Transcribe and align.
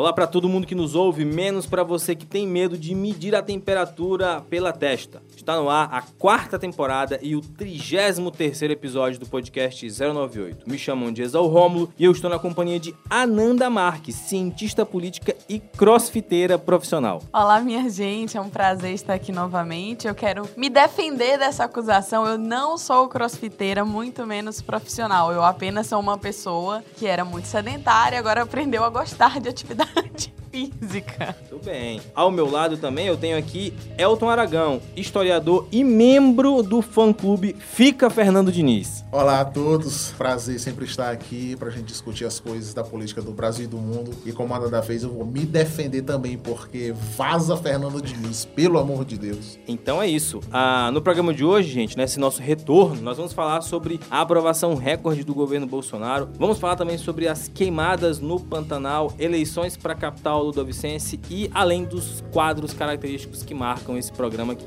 Olá 0.00 0.14
para 0.14 0.26
todo 0.26 0.48
mundo 0.48 0.66
que 0.66 0.74
nos 0.74 0.94
ouve, 0.94 1.26
menos 1.26 1.66
para 1.66 1.84
você 1.84 2.14
que 2.14 2.24
tem 2.24 2.46
medo 2.46 2.78
de 2.78 2.94
medir 2.94 3.34
a 3.34 3.42
temperatura 3.42 4.40
pela 4.48 4.72
testa. 4.72 5.22
Está 5.36 5.56
no 5.56 5.68
ar 5.68 5.90
a 5.92 6.00
quarta 6.00 6.58
temporada 6.58 7.18
e 7.20 7.36
o 7.36 7.42
33 7.42 8.62
episódio 8.62 9.20
do 9.20 9.26
podcast 9.26 9.86
098. 9.86 10.66
Me 10.66 10.78
chamam 10.78 11.12
de 11.12 11.20
Exal 11.20 11.46
Rômulo 11.46 11.92
e 11.98 12.04
eu 12.06 12.12
estou 12.12 12.30
na 12.30 12.38
companhia 12.38 12.80
de 12.80 12.96
Ananda 13.10 13.68
Marques, 13.68 14.14
cientista 14.14 14.86
política 14.86 15.36
e 15.46 15.60
crossfiteira 15.60 16.58
profissional. 16.58 17.22
Olá, 17.30 17.60
minha 17.60 17.86
gente, 17.90 18.38
é 18.38 18.40
um 18.40 18.48
prazer 18.48 18.94
estar 18.94 19.12
aqui 19.12 19.32
novamente. 19.32 20.08
Eu 20.08 20.14
quero 20.14 20.48
me 20.56 20.70
defender 20.70 21.36
dessa 21.36 21.64
acusação. 21.64 22.24
Eu 22.24 22.38
não 22.38 22.78
sou 22.78 23.06
crossfiteira, 23.06 23.84
muito 23.84 24.26
menos 24.26 24.62
profissional. 24.62 25.30
Eu 25.30 25.44
apenas 25.44 25.88
sou 25.88 26.00
uma 26.00 26.16
pessoa 26.16 26.82
que 26.96 27.06
era 27.06 27.22
muito 27.22 27.48
sedentária, 27.48 28.18
agora 28.18 28.44
aprendeu 28.44 28.82
a 28.82 28.88
gostar 28.88 29.38
de 29.38 29.50
atividade 29.50 29.89
much. 29.96 30.30
Física. 30.50 31.36
Tudo 31.48 31.64
bem. 31.64 32.00
Ao 32.14 32.30
meu 32.30 32.50
lado 32.50 32.76
também 32.76 33.06
eu 33.06 33.16
tenho 33.16 33.38
aqui 33.38 33.72
Elton 33.96 34.28
Aragão, 34.28 34.80
historiador 34.96 35.66
e 35.70 35.84
membro 35.84 36.62
do 36.62 36.82
fã-clube 36.82 37.56
Fica 37.58 38.10
Fernando 38.10 38.50
Diniz. 38.50 39.04
Olá 39.12 39.40
a 39.40 39.44
todos, 39.44 40.12
prazer 40.12 40.58
sempre 40.58 40.84
estar 40.84 41.10
aqui 41.10 41.56
para 41.56 41.68
a 41.68 41.70
gente 41.70 41.86
discutir 41.86 42.24
as 42.24 42.40
coisas 42.40 42.74
da 42.74 42.82
política 42.82 43.22
do 43.22 43.32
Brasil 43.32 43.64
e 43.64 43.68
do 43.68 43.76
mundo. 43.76 44.12
E 44.24 44.32
como 44.32 44.54
a 44.54 44.58
Nanda 44.58 44.82
fez, 44.82 45.02
eu 45.02 45.10
vou 45.10 45.24
me 45.24 45.40
defender 45.40 46.02
também, 46.02 46.36
porque 46.36 46.92
vaza 47.16 47.56
Fernando 47.56 48.00
Diniz, 48.00 48.44
pelo 48.44 48.78
amor 48.78 49.04
de 49.04 49.18
Deus. 49.18 49.58
Então 49.66 50.02
é 50.02 50.08
isso. 50.08 50.40
Ah, 50.52 50.90
no 50.92 51.00
programa 51.00 51.32
de 51.32 51.44
hoje, 51.44 51.70
gente, 51.70 51.96
nesse 51.96 52.18
nosso 52.18 52.40
retorno, 52.40 53.00
nós 53.02 53.16
vamos 53.16 53.32
falar 53.32 53.60
sobre 53.62 54.00
a 54.10 54.20
aprovação 54.20 54.74
recorde 54.74 55.24
do 55.24 55.34
governo 55.34 55.66
Bolsonaro. 55.66 56.28
Vamos 56.38 56.58
falar 56.58 56.76
também 56.76 56.98
sobre 56.98 57.28
as 57.28 57.48
queimadas 57.48 58.20
no 58.20 58.40
Pantanal, 58.40 59.12
eleições 59.18 59.76
para 59.76 59.92
a 59.92 59.96
capital 60.40 60.44
Ludovicense 60.44 61.20
e 61.30 61.50
além 61.54 61.84
dos 61.84 62.22
quadros 62.32 62.72
característicos 62.72 63.42
que 63.42 63.54
marcam 63.54 63.96
esse 63.96 64.12
programa 64.12 64.54
aqui. 64.54 64.64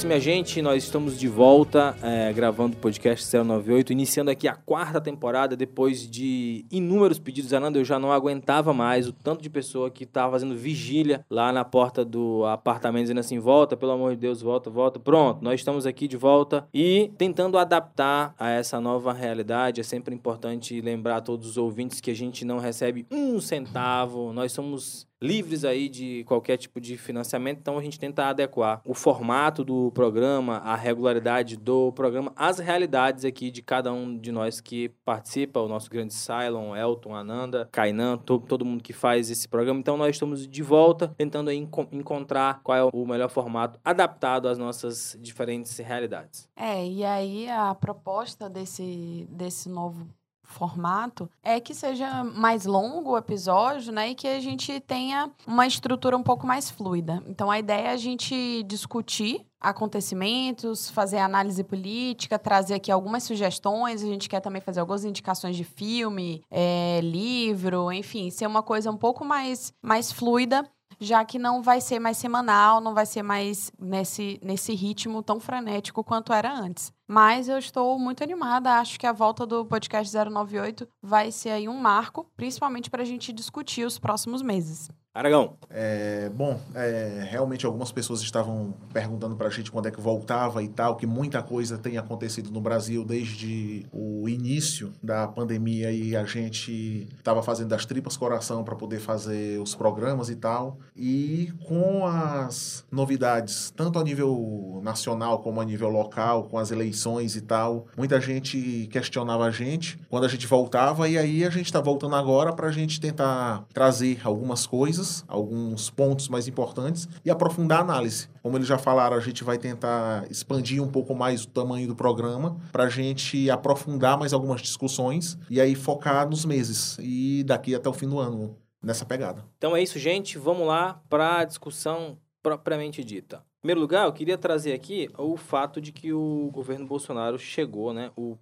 Isso, 0.00 0.06
minha 0.06 0.20
gente. 0.20 0.62
Nós 0.62 0.84
estamos 0.84 1.18
de 1.18 1.28
volta 1.28 1.94
é, 2.02 2.32
gravando 2.32 2.74
o 2.74 2.80
podcast 2.80 3.36
098, 3.36 3.92
iniciando 3.92 4.30
aqui 4.30 4.48
a 4.48 4.54
quarta 4.54 4.98
temporada 4.98 5.54
depois 5.54 6.08
de 6.08 6.64
inúmeros 6.70 7.18
pedidos. 7.18 7.52
Ananda, 7.52 7.78
eu 7.78 7.84
já 7.84 7.98
não 7.98 8.10
aguentava 8.10 8.72
mais 8.72 9.06
o 9.06 9.12
tanto 9.12 9.42
de 9.42 9.50
pessoa 9.50 9.90
que 9.90 10.04
estava 10.04 10.32
fazendo 10.32 10.56
vigília 10.56 11.22
lá 11.28 11.52
na 11.52 11.66
porta 11.66 12.02
do 12.02 12.46
apartamento, 12.46 13.02
dizendo 13.02 13.20
assim: 13.20 13.38
volta, 13.38 13.76
pelo 13.76 13.92
amor 13.92 14.12
de 14.12 14.20
Deus, 14.20 14.40
volta, 14.40 14.70
volta. 14.70 14.98
Pronto, 14.98 15.44
nós 15.44 15.60
estamos 15.60 15.84
aqui 15.84 16.08
de 16.08 16.16
volta 16.16 16.66
e 16.72 17.12
tentando 17.18 17.58
adaptar 17.58 18.34
a 18.38 18.48
essa 18.48 18.80
nova 18.80 19.12
realidade. 19.12 19.82
É 19.82 19.84
sempre 19.84 20.14
importante 20.14 20.80
lembrar 20.80 21.16
a 21.16 21.20
todos 21.20 21.46
os 21.46 21.58
ouvintes 21.58 22.00
que 22.00 22.10
a 22.10 22.16
gente 22.16 22.42
não 22.42 22.58
recebe 22.58 23.06
um 23.10 23.38
centavo, 23.38 24.32
nós 24.32 24.50
somos 24.50 25.09
livres 25.22 25.64
aí 25.64 25.88
de 25.88 26.24
qualquer 26.24 26.56
tipo 26.56 26.80
de 26.80 26.96
financiamento, 26.96 27.58
então 27.58 27.78
a 27.78 27.82
gente 27.82 27.98
tenta 27.98 28.26
adequar 28.26 28.80
o 28.84 28.94
formato 28.94 29.64
do 29.64 29.90
programa, 29.92 30.58
a 30.58 30.74
regularidade 30.74 31.56
do 31.56 31.92
programa, 31.92 32.32
às 32.34 32.58
realidades 32.58 33.24
aqui 33.24 33.50
de 33.50 33.62
cada 33.62 33.92
um 33.92 34.16
de 34.16 34.32
nós 34.32 34.60
que 34.60 34.88
participa, 35.04 35.60
o 35.60 35.68
nosso 35.68 35.90
grande 35.90 36.14
Cylon, 36.14 36.74
Elton, 36.74 37.14
Ananda, 37.14 37.68
Kainan, 37.70 38.16
todo, 38.18 38.46
todo 38.46 38.64
mundo 38.64 38.82
que 38.82 38.92
faz 38.92 39.30
esse 39.30 39.48
programa. 39.48 39.80
Então 39.80 39.96
nós 39.96 40.10
estamos 40.10 40.46
de 40.46 40.62
volta 40.62 41.14
tentando 41.16 41.50
aí 41.50 41.68
encontrar 41.92 42.60
qual 42.62 42.78
é 42.78 42.90
o 42.92 43.06
melhor 43.06 43.28
formato 43.28 43.78
adaptado 43.84 44.48
às 44.48 44.58
nossas 44.58 45.16
diferentes 45.20 45.76
realidades. 45.78 46.48
É, 46.56 46.86
e 46.86 47.04
aí 47.04 47.48
a 47.48 47.74
proposta 47.74 48.48
desse, 48.48 49.26
desse 49.30 49.68
novo 49.68 50.08
formato 50.50 51.30
é 51.42 51.60
que 51.60 51.74
seja 51.74 52.24
mais 52.24 52.66
longo 52.66 53.12
o 53.12 53.18
episódio, 53.18 53.92
né? 53.92 54.10
E 54.10 54.14
que 54.14 54.28
a 54.28 54.40
gente 54.40 54.80
tenha 54.80 55.30
uma 55.46 55.66
estrutura 55.66 56.16
um 56.16 56.22
pouco 56.22 56.46
mais 56.46 56.70
fluida. 56.70 57.22
Então 57.26 57.50
a 57.50 57.58
ideia 57.58 57.88
é 57.88 57.92
a 57.92 57.96
gente 57.96 58.62
discutir 58.64 59.46
acontecimentos, 59.60 60.88
fazer 60.88 61.18
análise 61.18 61.62
política, 61.62 62.38
trazer 62.38 62.74
aqui 62.74 62.90
algumas 62.90 63.22
sugestões. 63.22 64.02
A 64.02 64.06
gente 64.06 64.28
quer 64.28 64.40
também 64.40 64.60
fazer 64.60 64.80
algumas 64.80 65.04
indicações 65.04 65.56
de 65.56 65.64
filme, 65.64 66.42
é, 66.50 67.00
livro, 67.02 67.92
enfim, 67.92 68.30
ser 68.30 68.46
uma 68.46 68.62
coisa 68.62 68.90
um 68.90 68.96
pouco 68.96 69.24
mais, 69.24 69.72
mais 69.82 70.10
fluida 70.10 70.64
já 71.00 71.24
que 71.24 71.38
não 71.38 71.62
vai 71.62 71.80
ser 71.80 71.98
mais 71.98 72.18
semanal, 72.18 72.80
não 72.80 72.92
vai 72.92 73.06
ser 73.06 73.22
mais 73.22 73.72
nesse, 73.78 74.38
nesse 74.42 74.74
ritmo 74.74 75.22
tão 75.22 75.40
frenético 75.40 76.04
quanto 76.04 76.30
era 76.32 76.52
antes. 76.52 76.92
Mas 77.12 77.48
eu 77.48 77.58
estou 77.58 77.98
muito 77.98 78.22
animada, 78.22 78.74
acho 78.74 78.96
que 78.96 79.04
a 79.04 79.12
volta 79.12 79.44
do 79.44 79.66
podcast 79.66 80.16
098 80.16 80.86
vai 81.02 81.32
ser 81.32 81.50
aí 81.50 81.68
um 81.68 81.76
marco, 81.76 82.24
principalmente 82.36 82.88
para 82.88 83.02
a 83.02 83.04
gente 83.04 83.32
discutir 83.32 83.84
os 83.84 83.98
próximos 83.98 84.42
meses. 84.42 84.88
Aragão. 85.12 85.56
É, 85.68 86.30
bom, 86.32 86.60
é, 86.72 87.26
realmente 87.28 87.66
algumas 87.66 87.90
pessoas 87.90 88.20
estavam 88.20 88.72
perguntando 88.92 89.34
para 89.34 89.48
a 89.48 89.50
gente 89.50 89.68
quando 89.68 89.86
é 89.86 89.90
que 89.90 90.00
voltava 90.00 90.62
e 90.62 90.68
tal, 90.68 90.94
que 90.94 91.04
muita 91.04 91.42
coisa 91.42 91.76
tem 91.76 91.98
acontecido 91.98 92.52
no 92.52 92.60
Brasil 92.60 93.04
desde 93.04 93.84
o 93.92 94.28
início 94.28 94.92
da 95.02 95.26
pandemia 95.26 95.90
e 95.90 96.14
a 96.14 96.24
gente 96.24 97.08
estava 97.18 97.42
fazendo 97.42 97.70
das 97.70 97.84
tripas 97.84 98.16
coração 98.16 98.62
para 98.62 98.76
poder 98.76 99.00
fazer 99.00 99.60
os 99.60 99.74
programas 99.74 100.30
e 100.30 100.36
tal. 100.36 100.78
E 100.94 101.52
com 101.66 102.06
as 102.06 102.86
novidades, 102.88 103.72
tanto 103.74 103.98
a 103.98 104.04
nível 104.04 104.80
nacional 104.80 105.40
como 105.40 105.60
a 105.60 105.64
nível 105.64 105.88
local, 105.88 106.44
com 106.44 106.56
as 106.56 106.70
eleições 106.70 107.34
e 107.34 107.40
tal, 107.40 107.86
muita 107.96 108.20
gente 108.20 108.88
questionava 108.92 109.44
a 109.44 109.50
gente 109.50 109.98
quando 110.08 110.24
a 110.24 110.28
gente 110.28 110.46
voltava 110.46 111.08
e 111.08 111.18
aí 111.18 111.44
a 111.44 111.50
gente 111.50 111.66
está 111.66 111.80
voltando 111.80 112.14
agora 112.14 112.52
para 112.52 112.68
a 112.68 112.72
gente 112.72 113.00
tentar 113.00 113.64
trazer 113.74 114.20
algumas 114.22 114.66
coisas 114.66 114.99
coisas, 115.00 115.24
alguns 115.26 115.90
pontos 115.90 116.28
mais 116.28 116.46
importantes 116.46 117.08
e 117.24 117.30
aprofundar 117.30 117.78
a 117.78 117.82
análise. 117.82 118.28
Como 118.42 118.56
eles 118.56 118.66
já 118.66 118.78
falaram, 118.78 119.16
a 119.16 119.20
gente 119.20 119.42
vai 119.42 119.58
tentar 119.58 120.30
expandir 120.30 120.82
um 120.82 120.88
pouco 120.88 121.14
mais 121.14 121.44
o 121.44 121.48
tamanho 121.48 121.88
do 121.88 121.96
programa 121.96 122.58
para 122.70 122.84
a 122.84 122.88
gente 122.88 123.50
aprofundar 123.50 124.18
mais 124.18 124.32
algumas 124.32 124.60
discussões 124.60 125.38
e 125.48 125.60
aí 125.60 125.74
focar 125.74 126.28
nos 126.28 126.44
meses 126.44 126.98
e 127.00 127.42
daqui 127.44 127.74
até 127.74 127.88
o 127.88 127.92
fim 127.92 128.08
do 128.08 128.18
ano 128.18 128.56
nessa 128.82 129.04
pegada. 129.04 129.44
Então 129.56 129.74
é 129.74 129.82
isso, 129.82 129.98
gente. 129.98 130.38
Vamos 130.38 130.66
lá 130.66 131.00
para 131.08 131.38
a 131.38 131.44
discussão 131.44 132.18
propriamente 132.42 133.02
dita. 133.04 133.42
Em 133.58 133.60
primeiro 133.60 133.80
lugar, 133.80 134.06
eu 134.06 134.12
queria 134.12 134.38
trazer 134.38 134.72
aqui 134.72 135.10
o 135.18 135.36
fato 135.36 135.80
de 135.80 135.92
que 135.92 136.14
o 136.14 136.50
governo 136.50 136.86
Bolsonaro 136.86 137.38
chegou, 137.38 137.92
né? 137.92 138.10
O 138.16 138.38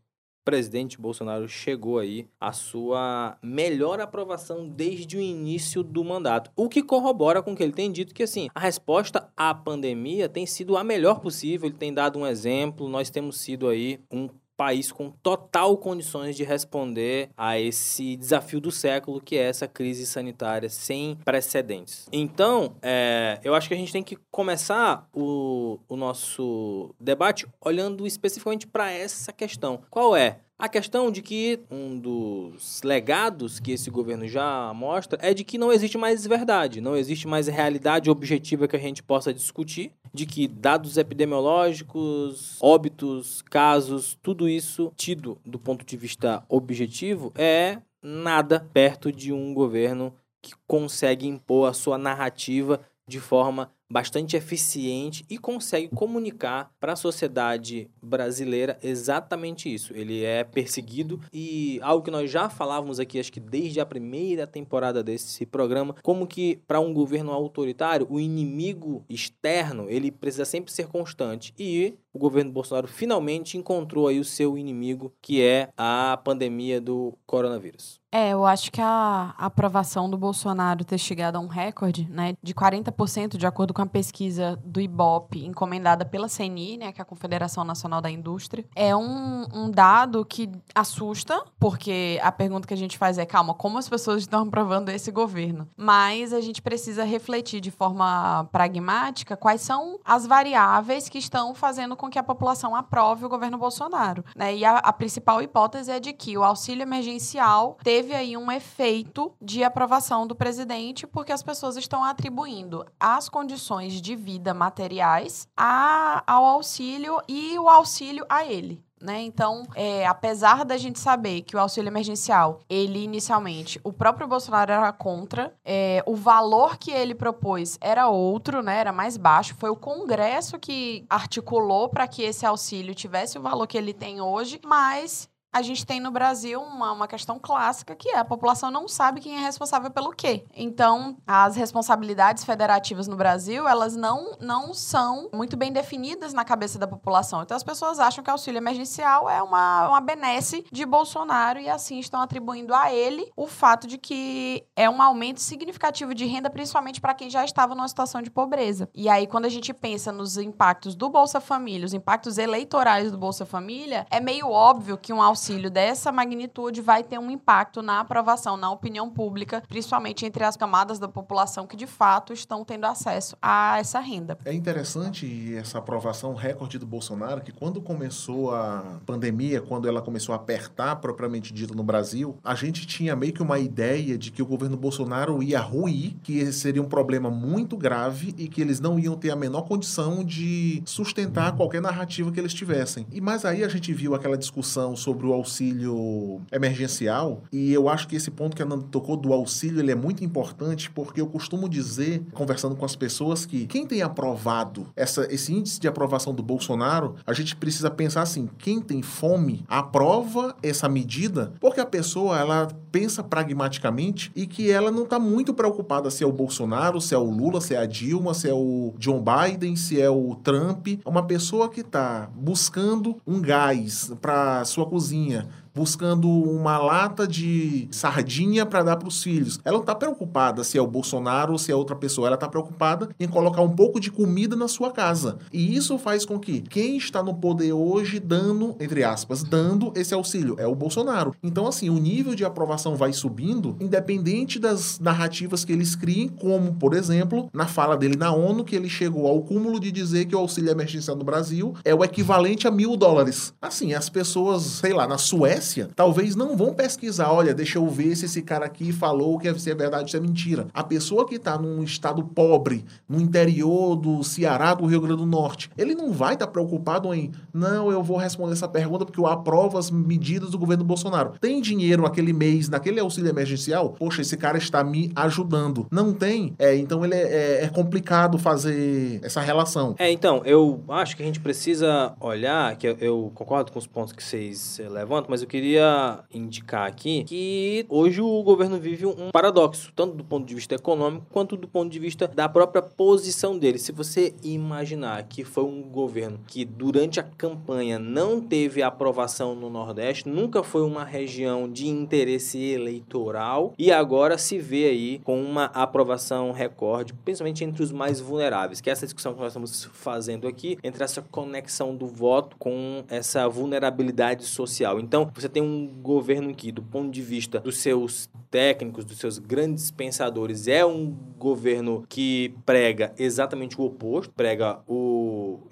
presidente 0.49 0.99
Bolsonaro 0.99 1.47
chegou 1.47 1.99
aí 1.99 2.27
à 2.41 2.53
sua 2.53 3.37
melhor 3.43 4.01
aprovação 4.01 4.67
desde 4.67 5.19
o 5.19 5.21
início 5.21 5.83
do 5.83 6.03
mandato. 6.03 6.51
O 6.57 6.71
que 6.71 6.83
corrobora 6.83 7.43
com 7.43 7.53
o 7.53 7.55
que 7.55 7.63
ele 7.63 7.75
tem 7.75 7.93
dito 7.93 8.15
que 8.15 8.23
assim, 8.23 8.49
a 8.55 8.61
resposta 8.61 9.31
à 9.37 9.53
pandemia 9.53 10.27
tem 10.27 10.47
sido 10.47 10.79
a 10.79 10.83
melhor 10.83 11.21
possível, 11.21 11.69
ele 11.69 11.77
tem 11.77 11.93
dado 11.93 12.19
um 12.19 12.27
exemplo, 12.27 12.89
nós 12.89 13.11
temos 13.11 13.39
sido 13.39 13.69
aí 13.69 14.01
um 14.11 14.31
país 14.59 14.91
com 14.91 15.09
total 15.11 15.79
condições 15.79 16.37
de 16.37 16.43
responder 16.43 17.31
a 17.37 17.61
esse 17.61 18.17
desafio 18.17 18.61
do 18.61 18.73
século, 18.73 19.21
que 19.21 19.37
é 19.37 19.43
essa 19.43 19.69
crise 19.69 20.05
sanitária 20.05 20.69
sem 20.69 21.17
precedentes. 21.25 22.09
Então, 22.13 22.75
é, 22.83 23.39
eu 23.45 23.55
acho 23.55 23.69
que 23.69 23.75
a 23.75 23.77
gente 23.77 23.93
tem 23.93 24.03
que 24.03 24.19
começar 24.33 25.09
o, 25.15 25.79
o 25.89 25.97
nosso 25.97 26.93
debate 26.99 27.47
olhando 27.65 28.05
especificamente 28.05 28.67
para 28.67 28.91
essa 28.91 29.33
questão. 29.33 29.81
Qual 29.89 30.17
é? 30.17 30.41
A 30.61 30.69
questão 30.69 31.13
de 31.13 31.23
que 31.23 31.61
um 31.71 31.97
dos 31.97 32.83
legados 32.83 33.61
que 33.61 33.71
esse 33.71 33.91
governo 33.91 34.27
já 34.27 34.73
mostra 34.75 35.17
é 35.23 35.33
de 35.33 35.45
que 35.45 35.57
não 35.57 35.73
existe 35.73 35.97
mais 35.97 36.27
verdade, 36.27 36.81
não 36.81 36.97
existe 36.97 37.29
mais 37.29 37.47
realidade 37.47 38.11
objetiva 38.11 38.67
que 38.67 38.75
a 38.75 38.81
gente 38.81 39.01
possa 39.01 39.33
discutir, 39.33 39.93
de 40.13 40.27
que 40.27 40.49
dados 40.49 40.97
epidemiológicos, 40.97 42.59
óbitos, 42.61 43.41
casos, 43.43 44.19
tudo 44.21 44.49
isso 44.49 44.93
tido 44.97 45.39
do 45.47 45.61
ponto 45.61 45.87
de 45.87 45.97
vista 45.97 46.43
objetivo 46.49 47.33
é 47.37 47.79
nada 48.03 48.67
perto 48.73 49.13
de 49.13 49.33
um 49.33 49.55
governo 49.55 50.13
que 50.43 50.55
consegue 50.67 51.29
impor 51.29 51.69
a 51.69 51.73
sua 51.73 51.97
narrativa 51.97 52.81
de 53.07 53.21
forma 53.21 53.71
bastante 53.91 54.37
eficiente 54.37 55.25
e 55.31 55.39
consegue 55.39 55.89
comunicar 55.89 56.71
para 56.79 56.93
a 56.93 56.97
sociedade 56.97 57.91
brasileira 58.03 58.79
exatamente 58.83 59.73
isso. 59.73 59.95
Ele 59.95 60.23
é 60.25 60.45
perseguido 60.45 61.21
e 61.33 61.81
algo 61.83 62.05
que 62.05 62.11
nós 62.11 62.31
já 62.31 62.51
falávamos 62.51 63.01
aqui, 63.01 63.19
acho 63.19 63.33
que 63.33 63.41
desde 63.41 63.81
a 63.81 63.87
primeira 63.87 64.47
temporada 64.47 65.03
desse 65.03 65.47
programa, 65.47 65.95
como 66.03 66.27
que 66.27 66.61
para 66.67 66.81
um 66.81 66.93
governo 66.93 67.33
autoritário, 67.33 68.07
o 68.11 68.21
inimigo 68.21 69.05
externo, 69.09 69.87
ele 69.89 70.11
precisa 70.11 70.45
sempre 70.45 70.73
ser 70.73 70.87
constante. 70.89 71.55
E 71.59 71.95
o 72.19 72.21
governo 72.21 72.51
Bolsonaro 72.51 72.89
finalmente 72.89 73.57
encontrou 73.57 74.09
aí 74.09 74.19
o 74.19 74.25
seu 74.25 74.59
inimigo, 74.59 75.13
que 75.23 75.41
é 75.41 75.71
a 75.77 76.19
pandemia 76.25 76.81
do 76.81 77.17
coronavírus. 77.25 78.01
É, 78.11 78.31
eu 78.31 78.47
acho 78.47 78.73
que 78.73 78.81
a 78.81 79.35
aprovação 79.37 80.09
do 80.09 80.17
Bolsonaro 80.17 80.83
ter 80.83 80.97
chegado 80.97 81.37
a 81.37 81.41
um 81.41 81.47
recorde, 81.47 82.09
né, 82.11 82.35
de 82.43 82.55
40%, 82.55 83.37
de 83.37 83.47
acordo 83.47 83.75
com 83.75 83.83
a 83.83 83.87
pesquisa 83.87 84.59
do 84.65 84.81
IBOP, 84.81 85.45
encomendada 85.45 86.07
pela 86.07 86.27
CNI, 86.27 86.79
né, 86.79 86.93
que 86.93 87.01
é 87.01 87.03
a 87.03 87.05
Confederação 87.05 87.65
Nacional 87.65 88.01
da 88.01 88.11
Indústria, 88.11 88.65
é 88.75 88.97
um, 88.97 89.47
um 89.53 89.71
dado 89.71 90.25
que 90.25 90.51
assusta, 90.75 91.45
porque 91.61 92.19
a 92.23 92.33
pergunta 92.33 92.67
que 92.67 92.73
a 92.73 92.79
gente 92.79 92.97
faz 92.97 93.19
é, 93.19 93.27
calma, 93.27 93.53
como 93.53 93.77
as 93.77 93.89
pessoas 93.89 94.23
estão 94.23 94.45
aprovando 94.45 94.89
esse 94.89 95.11
governo? 95.11 95.69
Mas 95.77 96.33
a 96.33 96.41
gente 96.41 96.63
precisa 96.63 97.05
refletir 97.05 97.61
de 97.61 97.71
forma 97.71 98.49
pragmática 98.51 99.37
quais 99.37 99.61
são 99.61 100.01
as 100.03 100.27
variáveis 100.27 101.11
que 101.11 101.19
estão 101.19 101.55
fazendo 101.55 101.95
com 101.95 102.08
que 102.11 102.19
a 102.19 102.23
população 102.23 102.75
aprove 102.75 103.25
o 103.25 103.29
governo 103.29 103.59
Bolsonaro, 103.59 104.25
né? 104.35 104.57
E 104.57 104.65
a, 104.65 104.79
a 104.79 104.93
principal 104.93 105.41
hipótese 105.41 105.91
é 105.91 106.01
de 106.01 106.13
que 106.13 106.37
o 106.37 106.43
auxílio 106.43 106.83
emergencial 106.83 107.77
teve 107.83 108.09
teve 108.09 108.15
aí 108.15 108.37
um 108.39 108.51
efeito 108.51 109.35
de 109.39 109.63
aprovação 109.63 110.27
do 110.27 110.35
presidente, 110.35 111.07
porque 111.07 111.31
as 111.31 111.43
pessoas 111.43 111.77
estão 111.77 112.03
atribuindo 112.03 112.87
as 112.99 113.29
condições 113.29 114.01
de 114.01 114.17
vida 114.17 114.55
materiais 114.55 115.47
a, 115.55 116.23
ao 116.27 116.47
auxílio 116.47 117.21
e 117.29 117.59
o 117.59 117.69
auxílio 117.69 118.25
a 118.29 118.47
ele. 118.47 118.83
Né? 119.01 119.23
Então, 119.23 119.67
é, 119.75 120.07
apesar 120.07 120.65
da 120.65 120.77
gente 120.77 120.99
saber 120.99 121.43
que 121.43 121.57
o 121.57 121.59
auxílio 121.59 121.89
emergencial, 121.89 122.61
ele 122.69 123.03
inicialmente, 123.03 123.81
o 123.85 123.93
próprio 123.93 124.27
Bolsonaro 124.27 124.73
era 124.73 124.93
contra, 124.93 125.55
é, 125.65 126.03
o 126.07 126.15
valor 126.15 126.77
que 126.77 126.91
ele 126.91 127.15
propôs 127.15 127.79
era 127.81 128.09
outro, 128.09 128.63
né? 128.63 128.79
era 128.79 128.93
mais 128.93 129.17
baixo. 129.17 129.55
Foi 129.57 129.71
o 129.71 129.77
Congresso 129.77 130.59
que 130.59 131.05
articulou 131.09 131.89
para 131.89 132.09
que 132.09 132.23
esse 132.23 132.45
auxílio 132.45 132.95
tivesse 132.95 133.39
o 133.39 133.43
valor 133.43 133.67
que 133.67 133.79
ele 133.79 133.93
tem 133.93 134.21
hoje, 134.21 134.61
mas 134.65 135.29
a 135.53 135.63
gente 135.63 135.85
tem 135.85 135.99
no 136.01 136.11
Brasil 136.11 136.61
uma, 136.61 136.93
uma 136.93 137.09
questão 137.09 137.39
clássica 137.39 137.95
que 137.95 138.11
é 138.11 138.19
a 138.19 138.25
população 138.25 138.71
não 138.71 138.87
sabe 138.87 139.21
quem 139.21 139.37
é 139.37 139.41
responsável 139.41 139.91
pelo 139.91 140.11
quê. 140.11 140.45
Então, 140.55 141.17
as 141.27 141.57
responsabilidades 141.57 142.45
federativas 142.45 143.09
no 143.09 143.17
Brasil, 143.17 143.67
elas 143.67 143.97
não, 143.97 144.37
não 144.41 144.75
são 144.75 145.29
muito 145.33 145.57
bem 145.57 145.73
definidas 145.73 146.33
na 146.33 146.45
cabeça 146.45 146.79
da 146.79 146.87
população. 146.87 147.43
Então, 147.43 147.57
as 147.57 147.63
pessoas 147.63 147.99
acham 147.99 148.23
que 148.23 148.31
auxílio 148.31 148.59
emergencial 148.59 149.29
é 149.29 149.43
uma, 149.43 149.89
uma 149.89 150.01
benesse 150.01 150.65
de 150.71 150.85
Bolsonaro 150.85 151.59
e 151.59 151.69
assim 151.69 151.99
estão 151.99 152.21
atribuindo 152.21 152.75
a 152.75 152.93
ele 152.93 153.31
o 153.37 153.47
fato 153.47 153.87
de 153.87 153.97
que 153.97 154.65
é 154.77 154.89
um 154.89 155.01
aumento 155.01 155.41
significativo 155.41 156.15
de 156.15 156.27
renda, 156.27 156.51
principalmente 156.51 157.01
para 157.01 157.15
quem 157.15 157.31
já 157.31 157.45
estava 157.45 157.75
numa 157.75 157.89
situação 157.89 158.21
de 158.21 158.31
pobreza. 158.31 158.89
E 158.95 159.09
aí, 159.09 159.27
quando 159.27 159.47
a 159.47 159.51
gente 159.51 159.73
pensa 159.73 160.13
nos 160.13 160.37
impactos 160.37 160.95
do 160.95 161.09
Bolsa 161.09 161.41
Família, 161.41 161.87
os 161.87 161.95
impactos 161.95 162.39
eleitorais 162.39 163.11
do 163.11 163.19
Bolsa 163.19 163.47
Família, 163.47 164.07
é 164.11 164.21
meio 164.21 164.51
óbvio 164.51 164.99
que 164.99 165.13
um 165.13 165.23
auxílio 165.23 165.38
auxílio 165.39 165.71
dessa 165.71 166.11
magnitude 166.11 166.81
vai 166.81 167.05
ter 167.05 167.17
um 167.17 167.31
impacto 167.31 167.81
na 167.81 168.01
aprovação, 168.01 168.57
na 168.57 168.69
opinião 168.73 169.09
pública, 169.09 169.63
principalmente 169.69 170.27
entre 170.27 170.43
as 170.43 170.57
camadas 170.57 170.99
da 170.99 171.07
população 171.07 171.65
que 171.65 171.77
de 171.77 171.87
fato 171.87 172.33
estão 172.33 172.65
tendo 172.65 172.85
acesso 172.87 173.37
a 173.41 173.79
essa 173.79 174.01
renda. 174.01 174.37
É 174.45 174.53
interessante 174.53 175.55
essa 175.55 175.79
aprovação 175.79 176.35
recorde 176.35 176.77
do 176.77 176.87
Bolsonaro, 176.87 177.41
que 177.41 177.53
quando 177.53 177.81
começou 177.81 178.53
a 178.53 178.99
pandemia, 179.07 179.61
quando 179.61 179.87
ela 179.87 180.03
começou 180.03 180.33
a 180.33 180.37
apertar 180.37 180.97
propriamente 180.97 181.55
dito 181.55 181.73
no 181.73 181.85
Brasil, 181.85 182.37
a 182.43 182.57
gente 182.57 182.85
tinha 182.85 183.15
meio 183.15 183.33
que 183.33 183.43
uma 183.43 183.61
ideia 183.61 184.19
de 184.19 184.33
que 184.33 184.43
o 184.43 184.47
governo 184.47 184.77
Bolsonaro 184.77 185.41
ia 185.41 185.61
ruir, 185.61 186.17
que 186.25 186.51
seria 186.51 186.83
um 186.83 186.89
problema 186.89 187.31
muito 187.31 187.77
grave 187.77 188.35
e 188.37 188.49
que 188.49 188.61
eles 188.61 188.81
não 188.81 188.99
iam 188.99 189.17
ter 189.17 189.31
a 189.31 189.37
menor 189.37 189.63
condição 189.63 190.25
de 190.25 190.83
sustentar 190.85 191.55
qualquer 191.57 191.81
narrativa 191.81 192.33
que 192.33 192.41
eles 192.41 192.53
tivessem. 192.53 193.07
E 193.13 193.21
mais 193.21 193.45
aí 193.45 193.63
a 193.63 193.69
gente 193.69 193.93
viu 193.93 194.17
aquela 194.17 194.37
discussão 194.37 194.97
sobre 194.97 195.28
o 195.29 195.33
auxílio 195.33 196.41
emergencial, 196.51 197.43
e 197.53 197.73
eu 197.73 197.89
acho 197.89 198.09
que 198.09 198.17
esse 198.17 198.31
ponto 198.31 198.57
que 198.57 198.63
a 198.63 198.67
Nanda 198.67 198.87
tocou 198.91 199.17
do 199.17 199.33
auxílio, 199.33 199.81
ele 199.81 199.93
é 199.93 199.95
muito 199.95 200.25
importante, 200.25 200.91
porque 200.91 201.21
eu 201.21 201.27
costumo 201.27 201.69
dizer, 201.69 202.23
conversando 202.33 202.77
com 202.77 202.85
as 202.85 202.97
pessoas, 202.97 203.47
que 203.47 203.67
quem 203.67 203.87
tem 203.87 204.03
aprovado 204.03 204.87
essa, 204.97 205.27
esse 205.33 205.53
índice 205.53 205.81
de 205.81 205.89
aprovação 205.89 206.35
do 206.35 206.43
Bolsonaro, 206.43 207.17
a 207.27 207.33
gente 207.33 207.57
precisa 207.57 207.91
pensar 207.91 208.23
assim, 208.23 208.49
quem 208.59 208.81
tem 208.81 209.03
fome 209.03 209.65
aprova 209.69 210.57
essa 210.63 210.89
medida, 210.89 211.53
porque 211.61 211.81
a 211.81 211.87
pessoa, 211.87 212.39
ela 212.39 212.69
pensa 212.91 213.23
pragmaticamente 213.23 214.33
e 214.35 214.47
que 214.47 214.71
ela 214.71 214.91
não 214.91 215.05
está 215.05 215.19
muito 215.19 215.53
preocupada 215.55 216.11
se 216.11 216.25
é 216.25 216.27
o 216.27 216.33
Bolsonaro, 216.33 217.01
se 217.01 217.15
é 217.15 217.19
o 217.19 217.31
Lula, 217.31 217.61
se 217.61 217.75
é 217.75 217.79
a 217.79 217.87
Dilma, 217.87 218.35
se 218.35 218.49
é 218.49 218.55
o 218.55 218.95
John 218.99 219.23
Biden, 219.23 219.77
se 219.77 220.01
é 220.01 220.09
o 220.09 220.35
Trump. 220.37 220.89
É 220.89 221.09
uma 221.09 221.23
pessoa 221.23 221.69
que 221.69 221.81
está 221.81 222.31
buscando 222.35 223.17
um 223.27 223.41
gás 223.41 224.13
para 224.21 224.65
sua 224.65 224.87
cozinha 224.87 225.18
sozinha 225.19 225.47
buscando 225.75 226.29
uma 226.29 226.79
lata 226.79 227.27
de 227.27 227.89
sardinha 227.91 228.67
para 228.67 228.83
dar 228.83 228.97
para 228.97 229.09
os 229.09 229.23
filhos. 229.23 229.61
Ela 229.65 229.77
não 229.77 229.83
está 229.83 229.95
preocupada 229.95 230.65
se 230.65 230.79
é 230.79 230.83
o 230.83 230.87
Bolsonaro 230.87 231.53
ou 231.53 231.59
se 231.59 231.73
é 231.73 231.75
outra 231.75 231.97
pessoa. 231.97 232.27
Ela 232.27 232.35
está 232.35 232.49
preocupada 232.49 233.09
em 233.19 233.29
colocar 233.29 233.63
um 233.63 233.75
pouco 233.75 234.01
de 234.01 234.11
comida 234.11 234.57
na 234.57 234.69
sua 234.69 234.91
casa. 234.91 235.39
E 235.53 235.77
isso 235.77 235.99
faz 235.99 236.25
com 236.25 236.39
que 236.39 236.61
quem 236.61 236.97
está 236.97 237.23
no 237.23 237.35
poder 237.35 237.73
hoje 237.73 238.19
dando, 238.19 238.77
entre 238.81 239.05
aspas, 239.05 239.43
dando 239.43 239.93
esse 239.95 240.15
auxílio 240.15 240.57
é 240.59 240.67
o 240.67 240.75
Bolsonaro. 240.75 241.35
Então, 241.43 241.67
assim, 241.67 241.91
o 241.91 241.99
nível 241.99 242.35
de 242.35 242.45
aprovação 242.45 242.97
vai 242.97 243.13
subindo, 243.13 243.77
independente 243.81 244.59
das 244.59 244.99
narrativas 244.99 245.65
que 245.65 245.73
eles 245.73 245.95
criem, 245.95 246.29
como, 246.29 246.75
por 246.75 246.95
exemplo, 246.95 247.49
na 247.53 247.67
fala 247.67 247.97
dele 247.97 248.17
na 248.17 248.33
ONU, 248.33 248.65
que 248.65 248.77
ele 248.77 248.89
chegou 248.89 249.27
ao 249.27 249.43
cúmulo 249.43 249.81
de 249.81 249.91
dizer 249.91 250.27
que 250.27 250.35
o 250.35 250.39
auxílio 250.39 250.71
emergencial 250.71 251.17
no 251.17 251.25
Brasil 251.25 251.75
é 251.85 251.95
o 251.95 252.05
equivalente 252.05 252.67
a 252.67 252.71
mil 252.71 252.97
dólares. 252.97 253.53
Assim, 253.61 253.95
as 253.95 254.09
pessoas, 254.09 254.63
sei 254.63 254.93
lá, 254.93 255.07
na 255.07 255.19
Suécia, 255.19 255.59
Suécia, 255.69 255.91
talvez 255.95 256.35
não 256.35 256.57
vão 256.57 256.73
pesquisar, 256.73 257.31
olha, 257.31 257.55
deixa 257.55 257.79
eu 257.79 257.87
ver 257.89 258.17
se 258.17 258.25
esse 258.25 258.43
cara 258.43 258.65
aqui 258.65 258.93
falou 258.93 259.39
que 259.39 259.47
é, 259.47 259.51
é 259.51 259.75
verdade 259.75 260.11
se 260.11 260.17
é 260.17 260.21
mentira. 260.21 260.67
A 260.73 260.83
pessoa 260.83 261.27
que 261.27 261.37
está 261.37 261.59
num 261.59 261.83
estado 261.83 262.25
pobre, 262.25 262.85
no 263.09 263.21
interior 263.21 263.95
do 263.97 264.23
Ceará, 264.23 264.75
do 264.75 264.87
Rio 264.87 265.01
Grande 265.01 265.19
do 265.19 265.27
Norte, 265.27 265.71
ele 265.77 265.95
não 265.95 266.13
vai 266.13 266.35
estar 266.35 266.47
tá 266.47 266.53
preocupado 266.53 267.13
em, 267.13 267.31
não, 267.53 267.91
eu 267.91 268.03
vou 268.03 268.17
responder 268.17 268.53
essa 268.53 268.69
pergunta 268.69 269.05
porque 269.05 269.21
eu 269.21 269.27
aprovo 269.27 269.79
as 269.79 269.91
medidas 269.91 270.51
do 270.51 270.59
governo 270.59 270.85
Bolsonaro. 270.85 271.35
Tem 271.41 271.61
dinheiro 271.61 272.03
naquele 272.03 272.33
mês, 272.33 272.69
naquele 272.69 273.01
auxílio 273.01 273.29
emergencial? 273.29 273.91
Poxa, 273.99 274.23
esse 274.23 274.37
cara 274.37 274.57
está 274.57 274.83
me 274.83 275.13
ajudando. 275.15 275.87
Não 275.91 276.13
tem? 276.13 276.55
É, 276.59 276.77
então 276.77 277.05
ele 277.05 277.15
é, 277.15 277.61
é, 277.61 277.65
é 277.65 277.69
complicado 277.69 278.39
fazer 278.39 279.21
essa 279.23 279.41
relação. 279.41 279.95
É, 279.99 280.11
então, 280.11 280.43
eu 280.45 280.83
acho 280.89 281.17
que 281.17 281.23
a 281.23 281.27
gente 281.27 281.41
precisa 281.41 282.15
olhar, 282.21 282.77
que 282.77 282.89
eu, 282.89 282.97
eu 283.01 283.33
concordo 283.35 283.73
com 283.73 283.79
os 283.79 283.87
pontos 283.87 284.13
que 284.13 284.23
vocês 284.23 284.79
eh, 284.79 284.89
levantam, 284.89 285.27
mas 285.31 285.43
eu 285.43 285.48
queria 285.49 286.21
indicar 286.33 286.87
aqui 286.87 287.25
que 287.25 287.87
hoje 287.89 288.21
o 288.21 288.43
governo 288.43 288.79
vive 288.79 289.07
um 289.07 289.31
paradoxo, 289.33 289.91
tanto 289.97 290.15
do 290.15 290.23
ponto 290.23 290.47
de 290.47 290.55
vista 290.55 290.75
econômico 290.75 291.27
quanto 291.31 291.57
do 291.57 291.67
ponto 291.67 291.91
de 291.91 291.99
vista 291.99 292.29
da 292.29 292.49
própria 292.49 292.83
posição 292.83 293.59
dele. 293.59 293.79
Se 293.79 293.91
você 293.91 294.35
imaginar 294.43 295.25
que 295.25 295.43
foi 295.43 295.65
um 295.65 295.83
governo 295.83 296.39
que 296.47 296.65
durante 296.65 297.19
a 297.19 297.23
campanha 297.23 297.99
não 297.99 298.41
teve 298.41 298.83
aprovação 298.83 299.55
no 299.55 299.71
Nordeste, 299.71 300.29
nunca 300.29 300.63
foi 300.63 300.83
uma 300.83 301.05
região 301.05 301.69
de 301.71 301.89
interesse 301.89 302.63
eleitoral 302.63 303.73
e 303.79 303.91
agora 303.91 304.37
se 304.37 304.59
vê 304.59 304.87
aí 304.87 305.21
com 305.25 305.41
uma 305.41 305.67
aprovação 305.67 306.53
recorde, 306.53 307.15
principalmente 307.25 307.65
entre 307.65 307.83
os 307.83 307.91
mais 307.91 308.21
vulneráveis, 308.21 308.81
que 308.81 308.91
é 308.91 308.93
essa 308.93 309.07
discussão 309.07 309.33
que 309.33 309.41
nós 309.41 309.49
estamos 309.49 309.85
fazendo 309.93 310.47
aqui, 310.47 310.79
entre 310.85 311.03
essa 311.03 311.23
conexão 311.23 311.97
do 311.97 312.07
voto 312.07 312.57
com 312.59 313.05
essa 313.09 313.49
vulnerabilidade 313.49 314.45
social. 314.45 315.01
Então, 315.01 315.31
você 315.41 315.49
tem 315.49 315.63
um 315.63 315.87
governo 316.03 316.55
que, 316.55 316.73
do 316.73 316.83
ponto 316.83 317.11
de 317.11 317.23
vista 317.23 317.61
dos 317.61 317.79
seus 317.79 318.29
técnicos, 318.51 319.05
dos 319.05 319.19
seus 319.19 319.39
grandes 319.39 319.91
pensadores, 319.91 320.69
é 320.69 320.85
um 320.85 321.11
governo 321.39 322.05
que 322.09 322.55
prega 322.65 323.13
exatamente 323.19 323.81
o 323.81 323.85
oposto, 323.85 324.33
prega 324.35 324.81
o 324.87 325.18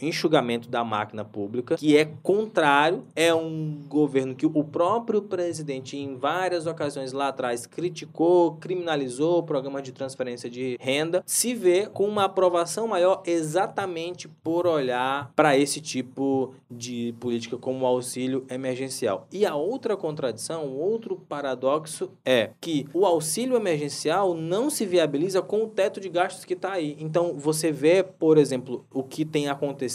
enxugamento 0.01 0.69
da 0.69 0.85
máquina 0.85 1.25
pública, 1.25 1.77
que 1.77 1.97
é 1.97 2.05
contrário, 2.23 3.05
é 3.15 3.35
um 3.35 3.81
governo 3.89 4.35
que 4.35 4.47
o 4.47 4.65
próprio 4.65 5.23
presidente, 5.23 5.97
em 5.97 6.17
várias 6.17 6.67
ocasiões 6.67 7.13
lá 7.13 7.29
atrás, 7.29 7.67
criticou, 7.67 8.57
criminalizou 8.57 9.39
o 9.39 9.43
programa 9.43 9.81
de 9.81 9.93
transferência 9.93 10.51
de 10.51 10.77
renda, 10.81 11.23
se 11.27 11.55
vê 11.55 11.87
com 11.87 12.07
uma 12.07 12.25
aprovação 12.25 12.87
maior 12.87 13.23
exatamente 13.27 14.29
por 14.29 14.67
olhar 14.67 15.33
para 15.35 15.57
esse 15.57 15.81
tipo 15.81 16.55
de 16.71 17.15
política 17.19 17.57
como 17.57 17.87
auxílio 17.87 18.45
emergencial. 18.51 19.27
E 19.33 19.47
a 19.47 19.55
outra 19.55 19.97
contradição, 19.97 20.69
outro 20.75 21.17
paradoxo 21.29 22.11
é 22.25 22.51
que 22.61 22.87
o 22.93 23.07
auxílio 23.07 23.57
emergencial 23.57 24.35
não 24.35 24.69
se 24.69 24.85
viabiliza 24.85 25.41
com 25.41 25.65
o 25.65 25.69
teto 25.69 26.01
de 26.01 26.09
gastos 26.09 26.45
que 26.45 26.55
está 26.55 26.73
aí. 26.73 26.97
Então, 26.99 27.35
você 27.37 27.73
vê, 27.73 28.03
por 28.03 28.39
exemplo, 28.39 28.85
o 28.93 29.03
que 29.03 29.25
tem 29.25 29.49
acontecido 29.49 29.86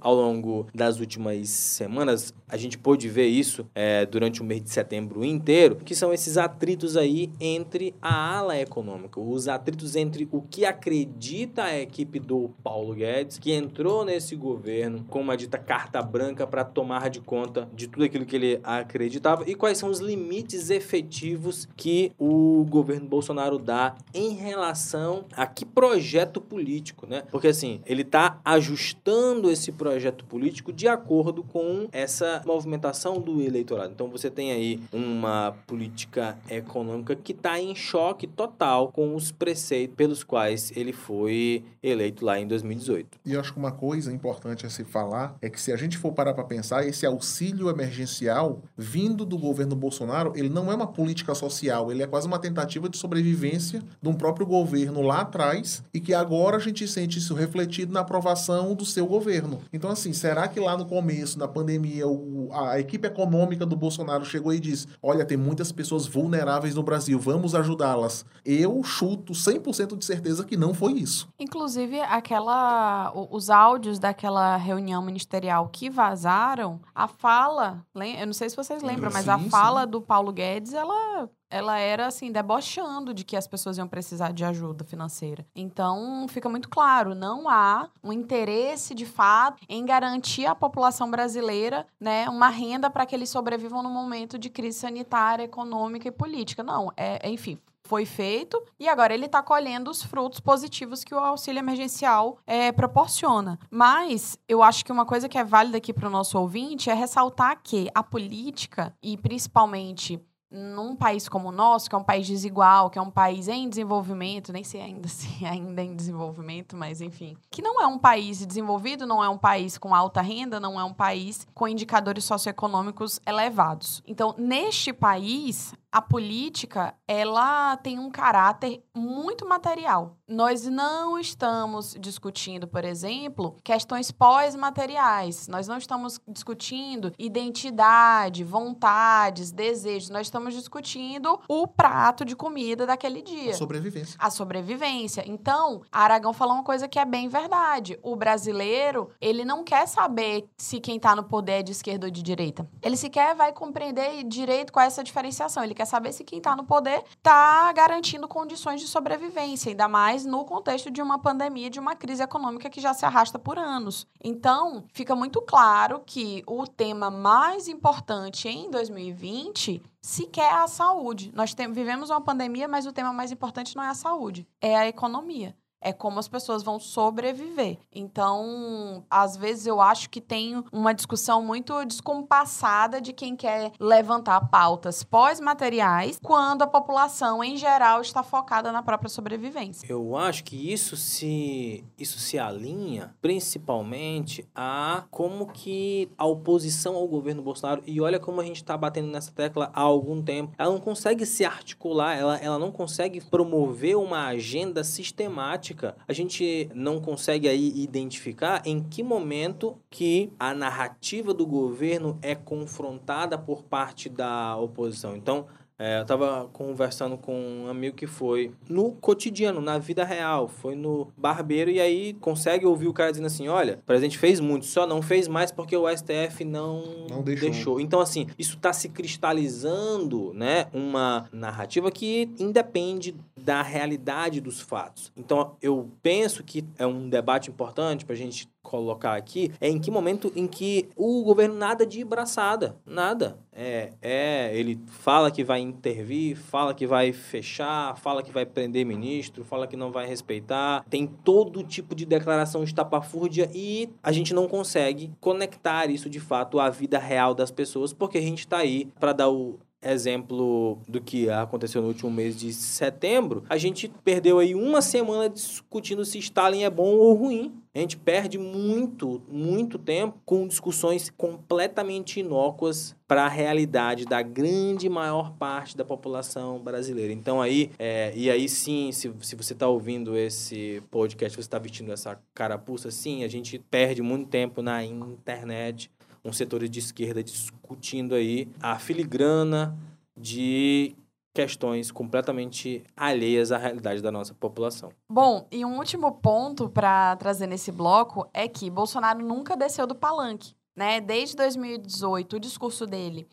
ao 0.00 0.14
longo 0.14 0.66
das 0.74 1.00
últimas 1.00 1.48
semanas, 1.48 2.34
a 2.48 2.56
gente 2.56 2.76
pôde 2.76 3.08
ver 3.08 3.26
isso 3.26 3.66
é, 3.74 4.04
durante 4.06 4.40
o 4.40 4.44
mês 4.44 4.62
de 4.62 4.70
setembro 4.70 5.24
inteiro, 5.24 5.76
que 5.76 5.94
são 5.94 6.12
esses 6.12 6.36
atritos 6.36 6.96
aí 6.96 7.30
entre 7.40 7.94
a 8.00 8.38
ala 8.38 8.58
econômica, 8.58 9.20
os 9.20 9.48
atritos 9.48 9.96
entre 9.96 10.28
o 10.30 10.42
que 10.42 10.64
acredita 10.64 11.64
a 11.64 11.80
equipe 11.80 12.18
do 12.18 12.50
Paulo 12.62 12.94
Guedes, 12.94 13.38
que 13.38 13.52
entrou 13.52 14.04
nesse 14.04 14.34
governo 14.36 15.04
com 15.08 15.20
uma 15.20 15.36
dita 15.36 15.58
carta 15.58 16.02
branca 16.02 16.46
para 16.46 16.64
tomar 16.64 17.08
de 17.10 17.20
conta 17.20 17.68
de 17.74 17.88
tudo 17.88 18.04
aquilo 18.04 18.26
que 18.26 18.36
ele 18.36 18.60
acreditava 18.62 19.48
e 19.48 19.54
quais 19.54 19.78
são 19.78 19.88
os 19.88 20.00
limites 20.00 20.70
efetivos 20.70 21.68
que 21.76 22.12
o 22.18 22.64
governo 22.68 23.08
Bolsonaro 23.08 23.58
dá 23.58 23.94
em 24.12 24.34
relação 24.34 25.24
a 25.36 25.46
que 25.46 25.64
projeto 25.64 26.40
político, 26.40 27.06
né? 27.06 27.22
Porque 27.30 27.48
assim, 27.48 27.80
ele 27.86 28.02
está 28.02 28.40
ajustando 28.44 29.39
esse 29.48 29.70
projeto 29.70 30.24
político 30.24 30.72
de 30.72 30.88
acordo 30.88 31.44
com 31.44 31.86
essa 31.92 32.42
movimentação 32.44 33.20
do 33.20 33.40
eleitorado. 33.40 33.92
Então 33.92 34.08
você 34.08 34.28
tem 34.28 34.50
aí 34.50 34.80
uma 34.92 35.54
política 35.68 36.36
econômica 36.50 37.14
que 37.14 37.30
está 37.30 37.60
em 37.60 37.76
choque 37.76 38.26
total 38.26 38.90
com 38.90 39.14
os 39.14 39.30
preceitos 39.30 39.94
pelos 39.94 40.24
quais 40.24 40.72
ele 40.74 40.92
foi 40.92 41.62
eleito 41.82 42.24
lá 42.24 42.40
em 42.40 42.46
2018. 42.46 43.18
E 43.24 43.34
eu 43.34 43.40
acho 43.40 43.52
que 43.52 43.58
uma 43.58 43.72
coisa 43.72 44.12
importante 44.12 44.66
a 44.66 44.70
se 44.70 44.82
falar 44.84 45.36
é 45.40 45.48
que 45.48 45.60
se 45.60 45.72
a 45.72 45.76
gente 45.76 45.96
for 45.96 46.12
parar 46.12 46.34
para 46.34 46.44
pensar, 46.44 46.86
esse 46.86 47.06
auxílio 47.06 47.70
emergencial 47.70 48.62
vindo 48.76 49.24
do 49.24 49.38
governo 49.38 49.76
Bolsonaro, 49.76 50.32
ele 50.34 50.48
não 50.48 50.70
é 50.70 50.74
uma 50.74 50.86
política 50.86 51.34
social, 51.34 51.90
ele 51.92 52.02
é 52.02 52.06
quase 52.06 52.26
uma 52.26 52.38
tentativa 52.38 52.88
de 52.88 52.96
sobrevivência 52.96 53.82
de 54.00 54.08
um 54.08 54.14
próprio 54.14 54.46
governo 54.46 55.02
lá 55.02 55.20
atrás 55.20 55.82
e 55.92 56.00
que 56.00 56.14
agora 56.14 56.56
a 56.56 56.60
gente 56.60 56.86
sente 56.88 57.18
isso 57.18 57.34
refletido 57.34 57.92
na 57.92 58.00
aprovação 58.00 58.74
do 58.74 58.84
seu 58.84 59.06
governo. 59.06 59.29
Então, 59.72 59.90
assim, 59.90 60.12
será 60.12 60.48
que 60.48 60.60
lá 60.60 60.76
no 60.76 60.86
começo, 60.86 61.38
na 61.38 61.48
pandemia, 61.48 62.06
o, 62.06 62.48
a 62.52 62.78
equipe 62.78 63.06
econômica 63.06 63.64
do 63.64 63.76
Bolsonaro 63.76 64.24
chegou 64.24 64.52
e 64.52 64.60
disse: 64.60 64.86
Olha, 65.02 65.24
tem 65.24 65.36
muitas 65.36 65.72
pessoas 65.72 66.06
vulneráveis 66.06 66.74
no 66.74 66.82
Brasil, 66.82 67.18
vamos 67.18 67.54
ajudá-las? 67.54 68.24
Eu 68.44 68.82
chuto 68.82 69.32
100% 69.32 69.96
de 69.96 70.04
certeza 70.04 70.44
que 70.44 70.56
não 70.56 70.74
foi 70.74 70.92
isso. 70.92 71.28
Inclusive, 71.38 72.00
aquela, 72.00 73.12
os 73.30 73.50
áudios 73.50 73.98
daquela 73.98 74.56
reunião 74.56 75.02
ministerial 75.02 75.68
que 75.68 75.90
vazaram, 75.90 76.80
a 76.94 77.06
fala, 77.06 77.84
eu 77.94 78.26
não 78.26 78.32
sei 78.32 78.48
se 78.48 78.56
vocês 78.56 78.82
lembram, 78.82 79.10
mas 79.12 79.24
sim, 79.24 79.30
a 79.30 79.38
fala 79.38 79.82
sim. 79.82 79.90
do 79.90 80.00
Paulo 80.00 80.32
Guedes, 80.32 80.72
ela 80.72 81.28
ela 81.50 81.78
era 81.78 82.06
assim 82.06 82.30
debochando 82.30 83.12
de 83.12 83.24
que 83.24 83.36
as 83.36 83.46
pessoas 83.46 83.76
iam 83.76 83.88
precisar 83.88 84.32
de 84.32 84.44
ajuda 84.44 84.84
financeira. 84.84 85.44
Então, 85.54 86.26
fica 86.28 86.48
muito 86.48 86.68
claro, 86.68 87.14
não 87.14 87.48
há 87.48 87.90
um 88.02 88.12
interesse 88.12 88.94
de 88.94 89.04
fato 89.04 89.62
em 89.68 89.84
garantir 89.84 90.46
à 90.46 90.54
população 90.54 91.10
brasileira, 91.10 91.86
né, 92.00 92.28
uma 92.28 92.48
renda 92.48 92.88
para 92.88 93.04
que 93.04 93.14
eles 93.14 93.28
sobrevivam 93.28 93.82
no 93.82 93.90
momento 93.90 94.38
de 94.38 94.48
crise 94.48 94.78
sanitária, 94.78 95.44
econômica 95.44 96.08
e 96.08 96.12
política. 96.12 96.62
Não, 96.62 96.92
é, 96.96 97.28
enfim, 97.28 97.58
foi 97.90 98.06
feito 98.06 98.62
e 98.78 98.88
agora 98.88 99.12
ele 99.12 99.26
está 99.26 99.42
colhendo 99.42 99.90
os 99.90 100.00
frutos 100.00 100.38
positivos 100.38 101.02
que 101.02 101.12
o 101.12 101.18
auxílio 101.18 101.58
emergencial 101.58 102.38
é, 102.46 102.70
proporciona. 102.70 103.58
Mas 103.68 104.38
eu 104.48 104.62
acho 104.62 104.84
que 104.84 104.92
uma 104.92 105.04
coisa 105.04 105.28
que 105.28 105.36
é 105.36 105.42
válida 105.42 105.78
aqui 105.78 105.92
para 105.92 106.06
o 106.06 106.10
nosso 106.10 106.38
ouvinte 106.38 106.88
é 106.88 106.94
ressaltar 106.94 107.60
que 107.60 107.90
a 107.92 108.00
política, 108.00 108.94
e 109.02 109.16
principalmente 109.16 110.24
num 110.50 110.96
país 110.96 111.28
como 111.28 111.48
o 111.48 111.52
nosso, 111.52 111.88
que 111.88 111.94
é 111.94 111.98
um 111.98 112.04
país 112.04 112.26
desigual, 112.26 112.90
que 112.90 112.98
é 112.98 113.02
um 113.02 113.10
país 113.10 113.46
em 113.46 113.68
desenvolvimento, 113.68 114.52
nem 114.52 114.64
sei 114.64 114.80
ainda 114.80 115.06
se 115.08 115.44
ainda 115.46 115.82
em 115.82 115.94
desenvolvimento, 115.94 116.76
mas 116.76 117.00
enfim, 117.00 117.36
que 117.50 117.62
não 117.62 117.80
é 117.80 117.86
um 117.86 117.98
país 117.98 118.44
desenvolvido, 118.44 119.06
não 119.06 119.22
é 119.22 119.28
um 119.28 119.38
país 119.38 119.78
com 119.78 119.94
alta 119.94 120.20
renda, 120.20 120.58
não 120.58 120.78
é 120.78 120.84
um 120.84 120.92
país 120.92 121.46
com 121.54 121.68
indicadores 121.68 122.24
socioeconômicos 122.24 123.20
elevados. 123.26 124.02
Então, 124.06 124.34
neste 124.36 124.92
país, 124.92 125.72
a 125.92 126.00
política 126.00 126.94
ela 127.06 127.76
tem 127.78 127.98
um 127.98 128.10
caráter 128.10 128.82
muito 128.94 129.46
material. 129.46 130.16
Nós 130.28 130.64
não 130.64 131.18
estamos 131.18 131.96
discutindo, 131.98 132.68
por 132.68 132.84
exemplo, 132.84 133.56
questões 133.64 134.12
pós-materiais. 134.12 135.48
Nós 135.48 135.66
não 135.66 135.76
estamos 135.76 136.20
discutindo 136.28 137.12
identidade, 137.18 138.44
vontades, 138.44 139.50
desejos. 139.50 140.08
Nós 140.10 140.28
estamos 140.28 140.54
discutindo 140.54 141.40
o 141.48 141.66
prato 141.66 142.24
de 142.24 142.36
comida 142.36 142.86
daquele 142.86 143.22
dia. 143.22 143.50
A 143.50 143.54
sobrevivência. 143.54 144.16
A 144.20 144.30
sobrevivência. 144.30 145.24
Então, 145.26 145.82
Aragão 145.90 146.32
falou 146.32 146.54
uma 146.54 146.64
coisa 146.64 146.86
que 146.86 146.98
é 146.98 147.04
bem 147.04 147.28
verdade. 147.28 147.98
O 148.00 148.14
brasileiro, 148.14 149.10
ele 149.20 149.44
não 149.44 149.64
quer 149.64 149.86
saber 149.88 150.48
se 150.56 150.78
quem 150.78 150.96
está 150.96 151.16
no 151.16 151.24
poder 151.24 151.50
é 151.50 151.62
de 151.62 151.72
esquerda 151.72 152.06
ou 152.06 152.10
de 152.10 152.22
direita. 152.22 152.68
Ele 152.80 152.96
sequer 152.96 153.34
vai 153.34 153.52
compreender 153.52 154.22
direito 154.22 154.72
qual 154.72 154.84
é 154.84 154.86
essa 154.86 155.02
diferenciação. 155.02 155.64
Ele 155.64 155.74
quer 155.80 155.86
saber 155.86 156.12
se 156.12 156.24
quem 156.24 156.36
está 156.36 156.54
no 156.54 156.64
poder 156.64 157.02
está 157.16 157.72
garantindo 157.72 158.28
condições 158.28 158.82
de 158.82 158.86
sobrevivência, 158.86 159.70
ainda 159.70 159.88
mais 159.88 160.26
no 160.26 160.44
contexto 160.44 160.90
de 160.90 161.00
uma 161.00 161.18
pandemia, 161.18 161.70
de 161.70 161.80
uma 161.80 161.96
crise 161.96 162.22
econômica 162.22 162.68
que 162.68 162.82
já 162.82 162.92
se 162.92 163.06
arrasta 163.06 163.38
por 163.38 163.58
anos. 163.58 164.06
Então, 164.22 164.84
fica 164.92 165.16
muito 165.16 165.40
claro 165.40 166.02
que 166.04 166.44
o 166.46 166.66
tema 166.66 167.10
mais 167.10 167.66
importante 167.66 168.46
em 168.46 168.70
2020 168.70 169.82
sequer 170.02 170.52
é 170.52 170.54
a 170.56 170.66
saúde. 170.66 171.32
Nós 171.34 171.54
vivemos 171.72 172.10
uma 172.10 172.20
pandemia, 172.20 172.68
mas 172.68 172.84
o 172.84 172.92
tema 172.92 173.10
mais 173.10 173.32
importante 173.32 173.74
não 173.74 173.82
é 173.82 173.88
a 173.88 173.94
saúde, 173.94 174.46
é 174.60 174.76
a 174.76 174.86
economia 174.86 175.56
é 175.80 175.92
como 175.92 176.18
as 176.18 176.28
pessoas 176.28 176.62
vão 176.62 176.78
sobreviver. 176.78 177.78
Então, 177.92 179.04
às 179.08 179.36
vezes 179.36 179.66
eu 179.66 179.80
acho 179.80 180.10
que 180.10 180.20
tem 180.20 180.62
uma 180.70 180.92
discussão 180.92 181.42
muito 181.42 181.84
descompassada 181.84 183.00
de 183.00 183.12
quem 183.12 183.34
quer 183.34 183.72
levantar 183.80 184.48
pautas 184.48 185.02
pós-materiais 185.02 186.18
quando 186.22 186.62
a 186.62 186.66
população 186.66 187.42
em 187.42 187.56
geral 187.56 188.00
está 188.00 188.22
focada 188.22 188.70
na 188.70 188.82
própria 188.82 189.08
sobrevivência. 189.08 189.86
Eu 189.88 190.16
acho 190.16 190.44
que 190.44 190.72
isso 190.72 190.96
se 190.96 191.84
isso 191.98 192.18
se 192.18 192.38
alinha 192.38 193.14
principalmente 193.22 194.46
a 194.54 195.04
como 195.10 195.46
que 195.46 196.10
a 196.18 196.26
oposição 196.26 196.96
ao 196.96 197.08
governo 197.08 197.42
Bolsonaro 197.42 197.82
e 197.86 198.00
olha 198.00 198.20
como 198.20 198.40
a 198.40 198.44
gente 198.44 198.56
está 198.56 198.76
batendo 198.76 199.08
nessa 199.08 199.32
tecla 199.32 199.70
há 199.72 199.80
algum 199.80 200.22
tempo, 200.22 200.52
ela 200.58 200.72
não 200.72 200.80
consegue 200.80 201.24
se 201.24 201.44
articular, 201.44 202.16
ela, 202.16 202.36
ela 202.38 202.58
não 202.58 202.70
consegue 202.70 203.20
promover 203.20 203.96
uma 203.96 204.26
agenda 204.26 204.84
sistemática 204.84 205.69
prática, 205.70 205.96
a 206.06 206.12
gente 206.12 206.68
não 206.74 207.00
consegue 207.00 207.48
aí 207.48 207.72
identificar 207.76 208.62
em 208.64 208.82
que 208.82 209.02
momento 209.02 209.76
que 209.88 210.32
a 210.38 210.54
narrativa 210.54 211.32
do 211.32 211.46
governo 211.46 212.18
é 212.22 212.34
confrontada 212.34 213.38
por 213.38 213.62
parte 213.62 214.08
da 214.08 214.56
oposição. 214.56 215.16
Então, 215.16 215.46
é, 215.80 215.96
eu 215.96 216.02
estava 216.02 216.46
conversando 216.52 217.16
com 217.16 217.34
um 217.34 217.66
amigo 217.66 217.96
que 217.96 218.06
foi 218.06 218.52
no 218.68 218.92
cotidiano, 218.92 219.62
na 219.62 219.78
vida 219.78 220.04
real, 220.04 220.46
foi 220.46 220.74
no 220.74 221.10
barbeiro 221.16 221.70
e 221.70 221.80
aí 221.80 222.12
consegue 222.20 222.66
ouvir 222.66 222.86
o 222.86 222.92
cara 222.92 223.10
dizendo 223.10 223.28
assim: 223.28 223.48
olha, 223.48 223.78
o 223.82 223.86
presidente 223.86 224.18
fez 224.18 224.40
muito, 224.40 224.66
só 224.66 224.86
não 224.86 225.00
fez 225.00 225.26
mais 225.26 225.50
porque 225.50 225.74
o 225.74 225.88
STF 225.88 226.44
não, 226.44 227.06
não 227.08 227.22
deixou. 227.22 227.50
deixou. 227.50 227.80
Então, 227.80 227.98
assim, 227.98 228.26
isso 228.38 228.56
está 228.56 228.74
se 228.74 228.90
cristalizando, 228.90 230.34
né? 230.34 230.66
Uma 230.74 231.26
narrativa 231.32 231.90
que 231.90 232.28
independe 232.38 233.16
da 233.34 233.62
realidade 233.62 234.38
dos 234.38 234.60
fatos. 234.60 235.10
Então, 235.16 235.56
eu 235.62 235.90
penso 236.02 236.44
que 236.44 236.62
é 236.76 236.86
um 236.86 237.08
debate 237.08 237.50
importante 237.50 238.04
para 238.04 238.14
a 238.14 238.18
gente 238.18 238.46
colocar 238.70 239.16
aqui 239.16 239.50
é 239.60 239.68
em 239.68 239.80
que 239.80 239.90
momento 239.90 240.32
em 240.36 240.46
que 240.46 240.88
o 240.96 241.24
governo 241.24 241.56
nada 241.56 241.84
de 241.84 242.04
braçada, 242.04 242.76
nada. 242.86 243.36
É, 243.52 243.92
é, 244.00 244.56
ele 244.56 244.80
fala 244.86 245.28
que 245.28 245.42
vai 245.42 245.58
intervir, 245.58 246.36
fala 246.36 246.72
que 246.72 246.86
vai 246.86 247.12
fechar, 247.12 247.96
fala 247.96 248.22
que 248.22 248.30
vai 248.30 248.46
prender 248.46 248.86
ministro, 248.86 249.44
fala 249.44 249.66
que 249.66 249.76
não 249.76 249.90
vai 249.90 250.06
respeitar, 250.06 250.84
tem 250.88 251.04
todo 251.04 251.64
tipo 251.64 251.96
de 251.96 252.06
declaração 252.06 252.62
estapafúrdia 252.62 253.50
e 253.52 253.88
a 254.00 254.12
gente 254.12 254.32
não 254.32 254.46
consegue 254.46 255.10
conectar 255.20 255.90
isso 255.90 256.08
de 256.08 256.20
fato 256.20 256.60
à 256.60 256.70
vida 256.70 256.98
real 256.98 257.34
das 257.34 257.50
pessoas 257.50 257.92
porque 257.92 258.18
a 258.18 258.22
gente 258.22 258.40
está 258.40 258.58
aí 258.58 258.86
para 259.00 259.12
dar 259.12 259.28
o 259.28 259.58
exemplo 259.82 260.78
do 260.88 261.00
que 261.00 261.30
aconteceu 261.30 261.80
no 261.80 261.88
último 261.88 262.10
mês 262.10 262.36
de 262.36 262.52
setembro, 262.52 263.44
a 263.48 263.56
gente 263.56 263.88
perdeu 264.04 264.38
aí 264.38 264.54
uma 264.54 264.82
semana 264.82 265.28
discutindo 265.28 266.04
se 266.04 266.18
Stalin 266.18 266.62
é 266.62 266.70
bom 266.70 266.96
ou 266.96 267.14
ruim. 267.14 267.54
A 267.72 267.78
gente 267.78 267.96
perde 267.96 268.36
muito, 268.36 269.22
muito 269.28 269.78
tempo 269.78 270.18
com 270.24 270.46
discussões 270.46 271.08
completamente 271.08 272.18
inócuas 272.18 272.96
para 273.06 273.26
a 273.26 273.28
realidade 273.28 274.04
da 274.04 274.20
grande 274.22 274.88
maior 274.88 275.32
parte 275.34 275.76
da 275.76 275.84
população 275.84 276.58
brasileira. 276.58 277.12
Então 277.12 277.40
aí, 277.40 277.70
é, 277.78 278.12
e 278.14 278.28
aí 278.28 278.48
sim, 278.48 278.90
se, 278.90 279.12
se 279.20 279.36
você 279.36 279.52
está 279.52 279.68
ouvindo 279.68 280.16
esse 280.16 280.82
podcast, 280.90 281.36
você 281.36 281.42
está 281.42 281.60
vestindo 281.60 281.92
essa 281.92 282.20
carapuça, 282.34 282.90
sim, 282.90 283.22
a 283.22 283.28
gente 283.28 283.56
perde 283.58 284.02
muito 284.02 284.28
tempo 284.28 284.62
na 284.62 284.84
internet 284.84 285.90
um 286.24 286.32
setor 286.32 286.66
de 286.68 286.78
esquerda 286.78 287.22
discutindo 287.22 288.14
aí 288.14 288.48
a 288.60 288.78
filigrana 288.78 289.76
de 290.16 290.94
questões 291.32 291.90
completamente 291.90 292.82
alheias 292.96 293.52
à 293.52 293.58
realidade 293.58 294.02
da 294.02 294.10
nossa 294.10 294.34
população. 294.34 294.90
Bom, 295.08 295.46
e 295.50 295.64
um 295.64 295.78
último 295.78 296.12
ponto 296.12 296.68
para 296.68 297.16
trazer 297.16 297.46
nesse 297.46 297.70
bloco 297.70 298.28
é 298.34 298.48
que 298.48 298.70
Bolsonaro 298.70 299.24
nunca 299.24 299.56
desceu 299.56 299.86
do 299.86 299.94
palanque, 299.94 300.54
né? 300.76 301.00
Desde 301.00 301.36
2018, 301.36 302.36
o 302.36 302.40
discurso 302.40 302.86
dele 302.86 303.28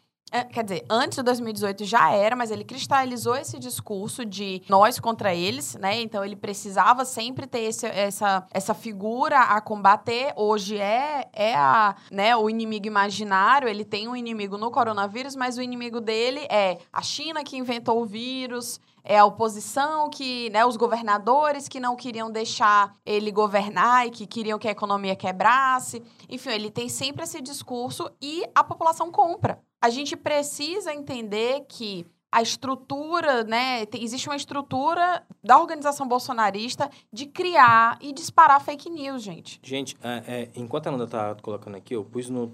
quer 0.52 0.64
dizer, 0.64 0.86
antes 0.90 1.18
de 1.18 1.24
2018 1.24 1.86
já 1.86 2.12
era, 2.12 2.36
mas 2.36 2.52
ele 2.52 2.64
cristalizou 2.64 3.36
esse 3.36 3.58
discurso 3.58 4.26
de 4.26 4.62
nós 4.68 5.00
contra 5.00 5.34
eles, 5.34 5.76
né? 5.76 6.02
Então 6.02 6.24
ele 6.24 6.36
precisava 6.36 7.06
sempre 7.06 7.48
ter 7.48 7.62
esse, 7.62 7.86
essa, 7.86 8.46
essa 8.52 8.74
figura 8.74 9.40
a 9.40 9.62
combater. 9.62 10.34
Hoje 10.36 10.78
é, 10.78 11.30
é 11.32 11.56
a, 11.56 11.96
né, 12.12 12.36
o 12.36 12.50
inimigo 12.50 12.88
imaginário, 12.88 13.70
ele 13.70 13.86
tem 13.86 14.08
um 14.08 14.16
inimigo 14.16 14.58
no 14.58 14.70
coronavírus, 14.70 15.36
mas 15.36 15.58
o 15.58 15.62
inimigo 15.62 16.02
dele 16.02 16.46
é 16.50 16.78
a 16.92 17.02
China 17.02 17.44
que 17.44 17.58
inventou 17.58 18.02
o 18.02 18.06
vírus, 18.06 18.80
é 19.04 19.18
a 19.18 19.24
oposição 19.26 20.10
que, 20.10 20.50
né, 20.50 20.66
os 20.66 20.76
governadores 20.76 21.70
que 21.70 21.80
não 21.80 21.96
queriam 21.96 22.30
deixar 22.30 22.94
ele 23.06 23.32
governar 23.32 24.06
e 24.06 24.12
que 24.12 24.28
queriam 24.28 24.60
que 24.60 24.68
a 24.68 24.72
economia 24.72 25.16
quebrasse. 25.16 26.04
Enfim, 26.28 26.50
ele 26.50 26.70
tem 26.70 26.90
sempre 26.90 27.24
esse 27.24 27.42
discurso 27.42 28.12
e 28.22 28.44
a 28.54 28.62
população 28.62 29.10
compra 29.10 29.60
a 29.82 29.90
gente 29.90 30.16
precisa 30.16 30.94
entender 30.94 31.66
que 31.68 32.06
a 32.32 32.42
estrutura, 32.42 33.44
né? 33.44 33.86
Existe 33.94 34.28
uma 34.28 34.36
estrutura 34.36 35.26
da 35.44 35.58
organização 35.60 36.08
bolsonarista 36.08 36.90
de 37.12 37.26
criar 37.26 37.98
e 38.02 38.12
disparar 38.12 38.62
fake 38.62 38.90
news, 38.90 39.24
gente. 39.24 39.60
Gente, 39.64 39.96
é, 40.04 40.24
é, 40.28 40.52
enquanto 40.56 40.88
a 40.88 40.92
Nanda 40.92 41.08
tá 41.08 41.36
colocando 41.36 41.76
aqui, 41.76 41.96
eu 41.96 42.04
pus 42.04 42.30
no 42.30 42.54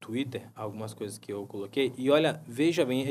Twitter 0.00 0.50
algumas 0.54 0.92
coisas 0.92 1.18
que 1.18 1.32
eu 1.32 1.46
coloquei. 1.46 1.94
E 1.96 2.10
olha, 2.10 2.42
veja 2.46 2.84
bem, 2.84 3.06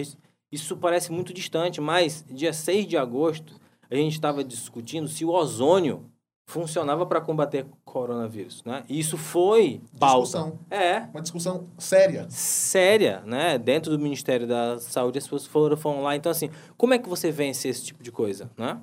isso 0.51 0.75
parece 0.75 1.11
muito 1.11 1.33
distante, 1.33 1.79
mas 1.79 2.25
dia 2.29 2.51
6 2.51 2.85
de 2.85 2.97
agosto 2.97 3.59
a 3.89 3.95
gente 3.95 4.13
estava 4.13 4.43
discutindo 4.43 5.07
se 5.07 5.23
o 5.25 5.29
ozônio 5.29 6.10
funcionava 6.51 7.05
para 7.05 7.21
combater 7.21 7.65
coronavírus, 7.85 8.61
né? 8.65 8.83
E 8.89 8.99
isso 8.99 9.17
foi 9.17 9.81
pauta. 9.97 10.23
Discussão. 10.23 10.59
É. 10.69 10.99
Uma 11.13 11.21
discussão 11.21 11.67
séria. 11.77 12.27
Séria, 12.29 13.23
né? 13.25 13.57
Dentro 13.57 13.89
do 13.89 13.97
Ministério 13.97 14.45
da 14.45 14.77
Saúde, 14.77 15.17
as 15.17 15.23
pessoas 15.23 15.45
foram, 15.45 15.77
foram 15.77 16.03
lá. 16.03 16.13
Então, 16.13 16.29
assim, 16.29 16.49
como 16.77 16.93
é 16.93 16.99
que 16.99 17.07
você 17.07 17.31
vence 17.31 17.69
esse 17.69 17.85
tipo 17.85 18.03
de 18.03 18.11
coisa, 18.11 18.51
né? 18.57 18.77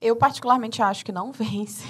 Eu, 0.00 0.16
particularmente, 0.16 0.82
acho 0.82 1.04
que 1.04 1.12
não 1.12 1.30
vence. 1.32 1.86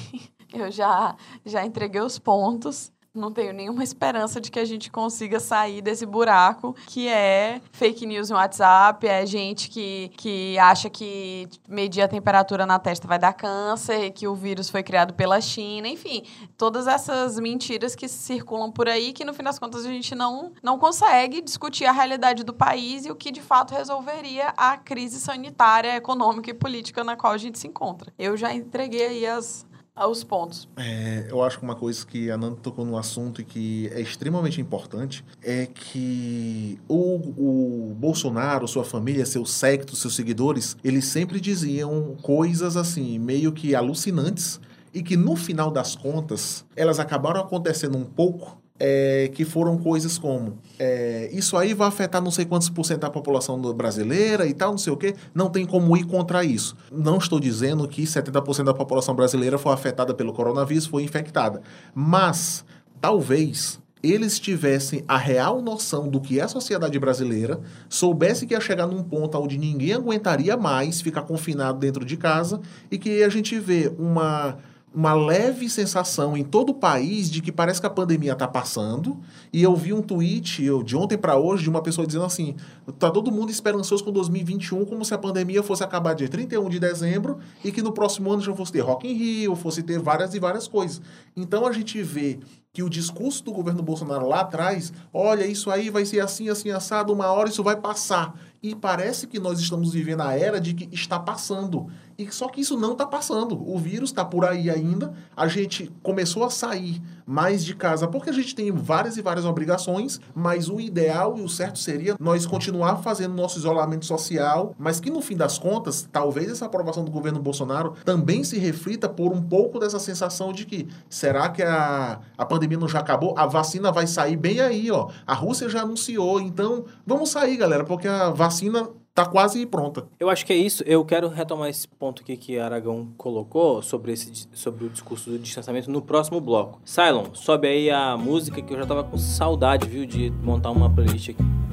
Eu 0.52 0.70
já, 0.70 1.16
já 1.46 1.64
entreguei 1.64 2.02
os 2.02 2.18
pontos 2.18 2.92
não 3.14 3.30
tenho 3.30 3.52
nenhuma 3.52 3.84
esperança 3.84 4.40
de 4.40 4.50
que 4.50 4.58
a 4.58 4.64
gente 4.64 4.90
consiga 4.90 5.38
sair 5.38 5.82
desse 5.82 6.06
buraco 6.06 6.74
que 6.86 7.08
é 7.08 7.60
fake 7.70 8.06
news 8.06 8.30
no 8.30 8.36
WhatsApp, 8.36 9.06
é 9.06 9.26
gente 9.26 9.68
que, 9.68 10.10
que 10.16 10.58
acha 10.58 10.88
que 10.88 11.46
medir 11.68 12.00
a 12.00 12.08
temperatura 12.08 12.64
na 12.64 12.78
testa 12.78 13.06
vai 13.06 13.18
dar 13.18 13.34
câncer, 13.34 14.10
que 14.12 14.26
o 14.26 14.34
vírus 14.34 14.70
foi 14.70 14.82
criado 14.82 15.12
pela 15.12 15.40
China, 15.42 15.88
enfim, 15.88 16.22
todas 16.56 16.86
essas 16.86 17.38
mentiras 17.38 17.94
que 17.94 18.08
circulam 18.08 18.72
por 18.72 18.88
aí 18.88 19.12
que 19.12 19.24
no 19.24 19.34
fim 19.34 19.42
das 19.42 19.58
contas 19.58 19.84
a 19.84 19.88
gente 19.88 20.14
não, 20.14 20.52
não 20.62 20.78
consegue 20.78 21.42
discutir 21.42 21.84
a 21.84 21.92
realidade 21.92 22.42
do 22.44 22.54
país 22.54 23.04
e 23.04 23.10
o 23.10 23.14
que 23.14 23.30
de 23.30 23.42
fato 23.42 23.74
resolveria 23.74 24.54
a 24.56 24.78
crise 24.78 25.20
sanitária, 25.20 25.96
econômica 25.96 26.50
e 26.50 26.54
política 26.54 27.04
na 27.04 27.14
qual 27.14 27.34
a 27.34 27.38
gente 27.38 27.58
se 27.58 27.66
encontra. 27.66 28.12
Eu 28.18 28.38
já 28.38 28.54
entreguei 28.54 29.06
aí 29.06 29.26
as, 29.26 29.66
aos 29.94 30.24
pontos. 30.24 30.68
É, 30.76 31.26
eu 31.28 31.42
acho 31.42 31.58
que 31.58 31.64
uma 31.64 31.74
coisa 31.74 32.06
que 32.06 32.30
a 32.30 32.36
Nanda 32.36 32.56
tocou 32.62 32.84
no 32.84 32.96
assunto 32.96 33.40
e 33.40 33.44
que 33.44 33.88
é 33.92 34.00
extremamente 34.00 34.60
importante 34.60 35.24
é 35.42 35.66
que 35.66 36.78
o, 36.88 37.90
o 37.90 37.94
Bolsonaro, 37.94 38.66
sua 38.66 38.84
família, 38.84 39.26
seu 39.26 39.44
séquito, 39.44 39.94
seus 39.94 40.14
seguidores, 40.14 40.76
eles 40.82 41.04
sempre 41.06 41.40
diziam 41.40 42.16
coisas 42.22 42.76
assim, 42.76 43.18
meio 43.18 43.52
que 43.52 43.74
alucinantes 43.74 44.60
e 44.94 45.02
que 45.02 45.16
no 45.16 45.36
final 45.36 45.70
das 45.70 45.94
contas 45.94 46.64
elas 46.76 46.98
acabaram 46.98 47.40
acontecendo 47.40 47.96
um 47.96 48.04
pouco 48.04 48.61
é, 48.78 49.30
que 49.34 49.44
foram 49.44 49.78
coisas 49.78 50.18
como 50.18 50.58
é, 50.78 51.30
isso 51.32 51.56
aí 51.56 51.72
vai 51.72 51.86
afetar 51.86 52.20
não 52.20 52.30
sei 52.30 52.44
quantos 52.44 52.68
por 52.68 52.84
cento 52.84 53.00
da 53.00 53.10
população 53.10 53.60
brasileira 53.72 54.46
e 54.46 54.54
tal, 54.54 54.72
não 54.72 54.78
sei 54.78 54.92
o 54.92 54.96
quê. 54.96 55.14
Não 55.34 55.48
tem 55.48 55.64
como 55.64 55.96
ir 55.96 56.04
contra 56.04 56.44
isso. 56.44 56.76
Não 56.90 57.18
estou 57.18 57.38
dizendo 57.38 57.86
que 57.86 58.02
70% 58.02 58.64
da 58.64 58.74
população 58.74 59.14
brasileira 59.14 59.58
foi 59.58 59.72
afetada 59.72 60.12
pelo 60.14 60.32
coronavírus, 60.32 60.86
foi 60.86 61.02
infectada. 61.02 61.62
Mas, 61.94 62.64
talvez 63.00 63.80
eles 64.02 64.40
tivessem 64.40 65.04
a 65.06 65.16
real 65.16 65.62
noção 65.62 66.08
do 66.08 66.20
que 66.20 66.40
é 66.40 66.42
a 66.42 66.48
sociedade 66.48 66.98
brasileira, 66.98 67.60
soubesse 67.88 68.46
que 68.46 68.54
ia 68.54 68.60
chegar 68.60 68.86
num 68.86 69.02
ponto 69.02 69.38
onde 69.38 69.56
ninguém 69.56 69.92
aguentaria 69.92 70.56
mais 70.56 71.00
ficar 71.00 71.22
confinado 71.22 71.78
dentro 71.78 72.04
de 72.04 72.16
casa 72.16 72.60
e 72.90 72.98
que 72.98 73.22
a 73.22 73.28
gente 73.28 73.58
vê 73.60 73.92
uma 73.96 74.58
uma 74.94 75.14
leve 75.14 75.68
sensação 75.70 76.36
em 76.36 76.44
todo 76.44 76.70
o 76.70 76.74
país 76.74 77.30
de 77.30 77.40
que 77.40 77.50
parece 77.50 77.80
que 77.80 77.86
a 77.86 77.90
pandemia 77.90 78.32
está 78.32 78.46
passando. 78.46 79.18
E 79.52 79.62
eu 79.62 79.74
vi 79.74 79.92
um 79.92 80.02
tweet 80.02 80.62
eu, 80.64 80.82
de 80.82 80.96
ontem 80.96 81.16
para 81.16 81.36
hoje 81.36 81.62
de 81.62 81.70
uma 81.70 81.82
pessoa 81.82 82.06
dizendo 82.06 82.24
assim: 82.24 82.54
tá 82.98 83.10
todo 83.10 83.32
mundo 83.32 83.50
esperançoso 83.50 84.04
com 84.04 84.12
2021, 84.12 84.84
como 84.84 85.04
se 85.04 85.14
a 85.14 85.18
pandemia 85.18 85.62
fosse 85.62 85.82
acabar 85.82 86.14
dia 86.14 86.28
31 86.28 86.68
de 86.68 86.78
dezembro 86.78 87.38
e 87.64 87.72
que 87.72 87.82
no 87.82 87.92
próximo 87.92 88.30
ano 88.30 88.42
já 88.42 88.54
fosse 88.54 88.72
ter 88.72 88.80
Rock 88.80 89.08
in 89.08 89.14
Rio, 89.14 89.56
fosse 89.56 89.82
ter 89.82 89.98
várias 89.98 90.34
e 90.34 90.38
várias 90.38 90.68
coisas. 90.68 91.00
Então 91.36 91.66
a 91.66 91.72
gente 91.72 92.02
vê 92.02 92.38
que 92.72 92.82
o 92.82 92.88
discurso 92.88 93.44
do 93.44 93.52
governo 93.52 93.82
Bolsonaro 93.82 94.26
lá 94.26 94.40
atrás, 94.40 94.92
olha, 95.12 95.46
isso 95.46 95.70
aí 95.70 95.90
vai 95.90 96.06
ser 96.06 96.20
assim, 96.20 96.48
assim, 96.48 96.70
assado, 96.70 97.12
uma 97.12 97.30
hora 97.30 97.50
isso 97.50 97.62
vai 97.62 97.76
passar. 97.76 98.34
E 98.62 98.74
parece 98.74 99.26
que 99.26 99.38
nós 99.38 99.60
estamos 99.60 99.92
vivendo 99.92 100.22
a 100.22 100.32
era 100.32 100.58
de 100.58 100.72
que 100.72 100.88
está 100.94 101.18
passando. 101.18 101.88
E 102.22 102.32
só 102.32 102.48
que 102.48 102.60
isso 102.60 102.78
não 102.78 102.92
está 102.92 103.06
passando. 103.06 103.60
O 103.68 103.78
vírus 103.78 104.10
está 104.10 104.24
por 104.24 104.44
aí 104.44 104.70
ainda. 104.70 105.12
A 105.36 105.48
gente 105.48 105.90
começou 106.02 106.44
a 106.44 106.50
sair 106.50 107.02
mais 107.26 107.64
de 107.64 107.74
casa 107.74 108.06
porque 108.06 108.30
a 108.30 108.32
gente 108.32 108.54
tem 108.54 108.70
várias 108.70 109.16
e 109.16 109.22
várias 109.22 109.44
obrigações, 109.44 110.20
mas 110.34 110.68
o 110.68 110.80
ideal 110.80 111.36
e 111.38 111.42
o 111.42 111.48
certo 111.48 111.78
seria 111.78 112.16
nós 112.20 112.46
continuar 112.46 112.96
fazendo 112.96 113.34
nosso 113.34 113.58
isolamento 113.58 114.04
social, 114.04 114.74
mas 114.78 115.00
que 115.00 115.10
no 115.10 115.20
fim 115.20 115.36
das 115.36 115.58
contas, 115.58 116.08
talvez 116.10 116.50
essa 116.50 116.66
aprovação 116.66 117.04
do 117.04 117.10
governo 117.10 117.40
Bolsonaro 117.40 117.94
também 118.04 118.44
se 118.44 118.58
reflita 118.58 119.08
por 119.08 119.32
um 119.32 119.42
pouco 119.42 119.78
dessa 119.78 119.98
sensação 119.98 120.52
de 120.52 120.66
que 120.66 120.88
será 121.08 121.48
que 121.48 121.62
a, 121.62 122.20
a 122.36 122.44
pandemia 122.44 122.78
não 122.78 122.88
já 122.88 123.00
acabou? 123.00 123.34
A 123.36 123.46
vacina 123.46 123.90
vai 123.90 124.06
sair 124.06 124.36
bem 124.36 124.60
aí, 124.60 124.90
ó. 124.90 125.08
A 125.26 125.34
Rússia 125.34 125.68
já 125.68 125.82
anunciou, 125.82 126.40
então 126.40 126.84
vamos 127.06 127.30
sair, 127.30 127.56
galera, 127.56 127.84
porque 127.84 128.08
a 128.08 128.30
vacina 128.30 128.88
tá 129.14 129.26
quase 129.26 129.64
pronta. 129.66 130.06
Eu 130.18 130.30
acho 130.30 130.44
que 130.44 130.52
é 130.52 130.56
isso. 130.56 130.82
Eu 130.84 131.04
quero 131.04 131.28
retomar 131.28 131.68
esse 131.68 131.86
ponto 131.86 132.22
aqui 132.22 132.36
que 132.36 132.58
Aragão 132.58 133.12
colocou 133.16 133.82
sobre, 133.82 134.12
esse, 134.12 134.48
sobre 134.54 134.86
o 134.86 134.90
discurso 134.90 135.30
do 135.30 135.38
distanciamento 135.38 135.90
no 135.90 136.02
próximo 136.02 136.40
bloco. 136.40 136.80
Cylon, 136.84 137.26
sobe 137.34 137.68
aí 137.68 137.90
a 137.90 138.16
música 138.16 138.60
que 138.62 138.72
eu 138.72 138.78
já 138.78 138.86
tava 138.86 139.04
com 139.04 139.18
saudade, 139.18 139.86
viu, 139.86 140.06
de 140.06 140.30
montar 140.30 140.70
uma 140.70 140.92
playlist 140.92 141.30
aqui. 141.30 141.71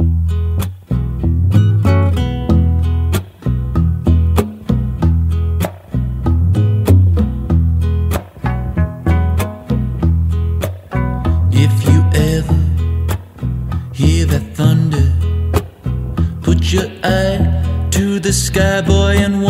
Your 16.71 16.89
eye 17.03 17.89
to 17.91 18.19
the 18.19 18.31
sky, 18.31 18.81
boy, 18.81 19.15
and 19.17 19.41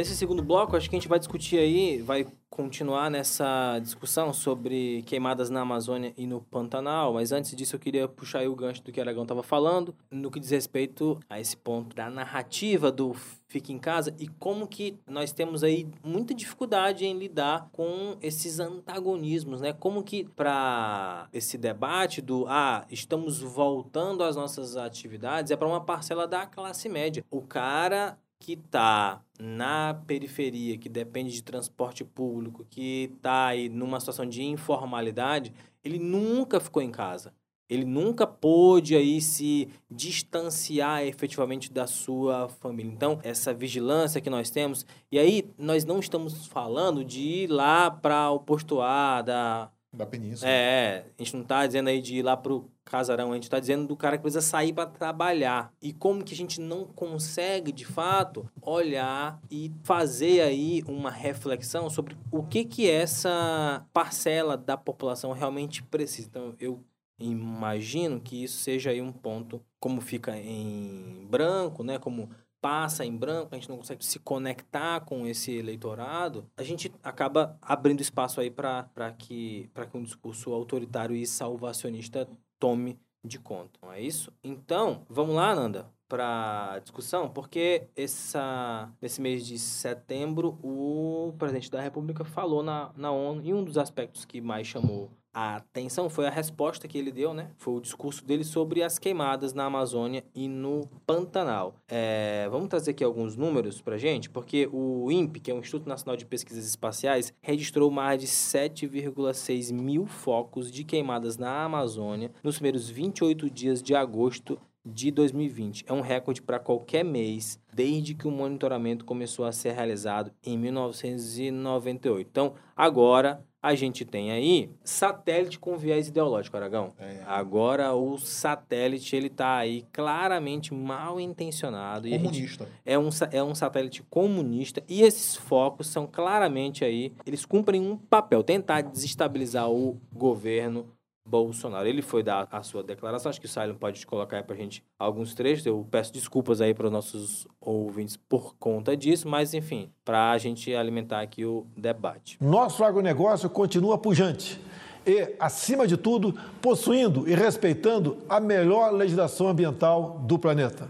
nesse 0.00 0.16
segundo 0.16 0.42
bloco, 0.42 0.74
acho 0.74 0.88
que 0.88 0.96
a 0.96 0.98
gente 0.98 1.08
vai 1.08 1.18
discutir 1.18 1.58
aí, 1.58 2.00
vai 2.00 2.26
continuar 2.48 3.10
nessa 3.10 3.78
discussão 3.80 4.32
sobre 4.32 5.02
queimadas 5.02 5.50
na 5.50 5.60
Amazônia 5.60 6.14
e 6.16 6.26
no 6.26 6.40
Pantanal, 6.40 7.12
mas 7.12 7.32
antes 7.32 7.54
disso 7.54 7.76
eu 7.76 7.80
queria 7.80 8.08
puxar 8.08 8.48
o 8.48 8.56
gancho 8.56 8.82
do 8.82 8.90
que 8.90 8.98
o 8.98 9.02
Aragão 9.02 9.24
estava 9.24 9.42
falando, 9.42 9.94
no 10.10 10.30
que 10.30 10.40
diz 10.40 10.48
respeito 10.48 11.20
a 11.28 11.38
esse 11.38 11.54
ponto 11.54 11.94
da 11.94 12.08
narrativa 12.08 12.90
do 12.90 13.14
fica 13.46 13.72
em 13.72 13.78
casa 13.78 14.14
e 14.18 14.26
como 14.26 14.66
que 14.66 14.96
nós 15.06 15.32
temos 15.32 15.62
aí 15.62 15.86
muita 16.02 16.32
dificuldade 16.32 17.04
em 17.04 17.18
lidar 17.18 17.68
com 17.70 18.16
esses 18.22 18.58
antagonismos, 18.58 19.60
né? 19.60 19.72
Como 19.74 20.02
que 20.02 20.24
para 20.34 21.28
esse 21.30 21.58
debate 21.58 22.22
do 22.22 22.46
ah, 22.48 22.86
estamos 22.88 23.40
voltando 23.40 24.24
às 24.24 24.34
nossas 24.34 24.76
atividades 24.76 25.50
é 25.50 25.56
para 25.56 25.68
uma 25.68 25.84
parcela 25.84 26.26
da 26.26 26.46
classe 26.46 26.88
média. 26.88 27.24
O 27.30 27.42
cara 27.42 28.16
que 28.40 28.54
está 28.54 29.22
na 29.38 29.94
periferia, 30.06 30.78
que 30.78 30.88
depende 30.88 31.30
de 31.30 31.42
transporte 31.42 32.02
público, 32.04 32.66
que 32.68 33.10
está 33.14 33.48
aí 33.48 33.68
numa 33.68 34.00
situação 34.00 34.26
de 34.26 34.42
informalidade, 34.42 35.52
ele 35.84 35.98
nunca 35.98 36.58
ficou 36.58 36.82
em 36.82 36.90
casa. 36.90 37.32
Ele 37.68 37.84
nunca 37.84 38.26
pôde 38.26 38.96
aí 38.96 39.20
se 39.20 39.68
distanciar 39.88 41.04
efetivamente 41.04 41.72
da 41.72 41.86
sua 41.86 42.48
família. 42.48 42.90
Então, 42.90 43.20
essa 43.22 43.54
vigilância 43.54 44.20
que 44.20 44.28
nós 44.28 44.50
temos, 44.50 44.84
e 45.12 45.18
aí 45.18 45.48
nós 45.56 45.84
não 45.84 46.00
estamos 46.00 46.46
falando 46.46 47.04
de 47.04 47.20
ir 47.20 47.46
lá 47.46 47.88
para 47.88 48.28
o 48.30 48.40
posto 48.40 48.80
A 48.80 49.22
da 49.22 49.70
da 49.92 50.06
península. 50.06 50.48
É, 50.48 51.04
a 51.18 51.22
gente 51.22 51.34
não 51.34 51.42
está 51.42 51.66
dizendo 51.66 51.88
aí 51.88 52.00
de 52.00 52.16
ir 52.18 52.22
lá 52.22 52.36
pro 52.36 52.70
casarão, 52.90 53.30
a 53.30 53.34
gente 53.34 53.44
está 53.44 53.60
dizendo 53.60 53.86
do 53.86 53.96
cara 53.96 54.16
que 54.16 54.22
precisa 54.22 54.40
sair 54.40 54.72
para 54.72 54.86
trabalhar. 54.86 55.72
E 55.80 55.92
como 55.92 56.24
que 56.24 56.34
a 56.34 56.36
gente 56.36 56.60
não 56.60 56.84
consegue, 56.84 57.70
de 57.70 57.84
fato, 57.84 58.50
olhar 58.60 59.40
e 59.48 59.72
fazer 59.84 60.40
aí 60.40 60.82
uma 60.88 61.10
reflexão 61.10 61.88
sobre 61.88 62.16
o 62.32 62.42
que 62.42 62.64
que 62.64 62.90
essa 62.90 63.86
parcela 63.92 64.56
da 64.56 64.76
população 64.76 65.30
realmente 65.32 65.84
precisa. 65.84 66.26
Então, 66.28 66.54
eu 66.58 66.82
imagino 67.16 68.20
que 68.20 68.42
isso 68.42 68.58
seja 68.58 68.90
aí 68.90 69.00
um 69.00 69.12
ponto, 69.12 69.62
como 69.78 70.00
fica 70.00 70.36
em 70.36 71.26
branco, 71.30 71.84
né, 71.84 71.98
como 71.98 72.28
passa 72.60 73.04
em 73.04 73.16
branco, 73.16 73.50
a 73.52 73.54
gente 73.54 73.68
não 73.68 73.78
consegue 73.78 74.04
se 74.04 74.18
conectar 74.18 75.00
com 75.00 75.26
esse 75.26 75.52
eleitorado, 75.52 76.46
a 76.56 76.62
gente 76.62 76.92
acaba 77.02 77.56
abrindo 77.62 78.02
espaço 78.02 78.40
aí 78.40 78.50
para 78.50 78.86
que, 79.16 79.70
que 79.90 79.96
um 79.96 80.02
discurso 80.02 80.52
autoritário 80.52 81.16
e 81.16 81.26
salvacionista 81.26 82.28
tome 82.60 83.00
de 83.24 83.38
conta. 83.38 83.80
Não 83.82 83.92
é 83.92 84.00
isso? 84.00 84.32
Então, 84.44 85.04
vamos 85.08 85.34
lá, 85.34 85.54
Nanda, 85.54 85.90
para 86.08 86.78
discussão, 86.80 87.28
porque 87.28 87.88
essa, 87.96 88.92
nesse 89.00 89.20
mês 89.20 89.46
de 89.46 89.58
setembro 89.58 90.58
o 90.62 91.34
presidente 91.38 91.70
da 91.70 91.80
República 91.80 92.24
falou 92.24 92.62
na, 92.62 92.92
na 92.96 93.10
ONU 93.10 93.42
e 93.42 93.52
um 93.52 93.64
dos 93.64 93.78
aspectos 93.78 94.24
que 94.24 94.40
mais 94.40 94.66
chamou 94.66 95.10
a 95.32 95.56
atenção 95.56 96.10
foi 96.10 96.26
a 96.26 96.30
resposta 96.30 96.88
que 96.88 96.98
ele 96.98 97.12
deu, 97.12 97.32
né? 97.32 97.50
Foi 97.56 97.74
o 97.74 97.80
discurso 97.80 98.24
dele 98.24 98.44
sobre 98.44 98.82
as 98.82 98.98
queimadas 98.98 99.54
na 99.54 99.64
Amazônia 99.64 100.24
e 100.34 100.48
no 100.48 100.88
Pantanal. 101.06 101.74
É, 101.88 102.48
vamos 102.50 102.68
trazer 102.68 102.92
aqui 102.92 103.04
alguns 103.04 103.36
números 103.36 103.80
para 103.80 103.96
gente, 103.96 104.28
porque 104.28 104.68
o 104.72 105.10
INPE, 105.10 105.40
que 105.40 105.50
é 105.50 105.54
o 105.54 105.58
Instituto 105.58 105.88
Nacional 105.88 106.16
de 106.16 106.26
Pesquisas 106.26 106.66
Espaciais, 106.66 107.32
registrou 107.40 107.90
mais 107.90 108.20
de 108.20 108.26
7,6 108.26 109.72
mil 109.72 110.06
focos 110.06 110.70
de 110.70 110.84
queimadas 110.84 111.36
na 111.38 111.64
Amazônia 111.64 112.32
nos 112.42 112.56
primeiros 112.56 112.88
28 112.88 113.48
dias 113.50 113.82
de 113.82 113.94
agosto 113.94 114.58
de 114.84 115.10
2020. 115.10 115.84
É 115.86 115.92
um 115.92 116.00
recorde 116.00 116.42
para 116.42 116.58
qualquer 116.58 117.04
mês 117.04 117.60
desde 117.72 118.14
que 118.14 118.26
o 118.26 118.30
monitoramento 118.30 119.04
começou 119.04 119.44
a 119.44 119.52
ser 119.52 119.72
realizado 119.72 120.32
em 120.42 120.58
1998. 120.58 122.28
Então, 122.28 122.54
agora 122.74 123.44
a 123.62 123.74
gente 123.74 124.04
tem 124.04 124.30
aí 124.30 124.70
satélite 124.82 125.58
com 125.58 125.76
viés 125.76 126.08
ideológico, 126.08 126.56
Aragão. 126.56 126.92
É. 126.98 127.22
Agora 127.26 127.92
o 127.94 128.18
satélite 128.18 129.14
ele 129.14 129.28
tá 129.28 129.56
aí 129.56 129.84
claramente 129.92 130.72
mal 130.72 131.20
intencionado. 131.20 132.08
Comunista. 132.08 132.68
é, 132.84 132.98
um, 132.98 133.08
é 133.30 133.42
um 133.42 133.54
satélite 133.54 134.02
comunista 134.04 134.82
e 134.88 135.02
esses 135.02 135.36
focos 135.36 135.88
são 135.88 136.06
claramente 136.06 136.84
aí, 136.84 137.12
eles 137.26 137.44
cumprem 137.44 137.80
um 137.80 137.96
papel, 137.96 138.42
tentar 138.42 138.82
desestabilizar 138.82 139.70
o 139.70 140.00
governo 140.12 140.86
Bolsonaro. 141.24 141.86
Ele 141.86 142.02
foi 142.02 142.22
dar 142.22 142.48
a 142.50 142.62
sua 142.62 142.82
declaração, 142.82 143.30
acho 143.30 143.40
que 143.40 143.46
o 143.46 143.48
Silent 143.48 143.76
pode 143.78 144.04
colocar 144.06 144.38
aí 144.38 144.42
pra 144.42 144.56
gente 144.56 144.82
alguns 144.98 145.34
trechos. 145.34 145.64
Eu 145.66 145.86
peço 145.90 146.12
desculpas 146.12 146.60
aí 146.60 146.74
para 146.74 146.86
os 146.86 146.92
nossos 146.92 147.46
ouvintes 147.60 148.16
por 148.16 148.54
conta 148.56 148.96
disso, 148.96 149.28
mas 149.28 149.54
enfim, 149.54 149.90
para 150.04 150.30
a 150.32 150.38
gente 150.38 150.74
alimentar 150.74 151.20
aqui 151.20 151.44
o 151.44 151.66
debate. 151.76 152.36
Nosso 152.40 152.82
agronegócio 152.84 153.48
continua 153.48 153.98
pujante 153.98 154.60
e, 155.06 155.34
acima 155.38 155.86
de 155.86 155.96
tudo, 155.96 156.34
possuindo 156.60 157.28
e 157.28 157.34
respeitando 157.34 158.18
a 158.28 158.38
melhor 158.40 158.92
legislação 158.92 159.48
ambiental 159.48 160.20
do 160.26 160.38
planeta. 160.38 160.88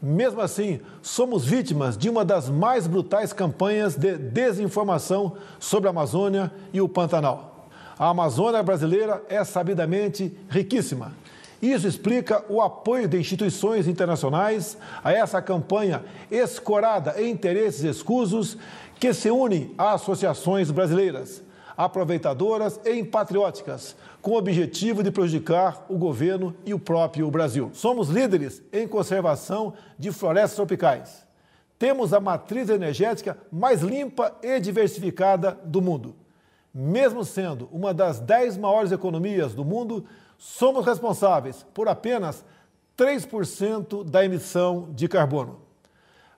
Mesmo 0.00 0.40
assim, 0.40 0.80
somos 1.00 1.44
vítimas 1.44 1.96
de 1.96 2.10
uma 2.10 2.24
das 2.24 2.50
mais 2.50 2.86
brutais 2.86 3.32
campanhas 3.32 3.96
de 3.96 4.16
desinformação 4.16 5.36
sobre 5.58 5.88
a 5.88 5.90
Amazônia 5.90 6.52
e 6.72 6.80
o 6.80 6.88
Pantanal. 6.88 7.55
A 7.98 8.10
Amazônia 8.10 8.62
brasileira 8.62 9.22
é 9.26 9.42
sabidamente 9.42 10.36
riquíssima. 10.50 11.14
Isso 11.62 11.88
explica 11.88 12.44
o 12.46 12.60
apoio 12.60 13.08
de 13.08 13.18
instituições 13.18 13.88
internacionais 13.88 14.76
a 15.02 15.14
essa 15.14 15.40
campanha 15.40 16.04
escorada 16.30 17.14
em 17.18 17.30
interesses 17.30 17.82
escusos 17.84 18.58
que 19.00 19.14
se 19.14 19.30
unem 19.30 19.74
a 19.78 19.94
associações 19.94 20.70
brasileiras, 20.70 21.42
aproveitadoras 21.74 22.78
e 22.84 23.02
patrióticas, 23.02 23.96
com 24.20 24.32
o 24.32 24.36
objetivo 24.36 25.02
de 25.02 25.10
prejudicar 25.10 25.86
o 25.88 25.96
governo 25.96 26.54
e 26.66 26.74
o 26.74 26.78
próprio 26.78 27.30
Brasil. 27.30 27.70
Somos 27.72 28.10
líderes 28.10 28.62
em 28.70 28.86
conservação 28.86 29.72
de 29.98 30.12
florestas 30.12 30.56
tropicais. 30.56 31.26
Temos 31.78 32.12
a 32.12 32.20
matriz 32.20 32.68
energética 32.68 33.38
mais 33.50 33.80
limpa 33.80 34.36
e 34.42 34.60
diversificada 34.60 35.58
do 35.64 35.80
mundo 35.80 36.25
mesmo 36.78 37.24
sendo 37.24 37.70
uma 37.72 37.94
das 37.94 38.20
dez 38.20 38.58
maiores 38.58 38.92
economias 38.92 39.54
do 39.54 39.64
mundo, 39.64 40.04
somos 40.36 40.84
responsáveis 40.84 41.64
por 41.72 41.88
apenas 41.88 42.44
3% 42.98 44.04
da 44.04 44.22
emissão 44.22 44.90
de 44.92 45.08
carbono. 45.08 45.62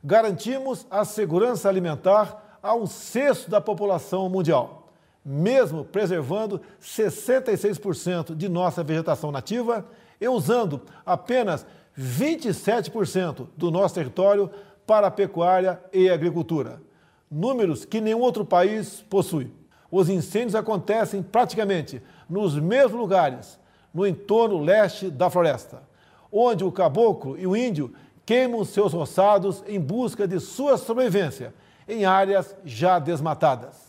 Garantimos 0.03 0.87
a 0.89 1.05
segurança 1.05 1.69
alimentar 1.69 2.59
a 2.63 2.73
um 2.73 2.87
sexto 2.87 3.51
da 3.51 3.61
população 3.61 4.29
mundial, 4.29 4.87
mesmo 5.25 5.85
preservando 5.85 6.61
66% 6.81 8.33
de 8.37 8.49
nossa 8.49 8.85
vegetação 8.85 9.33
nativa 9.33 9.85
e 10.21 10.29
usando 10.29 10.83
apenas 11.05 11.67
27% 11.99 13.49
do 13.57 13.73
nosso 13.73 13.97
território 13.97 14.49
para 14.87 15.09
a 15.09 15.11
pecuária 15.11 15.83
e 15.93 16.09
agricultura, 16.09 16.81
números 17.29 17.85
que 17.85 18.01
nenhum 18.01 18.21
outro 18.21 18.45
país 18.45 19.05
possui. 19.11 19.58
Os 19.91 20.09
incêndios 20.09 20.55
acontecem 20.55 21.23
praticamente 21.23 22.03
nos 22.29 22.59
mesmos 22.59 23.01
lugares, 23.01 23.59
no 23.93 24.07
entorno 24.07 24.61
leste 24.61 25.11
da 25.11 25.31
floresta, 25.31 25.83
onde 26.31 26.63
o 26.63 26.73
caboclo 26.73 27.39
e 27.39 27.47
o 27.47 27.57
índio 27.57 27.93
queimam 28.27 28.65
seus 28.65 28.93
roçados 28.93 29.65
em 29.67 29.81
busca 29.81 30.29
de 30.29 30.39
sua 30.39 30.77
sobrevivência 30.77 31.55
em 31.89 32.05
áreas 32.05 32.55
já 32.65 32.99
desmatadas. 32.99 33.89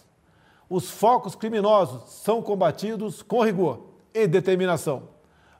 Os 0.69 0.89
focos 0.89 1.35
criminosos 1.35 2.09
são 2.09 2.41
combatidos 2.41 3.21
com 3.21 3.43
rigor 3.43 3.87
e 4.13 4.25
determinação. 4.25 5.09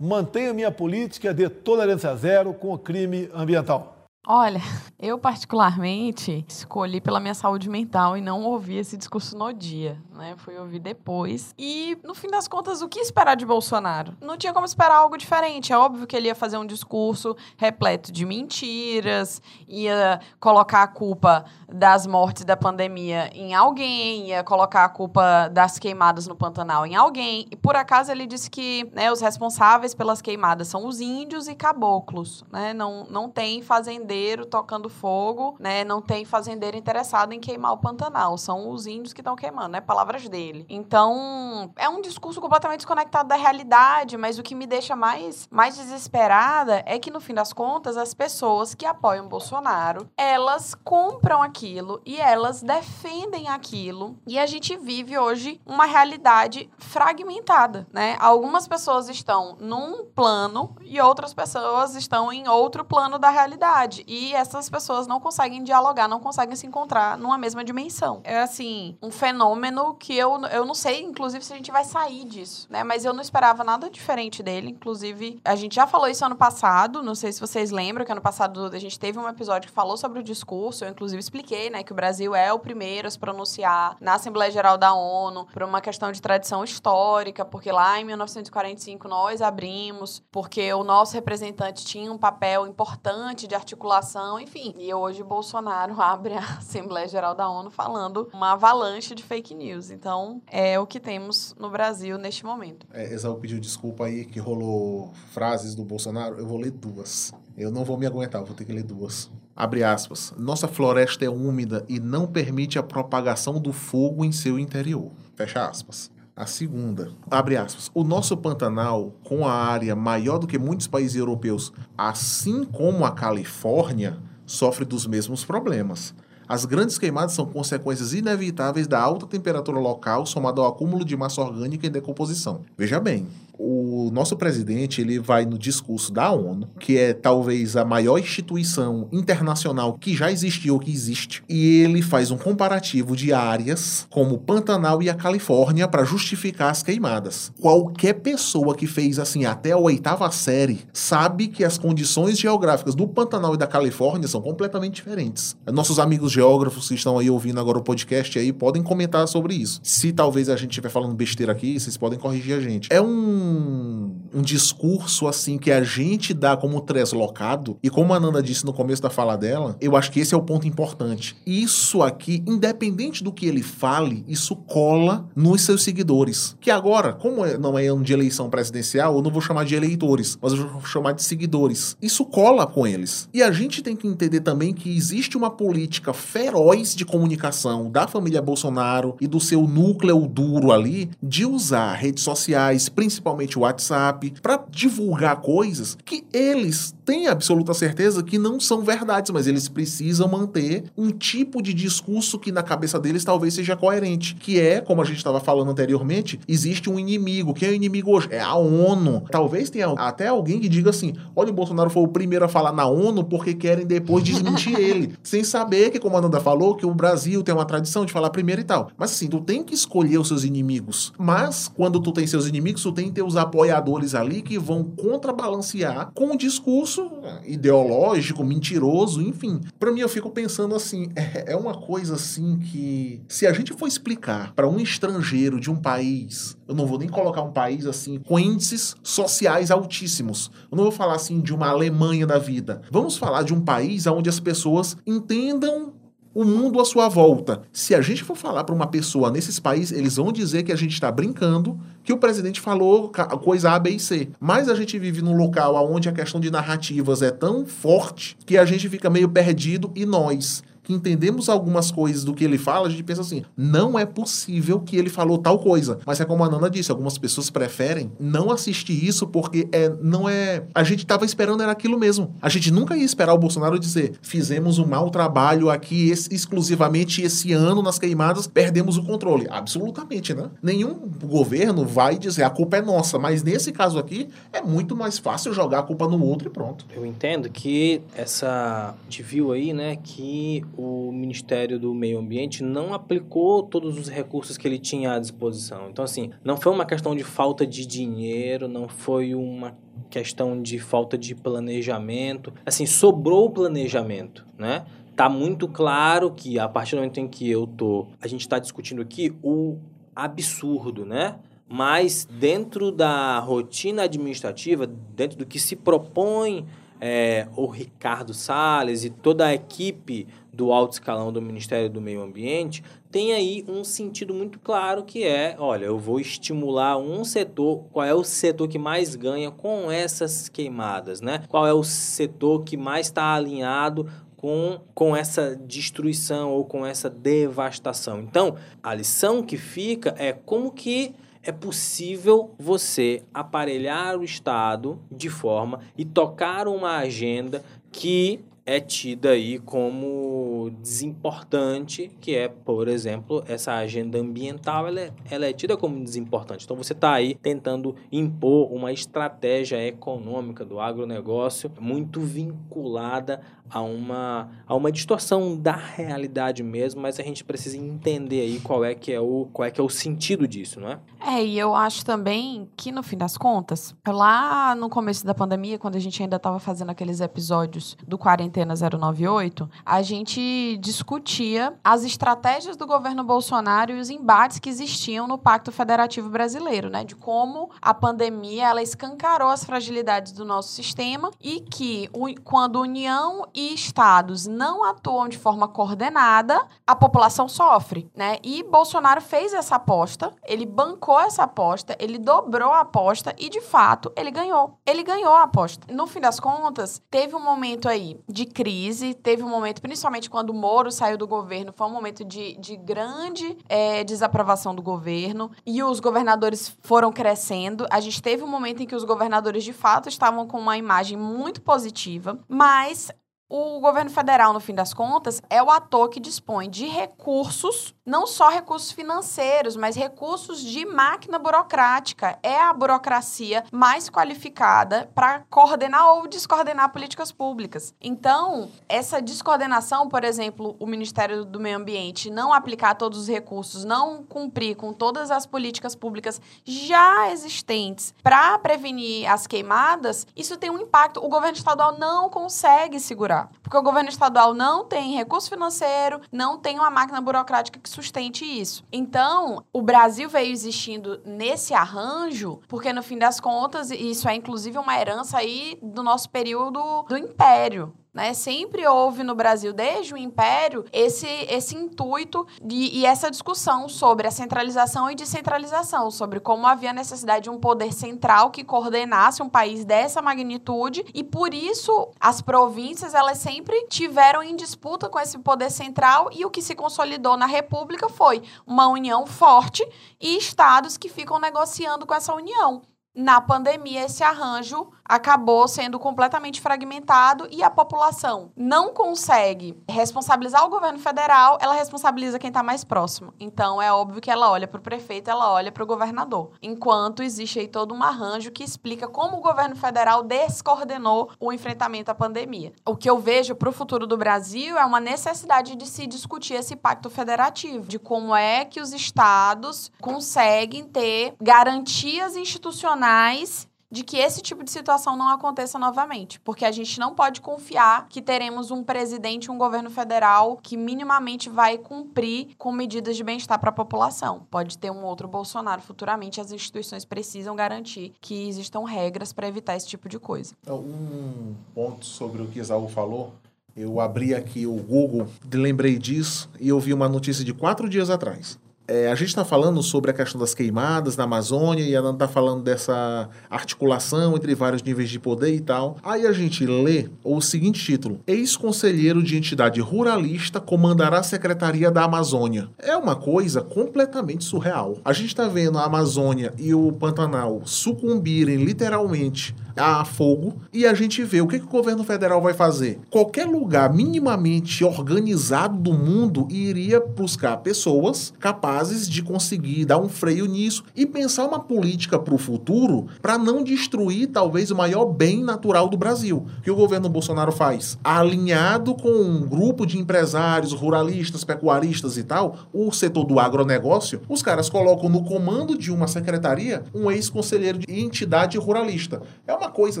Mantenho 0.00 0.54
minha 0.54 0.72
política 0.72 1.32
de 1.32 1.48
tolerância 1.48 2.16
zero 2.16 2.52
com 2.52 2.72
o 2.72 2.78
crime 2.78 3.30
ambiental. 3.32 3.93
Olha, 4.26 4.60
eu 4.98 5.18
particularmente 5.18 6.46
escolhi 6.48 6.98
pela 6.98 7.20
minha 7.20 7.34
saúde 7.34 7.68
mental 7.68 8.16
e 8.16 8.22
não 8.22 8.42
ouvi 8.42 8.78
esse 8.78 8.96
discurso 8.96 9.36
no 9.36 9.52
dia, 9.52 10.00
né? 10.14 10.34
Fui 10.38 10.56
ouvir 10.56 10.78
depois. 10.78 11.54
E, 11.58 11.98
no 12.02 12.14
fim 12.14 12.28
das 12.28 12.48
contas, 12.48 12.80
o 12.80 12.88
que 12.88 13.00
esperar 13.00 13.36
de 13.36 13.44
Bolsonaro? 13.44 14.16
Não 14.22 14.38
tinha 14.38 14.52
como 14.54 14.64
esperar 14.64 14.96
algo 14.96 15.18
diferente. 15.18 15.74
É 15.74 15.78
óbvio 15.78 16.06
que 16.06 16.16
ele 16.16 16.28
ia 16.28 16.34
fazer 16.34 16.56
um 16.56 16.64
discurso 16.64 17.36
repleto 17.58 18.10
de 18.10 18.24
mentiras, 18.24 19.42
ia 19.68 20.20
colocar 20.40 20.82
a 20.84 20.88
culpa 20.88 21.44
das 21.68 22.06
mortes 22.06 22.46
da 22.46 22.56
pandemia 22.56 23.30
em 23.34 23.54
alguém, 23.54 24.28
ia 24.28 24.42
colocar 24.42 24.86
a 24.86 24.88
culpa 24.88 25.48
das 25.48 25.78
queimadas 25.78 26.26
no 26.26 26.34
Pantanal 26.34 26.86
em 26.86 26.94
alguém. 26.94 27.46
E, 27.50 27.56
por 27.56 27.76
acaso, 27.76 28.10
ele 28.10 28.26
disse 28.26 28.50
que 28.50 28.88
né, 28.94 29.12
os 29.12 29.20
responsáveis 29.20 29.94
pelas 29.94 30.22
queimadas 30.22 30.68
são 30.68 30.86
os 30.86 30.98
índios 30.98 31.46
e 31.46 31.54
caboclos, 31.54 32.42
né? 32.50 32.72
Não, 32.72 33.04
não 33.10 33.28
tem 33.28 33.60
fazendeiro 33.60 34.13
fazendeiro 34.14 34.46
tocando 34.46 34.88
fogo, 34.88 35.56
né? 35.58 35.82
Não 35.82 36.00
tem 36.00 36.24
fazendeiro 36.24 36.76
interessado 36.76 37.32
em 37.32 37.40
queimar 37.40 37.72
o 37.72 37.78
Pantanal. 37.78 38.38
São 38.38 38.70
os 38.70 38.86
índios 38.86 39.12
que 39.12 39.20
estão 39.20 39.34
queimando, 39.34 39.70
né? 39.70 39.80
Palavras 39.80 40.28
dele. 40.28 40.64
Então, 40.68 41.72
é 41.76 41.88
um 41.88 42.00
discurso 42.00 42.40
completamente 42.40 42.80
desconectado 42.80 43.28
da 43.28 43.34
realidade, 43.34 44.16
mas 44.16 44.38
o 44.38 44.42
que 44.42 44.54
me 44.54 44.66
deixa 44.66 44.94
mais, 44.94 45.48
mais 45.50 45.76
desesperada 45.76 46.82
é 46.86 46.98
que, 46.98 47.10
no 47.10 47.20
fim 47.20 47.34
das 47.34 47.52
contas, 47.52 47.96
as 47.96 48.14
pessoas 48.14 48.74
que 48.74 48.86
apoiam 48.86 49.26
Bolsonaro, 49.26 50.08
elas 50.16 50.74
compram 50.74 51.42
aquilo 51.42 52.00
e 52.06 52.20
elas 52.20 52.62
defendem 52.62 53.48
aquilo. 53.48 54.16
E 54.26 54.38
a 54.38 54.46
gente 54.46 54.76
vive 54.76 55.18
hoje 55.18 55.60
uma 55.66 55.86
realidade 55.86 56.70
fragmentada, 56.78 57.86
né? 57.92 58.16
Algumas 58.20 58.68
pessoas 58.68 59.08
estão 59.08 59.56
num 59.58 60.04
plano 60.04 60.76
e 60.82 61.00
outras 61.00 61.34
pessoas 61.34 61.96
estão 61.96 62.32
em 62.32 62.48
outro 62.48 62.84
plano 62.84 63.18
da 63.18 63.30
realidade. 63.30 64.03
E 64.06 64.34
essas 64.34 64.68
pessoas 64.68 65.06
não 65.06 65.20
conseguem 65.20 65.62
dialogar, 65.62 66.08
não 66.08 66.20
conseguem 66.20 66.56
se 66.56 66.66
encontrar 66.66 67.16
numa 67.18 67.38
mesma 67.38 67.64
dimensão. 67.64 68.20
É 68.24 68.40
assim, 68.40 68.96
um 69.02 69.10
fenômeno 69.10 69.94
que 69.94 70.16
eu, 70.16 70.40
eu 70.46 70.64
não 70.64 70.74
sei, 70.74 71.02
inclusive, 71.02 71.44
se 71.44 71.52
a 71.52 71.56
gente 71.56 71.70
vai 71.70 71.84
sair 71.84 72.24
disso, 72.24 72.66
né? 72.70 72.84
Mas 72.84 73.04
eu 73.04 73.12
não 73.12 73.22
esperava 73.22 73.64
nada 73.64 73.90
diferente 73.90 74.42
dele. 74.42 74.70
Inclusive, 74.70 75.40
a 75.44 75.54
gente 75.54 75.74
já 75.74 75.86
falou 75.86 76.08
isso 76.08 76.24
ano 76.24 76.36
passado, 76.36 77.02
não 77.02 77.14
sei 77.14 77.32
se 77.32 77.40
vocês 77.40 77.70
lembram 77.70 78.04
que 78.04 78.12
ano 78.12 78.20
passado 78.20 78.66
a 78.66 78.78
gente 78.78 78.98
teve 78.98 79.18
um 79.18 79.28
episódio 79.28 79.68
que 79.68 79.74
falou 79.74 79.96
sobre 79.96 80.20
o 80.20 80.22
discurso, 80.22 80.84
eu 80.84 80.90
inclusive 80.90 81.20
expliquei, 81.20 81.70
né, 81.70 81.82
que 81.82 81.92
o 81.92 81.94
Brasil 81.94 82.34
é 82.34 82.52
o 82.52 82.58
primeiro 82.58 83.08
a 83.08 83.10
se 83.10 83.18
pronunciar 83.18 83.96
na 84.00 84.14
Assembleia 84.14 84.50
Geral 84.50 84.78
da 84.78 84.94
ONU 84.94 85.46
por 85.52 85.62
uma 85.62 85.80
questão 85.80 86.12
de 86.12 86.20
tradição 86.20 86.64
histórica, 86.64 87.44
porque 87.44 87.70
lá 87.70 88.00
em 88.00 88.04
1945 88.04 89.08
nós 89.08 89.42
abrimos, 89.42 90.22
porque 90.30 90.72
o 90.72 90.84
nosso 90.84 91.14
representante 91.14 91.84
tinha 91.84 92.10
um 92.10 92.18
papel 92.18 92.66
importante 92.66 93.46
de 93.46 93.54
articulação, 93.94 94.40
enfim. 94.40 94.74
E 94.78 94.92
hoje 94.92 95.22
Bolsonaro 95.22 95.94
abre 96.00 96.34
a 96.34 96.58
Assembleia 96.58 97.06
Geral 97.06 97.34
da 97.34 97.48
ONU 97.48 97.70
falando 97.70 98.28
uma 98.32 98.52
avalanche 98.52 99.14
de 99.14 99.22
fake 99.22 99.54
news. 99.54 99.90
Então, 99.90 100.42
é 100.50 100.78
o 100.78 100.86
que 100.86 100.98
temos 100.98 101.54
no 101.58 101.70
Brasil 101.70 102.18
neste 102.18 102.44
momento. 102.44 102.86
É, 102.92 103.12
Exaú 103.12 103.36
pediu 103.36 103.60
desculpa 103.60 104.06
aí 104.06 104.24
que 104.24 104.40
rolou 104.40 105.12
frases 105.32 105.74
do 105.74 105.84
Bolsonaro. 105.84 106.36
Eu 106.36 106.46
vou 106.46 106.58
ler 106.58 106.70
duas. 106.70 107.32
Eu 107.56 107.70
não 107.70 107.84
vou 107.84 107.96
me 107.96 108.06
aguentar, 108.06 108.42
vou 108.42 108.54
ter 108.54 108.64
que 108.64 108.72
ler 108.72 108.82
duas. 108.82 109.30
Abre 109.54 109.84
aspas. 109.84 110.34
Nossa 110.36 110.66
floresta 110.66 111.24
é 111.24 111.30
úmida 111.30 111.84
e 111.88 112.00
não 112.00 112.26
permite 112.26 112.78
a 112.78 112.82
propagação 112.82 113.60
do 113.60 113.72
fogo 113.72 114.24
em 114.24 114.32
seu 114.32 114.58
interior. 114.58 115.12
Fecha 115.36 115.64
aspas. 115.68 116.10
A 116.36 116.46
segunda, 116.46 117.12
abre 117.30 117.56
aspas, 117.56 117.92
o 117.94 118.02
nosso 118.02 118.36
Pantanal, 118.36 119.14
com 119.22 119.46
a 119.46 119.52
área 119.52 119.94
maior 119.94 120.36
do 120.36 120.48
que 120.48 120.58
muitos 120.58 120.88
países 120.88 121.14
europeus, 121.14 121.72
assim 121.96 122.64
como 122.64 123.04
a 123.04 123.12
Califórnia, 123.12 124.18
sofre 124.44 124.84
dos 124.84 125.06
mesmos 125.06 125.44
problemas. 125.44 126.12
As 126.48 126.64
grandes 126.64 126.98
queimadas 126.98 127.34
são 127.34 127.46
consequências 127.46 128.12
inevitáveis 128.12 128.88
da 128.88 129.00
alta 129.00 129.28
temperatura 129.28 129.78
local 129.78 130.26
somada 130.26 130.60
ao 130.60 130.66
acúmulo 130.66 131.04
de 131.04 131.16
massa 131.16 131.40
orgânica 131.40 131.86
em 131.86 131.90
decomposição. 131.90 132.62
Veja 132.76 132.98
bem, 132.98 133.28
o 133.58 134.10
nosso 134.12 134.36
presidente 134.36 135.00
ele 135.00 135.18
vai 135.18 135.44
no 135.44 135.58
discurso 135.58 136.12
da 136.12 136.30
ONU, 136.30 136.68
que 136.78 136.98
é 136.98 137.12
talvez 137.12 137.76
a 137.76 137.84
maior 137.84 138.18
instituição 138.18 139.08
internacional 139.12 139.94
que 139.94 140.14
já 140.14 140.30
existiu 140.30 140.74
ou 140.74 140.80
que 140.80 140.90
existe, 140.90 141.42
e 141.48 141.82
ele 141.82 142.02
faz 142.02 142.30
um 142.30 142.36
comparativo 142.36 143.16
de 143.16 143.32
áreas 143.32 144.06
como 144.10 144.34
o 144.34 144.38
Pantanal 144.38 145.02
e 145.02 145.08
a 145.08 145.14
Califórnia 145.14 145.86
para 145.88 146.04
justificar 146.04 146.70
as 146.70 146.82
queimadas. 146.82 147.52
Qualquer 147.60 148.14
pessoa 148.14 148.74
que 148.74 148.86
fez 148.86 149.18
assim 149.18 149.44
até 149.44 149.72
a 149.72 149.78
oitava 149.78 150.30
série 150.30 150.80
sabe 150.92 151.48
que 151.48 151.64
as 151.64 151.78
condições 151.78 152.38
geográficas 152.38 152.94
do 152.94 153.06
Pantanal 153.06 153.54
e 153.54 153.58
da 153.58 153.66
Califórnia 153.66 154.28
são 154.28 154.40
completamente 154.40 154.94
diferentes. 154.94 155.56
Nossos 155.72 155.98
amigos 155.98 156.32
geógrafos 156.32 156.88
que 156.88 156.94
estão 156.94 157.18
aí 157.18 157.30
ouvindo 157.30 157.60
agora 157.60 157.78
o 157.78 157.82
podcast 157.82 158.38
aí 158.38 158.52
podem 158.52 158.82
comentar 158.82 159.26
sobre 159.28 159.54
isso. 159.54 159.80
Se 159.82 160.12
talvez 160.12 160.48
a 160.48 160.56
gente 160.56 160.70
estiver 160.70 160.88
falando 160.88 161.14
besteira 161.14 161.52
aqui, 161.52 161.78
vocês 161.78 161.96
podem 161.96 162.18
corrigir 162.18 162.56
a 162.56 162.60
gente. 162.60 162.88
É 162.90 163.00
um 163.00 163.43
um, 163.44 164.42
discurso 164.42 165.26
assim 165.26 165.58
que 165.58 165.70
a 165.70 165.82
gente 165.82 166.34
dá 166.34 166.56
como 166.56 166.80
translocado, 166.80 167.78
e 167.82 167.90
como 167.90 168.12
a 168.12 168.20
Nanda 168.20 168.42
disse 168.42 168.64
no 168.64 168.72
começo 168.72 169.02
da 169.02 169.10
fala 169.10 169.36
dela, 169.36 169.76
eu 169.80 169.96
acho 169.96 170.10
que 170.10 170.20
esse 170.20 170.34
é 170.34 170.36
o 170.36 170.42
ponto 170.42 170.66
importante. 170.66 171.36
Isso 171.46 172.02
aqui, 172.02 172.42
independente 172.46 173.22
do 173.22 173.32
que 173.32 173.46
ele 173.46 173.62
fale, 173.62 174.24
isso 174.28 174.56
cola 174.56 175.28
nos 175.34 175.62
seus 175.62 175.82
seguidores. 175.82 176.56
Que 176.60 176.70
agora, 176.70 177.12
como 177.12 177.44
é, 177.44 177.56
não 177.58 177.78
é 177.78 177.86
ano 177.86 178.02
de 178.02 178.12
eleição 178.12 178.50
presidencial, 178.50 179.16
eu 179.16 179.22
não 179.22 179.30
vou 179.30 179.40
chamar 179.40 179.64
de 179.64 179.74
eleitores, 179.74 180.38
mas 180.40 180.52
eu 180.52 180.68
vou 180.68 180.84
chamar 180.84 181.12
de 181.12 181.22
seguidores. 181.22 181.96
Isso 182.00 182.24
cola 182.24 182.66
com 182.66 182.86
eles. 182.86 183.28
E 183.32 183.42
a 183.42 183.50
gente 183.50 183.82
tem 183.82 183.96
que 183.96 184.06
entender 184.06 184.40
também 184.40 184.72
que 184.72 184.94
existe 184.94 185.36
uma 185.36 185.50
política 185.50 186.12
feroz 186.12 186.94
de 186.94 187.04
comunicação 187.04 187.90
da 187.90 188.06
família 188.06 188.42
Bolsonaro 188.42 189.16
e 189.20 189.26
do 189.26 189.40
seu 189.40 189.66
núcleo 189.66 190.26
duro 190.26 190.72
ali 190.72 191.10
de 191.22 191.44
usar 191.44 191.94
redes 191.94 192.22
sociais, 192.22 192.88
principalmente 192.88 193.33
principalmente 193.34 193.58
o 193.58 193.62
WhatsApp, 193.62 194.34
para 194.40 194.64
divulgar 194.70 195.40
coisas 195.40 195.96
que 196.04 196.24
eles 196.32 196.94
têm 197.04 197.26
absoluta 197.26 197.74
certeza 197.74 198.22
que 198.22 198.38
não 198.38 198.58
são 198.58 198.82
verdades, 198.82 199.30
mas 199.30 199.46
eles 199.46 199.68
precisam 199.68 200.28
manter 200.28 200.84
um 200.96 201.10
tipo 201.10 201.60
de 201.60 201.74
discurso 201.74 202.38
que 202.38 202.50
na 202.50 202.62
cabeça 202.62 202.98
deles 202.98 203.24
talvez 203.24 203.54
seja 203.54 203.76
coerente, 203.76 204.34
que 204.36 204.58
é, 204.58 204.80
como 204.80 205.02
a 205.02 205.04
gente 205.04 205.18
estava 205.18 205.40
falando 205.40 205.70
anteriormente, 205.70 206.40
existe 206.48 206.88
um 206.88 206.98
inimigo. 206.98 207.52
Quem 207.52 207.68
é 207.68 207.72
o 207.72 207.74
inimigo 207.74 208.10
hoje? 208.10 208.28
É 208.30 208.40
a 208.40 208.54
ONU. 208.54 209.24
Talvez 209.30 209.68
tenha 209.68 209.88
até 209.88 210.28
alguém 210.28 210.60
que 210.60 210.68
diga 210.68 210.90
assim: 210.90 211.14
olha, 211.34 211.50
o 211.50 211.54
Bolsonaro 211.54 211.90
foi 211.90 212.02
o 212.02 212.08
primeiro 212.08 212.44
a 212.44 212.48
falar 212.48 212.72
na 212.72 212.86
ONU 212.86 213.24
porque 213.24 213.54
querem 213.54 213.86
depois 213.86 214.24
desmentir 214.24 214.78
ele, 214.78 215.14
sem 215.22 215.44
saber 215.44 215.90
que, 215.90 215.98
como 215.98 216.16
a 216.16 216.20
Nanda 216.20 216.40
falou, 216.40 216.74
que 216.74 216.86
o 216.86 216.94
Brasil 216.94 217.42
tem 217.42 217.54
uma 217.54 217.64
tradição 217.64 218.06
de 218.06 218.12
falar 218.12 218.30
primeiro 218.30 218.60
e 218.60 218.64
tal. 218.64 218.90
Mas 218.96 219.12
assim, 219.12 219.28
tu 219.28 219.40
tem 219.40 219.62
que 219.62 219.74
escolher 219.74 220.18
os 220.18 220.28
seus 220.28 220.44
inimigos. 220.44 221.12
Mas 221.18 221.68
quando 221.68 222.00
tu 222.00 222.12
tem 222.12 222.26
seus 222.26 222.46
inimigos, 222.46 222.82
tu 222.82 222.92
tem 222.92 223.06
que 223.06 223.12
ter 223.12 223.22
os 223.24 223.36
apoiadores 223.36 224.14
ali 224.14 224.42
que 224.42 224.58
vão 224.58 224.84
contrabalancear 224.84 226.10
com 226.14 226.32
um 226.32 226.36
discurso 226.36 227.10
ideológico, 227.44 228.44
mentiroso, 228.44 229.22
enfim. 229.22 229.60
Para 229.78 229.92
mim, 229.92 230.00
eu 230.00 230.08
fico 230.08 230.30
pensando 230.30 230.74
assim: 230.74 231.10
é, 231.16 231.52
é 231.52 231.56
uma 231.56 231.74
coisa 231.74 232.14
assim 232.14 232.58
que, 232.58 233.22
se 233.28 233.46
a 233.46 233.52
gente 233.52 233.72
for 233.72 233.86
explicar 233.86 234.52
para 234.54 234.68
um 234.68 234.78
estrangeiro 234.78 235.60
de 235.60 235.70
um 235.70 235.76
país, 235.76 236.56
eu 236.66 236.74
não 236.74 236.86
vou 236.86 236.98
nem 236.98 237.08
colocar 237.08 237.42
um 237.42 237.52
país 237.52 237.86
assim 237.86 238.18
com 238.18 238.38
índices 238.38 238.96
sociais 239.02 239.70
altíssimos. 239.70 240.50
Eu 240.70 240.76
não 240.76 240.84
vou 240.84 240.92
falar 240.92 241.14
assim 241.14 241.40
de 241.40 241.54
uma 241.54 241.68
Alemanha 241.68 242.26
da 242.26 242.38
vida. 242.38 242.82
Vamos 242.90 243.16
falar 243.16 243.42
de 243.42 243.54
um 243.54 243.60
país 243.60 244.06
onde 244.06 244.28
as 244.28 244.40
pessoas 244.40 244.96
entendam 245.06 245.92
o 246.34 246.44
mundo 246.44 246.80
à 246.80 246.84
sua 246.84 247.08
volta. 247.08 247.62
Se 247.72 247.94
a 247.94 248.02
gente 248.02 248.24
for 248.24 248.36
falar 248.36 248.64
para 248.64 248.74
uma 248.74 248.86
pessoa 248.86 249.30
nesses 249.30 249.60
países, 249.60 249.96
eles 249.96 250.16
vão 250.16 250.32
dizer 250.32 250.64
que 250.64 250.72
a 250.72 250.76
gente 250.76 250.92
está 250.92 251.10
brincando, 251.10 251.78
que 252.02 252.12
o 252.12 252.18
presidente 252.18 252.60
falou 252.60 253.10
coisa 253.42 253.70
A, 253.70 253.78
B 253.78 253.90
e 253.90 254.00
C. 254.00 254.28
Mas 254.40 254.68
a 254.68 254.74
gente 254.74 254.98
vive 254.98 255.22
num 255.22 255.36
local 255.36 255.74
onde 255.90 256.08
a 256.08 256.12
questão 256.12 256.40
de 256.40 256.50
narrativas 256.50 257.22
é 257.22 257.30
tão 257.30 257.64
forte 257.64 258.36
que 258.44 258.58
a 258.58 258.64
gente 258.64 258.88
fica 258.88 259.08
meio 259.08 259.28
perdido 259.28 259.92
e 259.94 260.04
nós 260.04 260.62
que 260.84 260.92
entendemos 260.92 261.48
algumas 261.48 261.90
coisas 261.90 262.22
do 262.22 262.34
que 262.34 262.44
ele 262.44 262.58
fala, 262.58 262.86
a 262.86 262.90
gente 262.90 263.02
pensa 263.02 263.22
assim: 263.22 263.42
não 263.56 263.98
é 263.98 264.04
possível 264.04 264.78
que 264.80 264.96
ele 264.96 265.08
falou 265.08 265.38
tal 265.38 265.58
coisa. 265.58 265.98
Mas 266.06 266.20
é 266.20 266.24
como 266.24 266.44
a 266.44 266.48
Nana 266.48 266.70
disse, 266.70 266.90
algumas 266.90 267.16
pessoas 267.16 267.50
preferem 267.50 268.12
não 268.20 268.50
assistir 268.50 269.04
isso 269.04 269.26
porque 269.26 269.66
é, 269.72 269.90
não 270.00 270.28
é. 270.28 270.64
A 270.74 270.84
gente 270.84 271.00
estava 271.00 271.24
esperando 271.24 271.62
era 271.62 271.72
aquilo 271.72 271.98
mesmo. 271.98 272.34
A 272.40 272.48
gente 272.50 272.70
nunca 272.70 272.96
ia 272.96 273.04
esperar 273.04 273.32
o 273.32 273.38
Bolsonaro 273.38 273.78
dizer: 273.78 274.12
fizemos 274.20 274.78
um 274.78 274.86
mau 274.86 275.10
trabalho 275.10 275.70
aqui 275.70 276.10
esse, 276.10 276.32
exclusivamente 276.34 277.22
esse 277.22 277.52
ano 277.52 277.82
nas 277.82 277.98
queimadas, 277.98 278.46
perdemos 278.46 278.98
o 278.98 279.02
controle. 279.02 279.46
Absolutamente, 279.50 280.34
né? 280.34 280.50
Nenhum 280.62 280.94
governo 281.24 281.86
vai 281.86 282.18
dizer 282.18 282.42
a 282.42 282.50
culpa 282.50 282.76
é 282.76 282.82
nossa, 282.82 283.18
mas 283.18 283.42
nesse 283.42 283.72
caso 283.72 283.98
aqui 283.98 284.28
é 284.52 284.60
muito 284.60 284.94
mais 284.94 285.18
fácil 285.18 285.54
jogar 285.54 285.78
a 285.78 285.82
culpa 285.82 286.06
no 286.06 286.22
outro 286.22 286.48
e 286.48 286.50
pronto. 286.50 286.84
Eu 286.94 287.06
entendo 287.06 287.48
que 287.48 288.02
essa. 288.14 288.94
A 288.94 289.04
gente 289.04 289.22
viu 289.22 289.52
aí, 289.52 289.72
né, 289.72 289.96
que 289.96 290.62
o 290.76 291.12
Ministério 291.12 291.78
do 291.78 291.94
Meio 291.94 292.18
Ambiente 292.18 292.62
não 292.62 292.92
aplicou 292.92 293.62
todos 293.62 293.98
os 293.98 294.08
recursos 294.08 294.56
que 294.56 294.66
ele 294.66 294.78
tinha 294.78 295.12
à 295.12 295.18
disposição. 295.18 295.88
Então, 295.90 296.04
assim, 296.04 296.30
não 296.42 296.56
foi 296.56 296.72
uma 296.72 296.84
questão 296.84 297.14
de 297.14 297.24
falta 297.24 297.66
de 297.66 297.86
dinheiro, 297.86 298.68
não 298.68 298.88
foi 298.88 299.34
uma 299.34 299.76
questão 300.10 300.60
de 300.60 300.78
falta 300.78 301.16
de 301.16 301.34
planejamento. 301.34 302.52
Assim, 302.64 302.86
sobrou 302.86 303.46
o 303.46 303.50
planejamento, 303.50 304.46
né? 304.58 304.84
Tá 305.16 305.28
muito 305.28 305.68
claro 305.68 306.32
que 306.32 306.58
a 306.58 306.68
partir 306.68 306.96
do 306.96 306.98
momento 306.98 307.20
em 307.20 307.28
que 307.28 307.48
eu 307.48 307.66
tô, 307.66 308.08
a 308.20 308.26
gente 308.26 308.40
está 308.40 308.58
discutindo 308.58 309.00
aqui 309.00 309.32
o 309.42 309.78
absurdo, 310.14 311.06
né? 311.06 311.36
Mas 311.68 312.24
dentro 312.24 312.90
da 312.90 313.38
rotina 313.38 314.02
administrativa, 314.02 314.86
dentro 314.86 315.38
do 315.38 315.46
que 315.46 315.58
se 315.58 315.76
propõe 315.76 316.66
é, 317.00 317.48
o 317.56 317.66
Ricardo 317.66 318.32
Salles 318.32 319.04
e 319.04 319.10
toda 319.10 319.46
a 319.46 319.54
equipe 319.54 320.26
do 320.54 320.72
alto 320.72 320.92
escalão 320.92 321.32
do 321.32 321.42
Ministério 321.42 321.90
do 321.90 322.00
Meio 322.00 322.22
Ambiente 322.22 322.82
tem 323.10 323.32
aí 323.32 323.64
um 323.68 323.84
sentido 323.84 324.34
muito 324.34 324.58
claro 324.58 325.04
que 325.04 325.22
é, 325.22 325.54
olha, 325.58 325.84
eu 325.84 325.98
vou 325.98 326.18
estimular 326.18 326.96
um 326.98 327.24
setor, 327.24 327.84
qual 327.92 328.04
é 328.04 328.12
o 328.12 328.24
setor 328.24 328.66
que 328.66 328.78
mais 328.78 329.14
ganha 329.14 329.50
com 329.50 329.90
essas 329.90 330.48
queimadas, 330.48 331.20
né? 331.20 331.44
Qual 331.48 331.64
é 331.64 331.72
o 331.72 331.84
setor 331.84 332.64
que 332.64 332.76
mais 332.76 333.06
está 333.06 333.34
alinhado 333.34 334.08
com, 334.44 334.78
com 334.94 335.16
essa 335.16 335.56
destruição 335.56 336.52
ou 336.52 336.66
com 336.66 336.84
essa 336.84 337.08
devastação. 337.08 338.20
Então, 338.20 338.56
a 338.82 338.94
lição 338.94 339.42
que 339.42 339.56
fica 339.56 340.14
é 340.18 340.34
como 340.34 340.70
que 340.70 341.14
é 341.42 341.50
possível 341.50 342.54
você 342.58 343.22
aparelhar 343.32 344.18
o 344.18 344.22
Estado 344.22 345.00
de 345.10 345.30
forma 345.30 345.80
e 345.96 346.04
tocar 346.04 346.68
uma 346.68 346.98
agenda 346.98 347.64
que 347.90 348.44
é 348.66 348.80
tida 348.80 349.30
aí 349.30 349.58
como 349.58 350.70
desimportante, 350.80 352.10
que 352.20 352.34
é, 352.34 352.48
por 352.48 352.88
exemplo, 352.88 353.44
essa 353.46 353.74
agenda 353.74 354.18
ambiental, 354.18 354.88
ela 354.88 355.00
é, 355.00 355.12
ela 355.30 355.46
é 355.46 355.52
tida 355.52 355.76
como 355.76 356.02
desimportante. 356.02 356.64
Então 356.64 356.76
você 356.76 356.94
está 356.94 357.12
aí 357.12 357.34
tentando 357.34 357.94
impor 358.10 358.72
uma 358.72 358.90
estratégia 358.90 359.84
econômica 359.86 360.64
do 360.64 360.80
agronegócio 360.80 361.70
muito 361.78 362.20
vinculada 362.20 363.40
a 363.70 363.80
uma, 363.80 364.48
a 364.66 364.74
uma 364.74 364.92
distorção 364.92 365.56
da 365.56 365.72
realidade 365.72 366.62
mesmo, 366.62 367.00
mas 367.00 367.18
a 367.18 367.22
gente 367.22 367.44
precisa 367.44 367.76
entender 367.76 368.40
aí 368.40 368.60
qual 368.60 368.84
é 368.84 368.94
que 368.94 369.12
é 369.12 369.20
o, 369.20 369.48
qual 369.52 369.66
é 369.66 369.70
que 369.70 369.80
é 369.80 369.84
o 369.84 369.88
sentido 369.88 370.46
disso, 370.46 370.80
não 370.80 370.90
é? 370.90 370.98
É, 371.26 371.44
e 371.44 371.58
eu 371.58 371.74
acho 371.74 372.04
também 372.04 372.68
que 372.76 372.92
no 372.92 373.02
fim 373.02 373.16
das 373.16 373.36
contas, 373.36 373.94
lá 374.06 374.74
no 374.74 374.90
começo 374.90 375.24
da 375.24 375.34
pandemia, 375.34 375.78
quando 375.78 375.96
a 375.96 375.98
gente 375.98 376.22
ainda 376.22 376.36
estava 376.36 376.58
fazendo 376.58 376.90
aqueles 376.90 377.20
episódios 377.20 377.96
do 378.06 378.18
Quarentena 378.18 378.74
098, 378.74 379.68
a 379.84 380.02
gente 380.02 380.78
discutia 380.80 381.74
as 381.82 382.04
estratégias 382.04 382.76
do 382.76 382.86
governo 382.86 383.24
Bolsonaro 383.24 383.92
e 383.92 384.00
os 384.00 384.10
embates 384.10 384.58
que 384.58 384.68
existiam 384.68 385.26
no 385.26 385.38
Pacto 385.38 385.72
Federativo 385.72 386.28
Brasileiro, 386.28 386.90
né? 386.90 387.04
De 387.04 387.16
como 387.16 387.70
a 387.80 387.94
pandemia 387.94 388.68
ela 388.68 388.82
escancarou 388.82 389.48
as 389.48 389.64
fragilidades 389.64 390.32
do 390.32 390.44
nosso 390.44 390.72
sistema 390.72 391.30
e 391.42 391.60
que 391.60 392.08
quando 392.44 392.80
União 392.80 393.46
e 393.54 393.72
estados 393.72 394.46
não 394.46 394.84
atuam 394.84 395.28
de 395.28 395.38
forma 395.38 395.68
coordenada, 395.68 396.66
a 396.86 396.96
população 396.96 397.48
sofre, 397.48 398.10
né? 398.14 398.38
E 398.42 398.62
Bolsonaro 398.62 399.20
fez 399.20 399.54
essa 399.54 399.76
aposta, 399.76 400.32
ele 400.44 400.66
bancou 400.66 401.20
essa 401.20 401.44
aposta, 401.44 401.96
ele 401.98 402.18
dobrou 402.18 402.72
a 402.72 402.80
aposta 402.80 403.34
e, 403.38 403.48
de 403.48 403.60
fato, 403.60 404.12
ele 404.16 404.30
ganhou. 404.30 404.78
Ele 404.86 405.02
ganhou 405.02 405.32
a 405.32 405.44
aposta. 405.44 405.92
No 405.92 406.06
fim 406.06 406.20
das 406.20 406.40
contas, 406.40 407.00
teve 407.10 407.36
um 407.36 407.42
momento 407.42 407.88
aí 407.88 408.18
de 408.28 408.44
crise, 408.44 409.14
teve 409.14 409.42
um 409.42 409.48
momento, 409.48 409.80
principalmente 409.80 410.28
quando 410.28 410.50
o 410.50 410.54
Moro 410.54 410.90
saiu 410.90 411.16
do 411.16 411.26
governo, 411.26 411.72
foi 411.74 411.86
um 411.86 411.92
momento 411.92 412.24
de, 412.24 412.56
de 412.58 412.76
grande 412.76 413.56
é, 413.68 414.02
desaprovação 414.04 414.74
do 414.74 414.82
governo 414.82 415.50
e 415.64 415.82
os 415.82 416.00
governadores 416.00 416.76
foram 416.82 417.12
crescendo. 417.12 417.86
A 417.90 418.00
gente 418.00 418.20
teve 418.20 418.42
um 418.42 418.48
momento 418.48 418.82
em 418.82 418.86
que 418.86 418.96
os 418.96 419.04
governadores, 419.04 419.64
de 419.64 419.72
fato, 419.72 420.08
estavam 420.08 420.46
com 420.46 420.58
uma 420.58 420.76
imagem 420.76 421.16
muito 421.16 421.60
positiva, 421.62 422.38
mas 422.48 423.10
o 423.48 423.80
governo 423.80 424.10
federal, 424.10 424.52
no 424.52 424.60
fim 424.60 424.74
das 424.74 424.92
contas, 424.92 425.40
é 425.48 425.62
o 425.62 425.70
ator 425.70 426.08
que 426.08 426.18
dispõe 426.18 426.68
de 426.68 426.86
recursos, 426.86 427.93
não 428.06 428.26
só 428.26 428.50
recursos 428.50 428.92
financeiros, 428.92 429.76
mas 429.76 429.96
recursos 429.96 430.60
de 430.60 430.84
máquina 430.84 431.38
burocrática. 431.38 432.38
É 432.42 432.60
a 432.60 432.72
burocracia 432.72 433.64
mais 433.72 434.10
qualificada 434.10 435.10
para 435.14 435.40
coordenar 435.48 436.08
ou 436.10 436.26
descoordenar 436.26 436.92
políticas 436.92 437.32
públicas. 437.32 437.94
Então, 438.00 438.70
essa 438.88 439.22
descoordenação, 439.22 440.08
por 440.08 440.22
exemplo, 440.22 440.76
o 440.78 440.86
Ministério 440.86 441.44
do 441.44 441.58
Meio 441.58 441.78
Ambiente 441.78 442.30
não 442.30 442.52
aplicar 442.52 442.94
todos 442.94 443.20
os 443.20 443.28
recursos, 443.28 443.84
não 443.84 444.22
cumprir 444.22 444.76
com 444.76 444.92
todas 444.92 445.30
as 445.30 445.46
políticas 445.46 445.94
públicas 445.94 446.40
já 446.64 447.30
existentes 447.30 448.14
para 448.22 448.58
prevenir 448.58 449.30
as 449.30 449.46
queimadas, 449.46 450.26
isso 450.36 450.56
tem 450.58 450.68
um 450.68 450.78
impacto. 450.78 451.24
O 451.24 451.28
governo 451.28 451.56
estadual 451.56 451.98
não 451.98 452.28
consegue 452.28 453.00
segurar. 453.00 453.50
Porque 453.62 453.76
o 453.76 453.82
governo 453.82 454.10
estadual 454.10 454.52
não 454.52 454.84
tem 454.84 455.14
recurso 455.14 455.48
financeiro, 455.48 456.20
não 456.30 456.58
tem 456.58 456.78
uma 456.78 456.90
máquina 456.90 457.20
burocrática 457.20 457.78
que 457.78 457.93
sustente 457.94 458.44
isso. 458.44 458.84
Então, 458.92 459.64
o 459.72 459.82
Brasil 459.82 460.28
veio 460.28 460.52
existindo 460.52 461.20
nesse 461.24 461.74
arranjo, 461.74 462.60
porque 462.68 462.92
no 462.92 463.02
fim 463.02 463.18
das 463.18 463.40
contas, 463.40 463.90
isso 463.90 464.28
é 464.28 464.34
inclusive 464.34 464.78
uma 464.78 464.98
herança 464.98 465.38
aí 465.38 465.78
do 465.82 466.02
nosso 466.02 466.28
período 466.30 467.04
do 467.08 467.16
Império. 467.16 467.92
Né? 468.14 468.32
Sempre 468.32 468.86
houve 468.86 469.24
no 469.24 469.34
Brasil, 469.34 469.72
desde 469.72 470.14
o 470.14 470.16
Império, 470.16 470.84
esse, 470.92 471.26
esse 471.26 471.74
intuito 471.74 472.46
de, 472.62 472.76
e 472.76 473.04
essa 473.04 473.28
discussão 473.28 473.88
sobre 473.88 474.28
a 474.28 474.30
centralização 474.30 475.10
e 475.10 475.16
descentralização, 475.16 476.12
sobre 476.12 476.38
como 476.38 476.64
havia 476.64 476.92
necessidade 476.92 477.44
de 477.44 477.50
um 477.50 477.58
poder 477.58 477.92
central 477.92 478.52
que 478.52 478.62
coordenasse 478.62 479.42
um 479.42 479.48
país 479.48 479.84
dessa 479.84 480.22
magnitude, 480.22 481.04
e 481.12 481.24
por 481.24 481.52
isso 481.52 482.12
as 482.20 482.40
províncias 482.40 483.14
elas 483.14 483.38
sempre 483.38 483.88
tiveram 483.88 484.44
em 484.44 484.54
disputa 484.54 485.08
com 485.08 485.18
esse 485.18 485.36
poder 485.40 485.70
central, 485.70 486.30
e 486.32 486.44
o 486.44 486.50
que 486.50 486.62
se 486.62 486.76
consolidou 486.76 487.36
na 487.36 487.46
República 487.46 488.08
foi 488.08 488.44
uma 488.64 488.86
união 488.86 489.26
forte 489.26 489.84
e 490.20 490.36
estados 490.36 490.96
que 490.96 491.08
ficam 491.08 491.40
negociando 491.40 492.06
com 492.06 492.14
essa 492.14 492.32
união. 492.32 492.82
Na 493.16 493.40
pandemia, 493.40 494.06
esse 494.06 494.24
arranjo 494.24 494.90
acabou 495.04 495.68
sendo 495.68 495.98
completamente 495.98 496.60
fragmentado 496.60 497.46
e 497.50 497.62
a 497.62 497.70
população 497.70 498.50
não 498.56 498.92
consegue 498.92 499.76
responsabilizar 499.88 500.64
o 500.64 500.70
governo 500.70 500.98
federal, 500.98 501.58
ela 501.60 501.74
responsabiliza 501.74 502.38
quem 502.38 502.48
está 502.48 502.62
mais 502.62 502.84
próximo. 502.84 503.34
Então, 503.38 503.80
é 503.80 503.92
óbvio 503.92 504.20
que 504.20 504.30
ela 504.30 504.50
olha 504.50 504.66
para 504.66 504.78
o 504.78 504.82
prefeito, 504.82 505.30
ela 505.30 505.52
olha 505.52 505.70
para 505.70 505.82
o 505.82 505.86
governador. 505.86 506.52
Enquanto 506.62 507.22
existe 507.22 507.58
aí 507.58 507.68
todo 507.68 507.94
um 507.94 508.02
arranjo 508.02 508.50
que 508.50 508.64
explica 508.64 509.06
como 509.08 509.36
o 509.36 509.40
governo 509.40 509.76
federal 509.76 510.22
descoordenou 510.22 511.30
o 511.38 511.52
enfrentamento 511.52 512.10
à 512.10 512.14
pandemia. 512.14 512.72
O 512.86 512.96
que 512.96 513.08
eu 513.08 513.18
vejo 513.18 513.54
para 513.54 513.68
o 513.68 513.72
futuro 513.72 514.06
do 514.06 514.16
Brasil 514.16 514.78
é 514.78 514.84
uma 514.84 515.00
necessidade 515.00 515.76
de 515.76 515.86
se 515.86 516.06
discutir 516.06 516.54
esse 516.54 516.76
pacto 516.76 517.10
federativo, 517.10 517.86
de 517.86 517.98
como 517.98 518.34
é 518.34 518.64
que 518.64 518.80
os 518.80 518.92
estados 518.92 519.90
conseguem 520.00 520.84
ter 520.84 521.34
garantias 521.40 522.36
institucionais 522.36 523.68
de 523.94 524.02
que 524.02 524.16
esse 524.16 524.42
tipo 524.42 524.64
de 524.64 524.72
situação 524.72 525.16
não 525.16 525.28
aconteça 525.28 525.78
novamente, 525.78 526.40
porque 526.40 526.64
a 526.64 526.72
gente 526.72 526.98
não 526.98 527.14
pode 527.14 527.40
confiar 527.40 528.08
que 528.08 528.20
teremos 528.20 528.72
um 528.72 528.82
presidente, 528.82 529.52
um 529.52 529.56
governo 529.56 529.88
federal 529.88 530.58
que 530.60 530.76
minimamente 530.76 531.48
vai 531.48 531.78
cumprir 531.78 532.48
com 532.58 532.72
medidas 532.72 533.16
de 533.16 533.22
bem-estar 533.22 533.56
para 533.60 533.70
a 533.70 533.72
população. 533.72 534.48
Pode 534.50 534.76
ter 534.78 534.90
um 534.90 535.04
outro 535.04 535.28
Bolsonaro 535.28 535.80
futuramente, 535.80 536.40
as 536.40 536.50
instituições 536.50 537.04
precisam 537.04 537.54
garantir 537.54 538.12
que 538.20 538.48
existam 538.48 538.84
regras 538.84 539.32
para 539.32 539.46
evitar 539.46 539.76
esse 539.76 539.86
tipo 539.86 540.08
de 540.08 540.18
coisa. 540.18 540.56
Um 540.68 541.54
ponto 541.72 542.04
sobre 542.04 542.42
o 542.42 542.48
que 542.48 542.58
Isaú 542.58 542.88
falou, 542.88 543.32
eu 543.76 544.00
abri 544.00 544.34
aqui 544.34 544.66
o 544.66 544.74
Google, 544.74 545.28
lembrei 545.52 546.00
disso 546.00 546.50
e 546.58 546.68
eu 546.68 546.80
vi 546.80 546.92
uma 546.92 547.08
notícia 547.08 547.44
de 547.44 547.54
quatro 547.54 547.88
dias 547.88 548.10
atrás. 548.10 548.58
É, 548.86 549.10
a 549.10 549.14
gente 549.14 549.28
está 549.28 549.44
falando 549.44 549.82
sobre 549.82 550.10
a 550.10 550.14
questão 550.14 550.38
das 550.38 550.54
queimadas 550.54 551.16
na 551.16 551.24
Amazônia 551.24 551.82
e 551.82 551.96
a 551.96 552.00
Ana 552.00 552.10
está 552.10 552.28
falando 552.28 552.62
dessa 552.62 553.30
articulação 553.48 554.36
entre 554.36 554.54
vários 554.54 554.82
níveis 554.82 555.08
de 555.08 555.18
poder 555.18 555.54
e 555.54 555.60
tal. 555.60 555.96
Aí 556.02 556.26
a 556.26 556.32
gente 556.32 556.66
lê 556.66 557.08
o 557.22 557.40
seguinte 557.40 557.82
título: 557.82 558.20
Ex-conselheiro 558.26 559.22
de 559.22 559.38
entidade 559.38 559.80
ruralista 559.80 560.60
comandará 560.60 561.20
a 561.20 561.22
Secretaria 561.22 561.90
da 561.90 562.04
Amazônia. 562.04 562.68
É 562.78 562.94
uma 562.94 563.16
coisa 563.16 563.62
completamente 563.62 564.44
surreal. 564.44 564.98
A 565.02 565.14
gente 565.14 565.28
está 565.28 565.48
vendo 565.48 565.78
a 565.78 565.84
Amazônia 565.84 566.52
e 566.58 566.74
o 566.74 566.92
Pantanal 566.92 567.62
sucumbirem 567.64 568.56
literalmente 568.56 569.54
a 569.76 570.04
fogo 570.04 570.56
e 570.72 570.86
a 570.86 570.94
gente 570.94 571.22
vê 571.24 571.40
o 571.40 571.46
que, 571.46 571.58
que 571.58 571.66
o 571.66 571.68
governo 571.68 572.04
federal 572.04 572.40
vai 572.40 572.54
fazer. 572.54 573.00
Qualquer 573.10 573.46
lugar 573.46 573.92
minimamente 573.92 574.84
organizado 574.84 575.76
do 575.78 575.92
mundo 575.92 576.46
iria 576.50 577.00
buscar 577.00 577.56
pessoas 577.58 578.32
capazes 578.38 579.08
de 579.08 579.22
conseguir 579.22 579.84
dar 579.84 579.98
um 579.98 580.08
freio 580.08 580.46
nisso 580.46 580.84
e 580.94 581.06
pensar 581.06 581.46
uma 581.46 581.60
política 581.60 582.18
para 582.18 582.34
o 582.34 582.38
futuro 582.38 583.06
para 583.20 583.38
não 583.38 583.62
destruir 583.62 584.28
talvez 584.28 584.70
o 584.70 584.76
maior 584.76 585.06
bem 585.06 585.42
natural 585.42 585.88
do 585.88 585.96
Brasil. 585.96 586.46
O 586.58 586.62
que 586.62 586.70
o 586.70 586.76
governo 586.76 587.08
Bolsonaro 587.08 587.52
faz? 587.52 587.98
Alinhado 588.02 588.94
com 588.94 589.08
um 589.08 589.46
grupo 589.46 589.86
de 589.86 589.98
empresários, 589.98 590.72
ruralistas, 590.72 591.44
pecuaristas 591.44 592.16
e 592.16 592.22
tal, 592.22 592.56
o 592.72 592.90
setor 592.92 593.24
do 593.24 593.38
agronegócio, 593.38 594.20
os 594.28 594.42
caras 594.42 594.68
colocam 594.68 595.08
no 595.08 595.24
comando 595.24 595.76
de 595.76 595.90
uma 595.90 596.06
secretaria 596.06 596.82
um 596.94 597.10
ex-conselheiro 597.10 597.78
de 597.78 598.00
entidade 598.00 598.58
ruralista. 598.58 599.22
É 599.46 599.54
uma 599.54 599.63
uma 599.64 599.70
coisa 599.70 600.00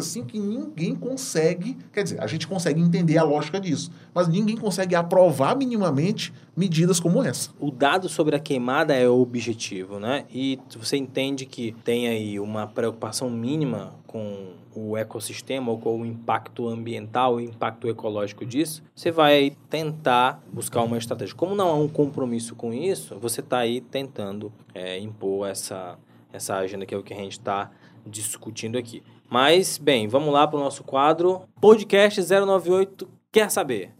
assim 0.00 0.24
que 0.24 0.38
ninguém 0.38 0.94
consegue. 0.94 1.76
Quer 1.92 2.02
dizer, 2.02 2.22
a 2.22 2.26
gente 2.26 2.46
consegue 2.46 2.80
entender 2.80 3.16
a 3.16 3.22
lógica 3.22 3.58
disso, 3.58 3.90
mas 4.14 4.28
ninguém 4.28 4.56
consegue 4.56 4.94
aprovar 4.94 5.56
minimamente 5.56 6.32
medidas 6.56 7.00
como 7.00 7.22
essa. 7.22 7.50
O 7.58 7.70
dado 7.70 8.08
sobre 8.08 8.36
a 8.36 8.38
queimada 8.38 8.94
é 8.94 9.08
o 9.08 9.20
objetivo, 9.20 9.98
né? 9.98 10.24
E 10.32 10.58
você 10.76 10.96
entende 10.96 11.46
que 11.46 11.74
tem 11.82 12.08
aí 12.08 12.38
uma 12.38 12.66
preocupação 12.66 13.30
mínima 13.30 13.94
com 14.06 14.52
o 14.74 14.96
ecossistema 14.96 15.70
ou 15.70 15.78
com 15.78 16.02
o 16.02 16.06
impacto 16.06 16.68
ambiental, 16.68 17.36
o 17.36 17.40
impacto 17.40 17.88
ecológico 17.88 18.44
disso, 18.44 18.82
você 18.94 19.10
vai 19.10 19.56
tentar 19.70 20.42
buscar 20.52 20.82
uma 20.82 20.98
estratégia. 20.98 21.34
Como 21.34 21.54
não 21.54 21.68
há 21.68 21.74
um 21.74 21.88
compromisso 21.88 22.56
com 22.56 22.72
isso, 22.72 23.16
você 23.18 23.40
está 23.40 23.58
aí 23.58 23.80
tentando 23.80 24.52
é, 24.74 24.98
impor 24.98 25.48
essa, 25.48 25.96
essa 26.32 26.56
agenda 26.56 26.84
que 26.84 26.94
é 26.94 26.98
o 26.98 27.04
que 27.04 27.14
a 27.14 27.16
gente 27.16 27.32
está 27.32 27.70
discutindo 28.06 28.76
aqui. 28.76 29.02
Mas, 29.28 29.78
bem, 29.78 30.06
vamos 30.06 30.32
lá 30.32 30.46
para 30.46 30.58
o 30.58 30.62
nosso 30.62 30.84
quadro. 30.84 31.42
Podcast 31.60 32.20
098 32.20 33.08
Quer 33.32 33.50
Saber? 33.50 33.92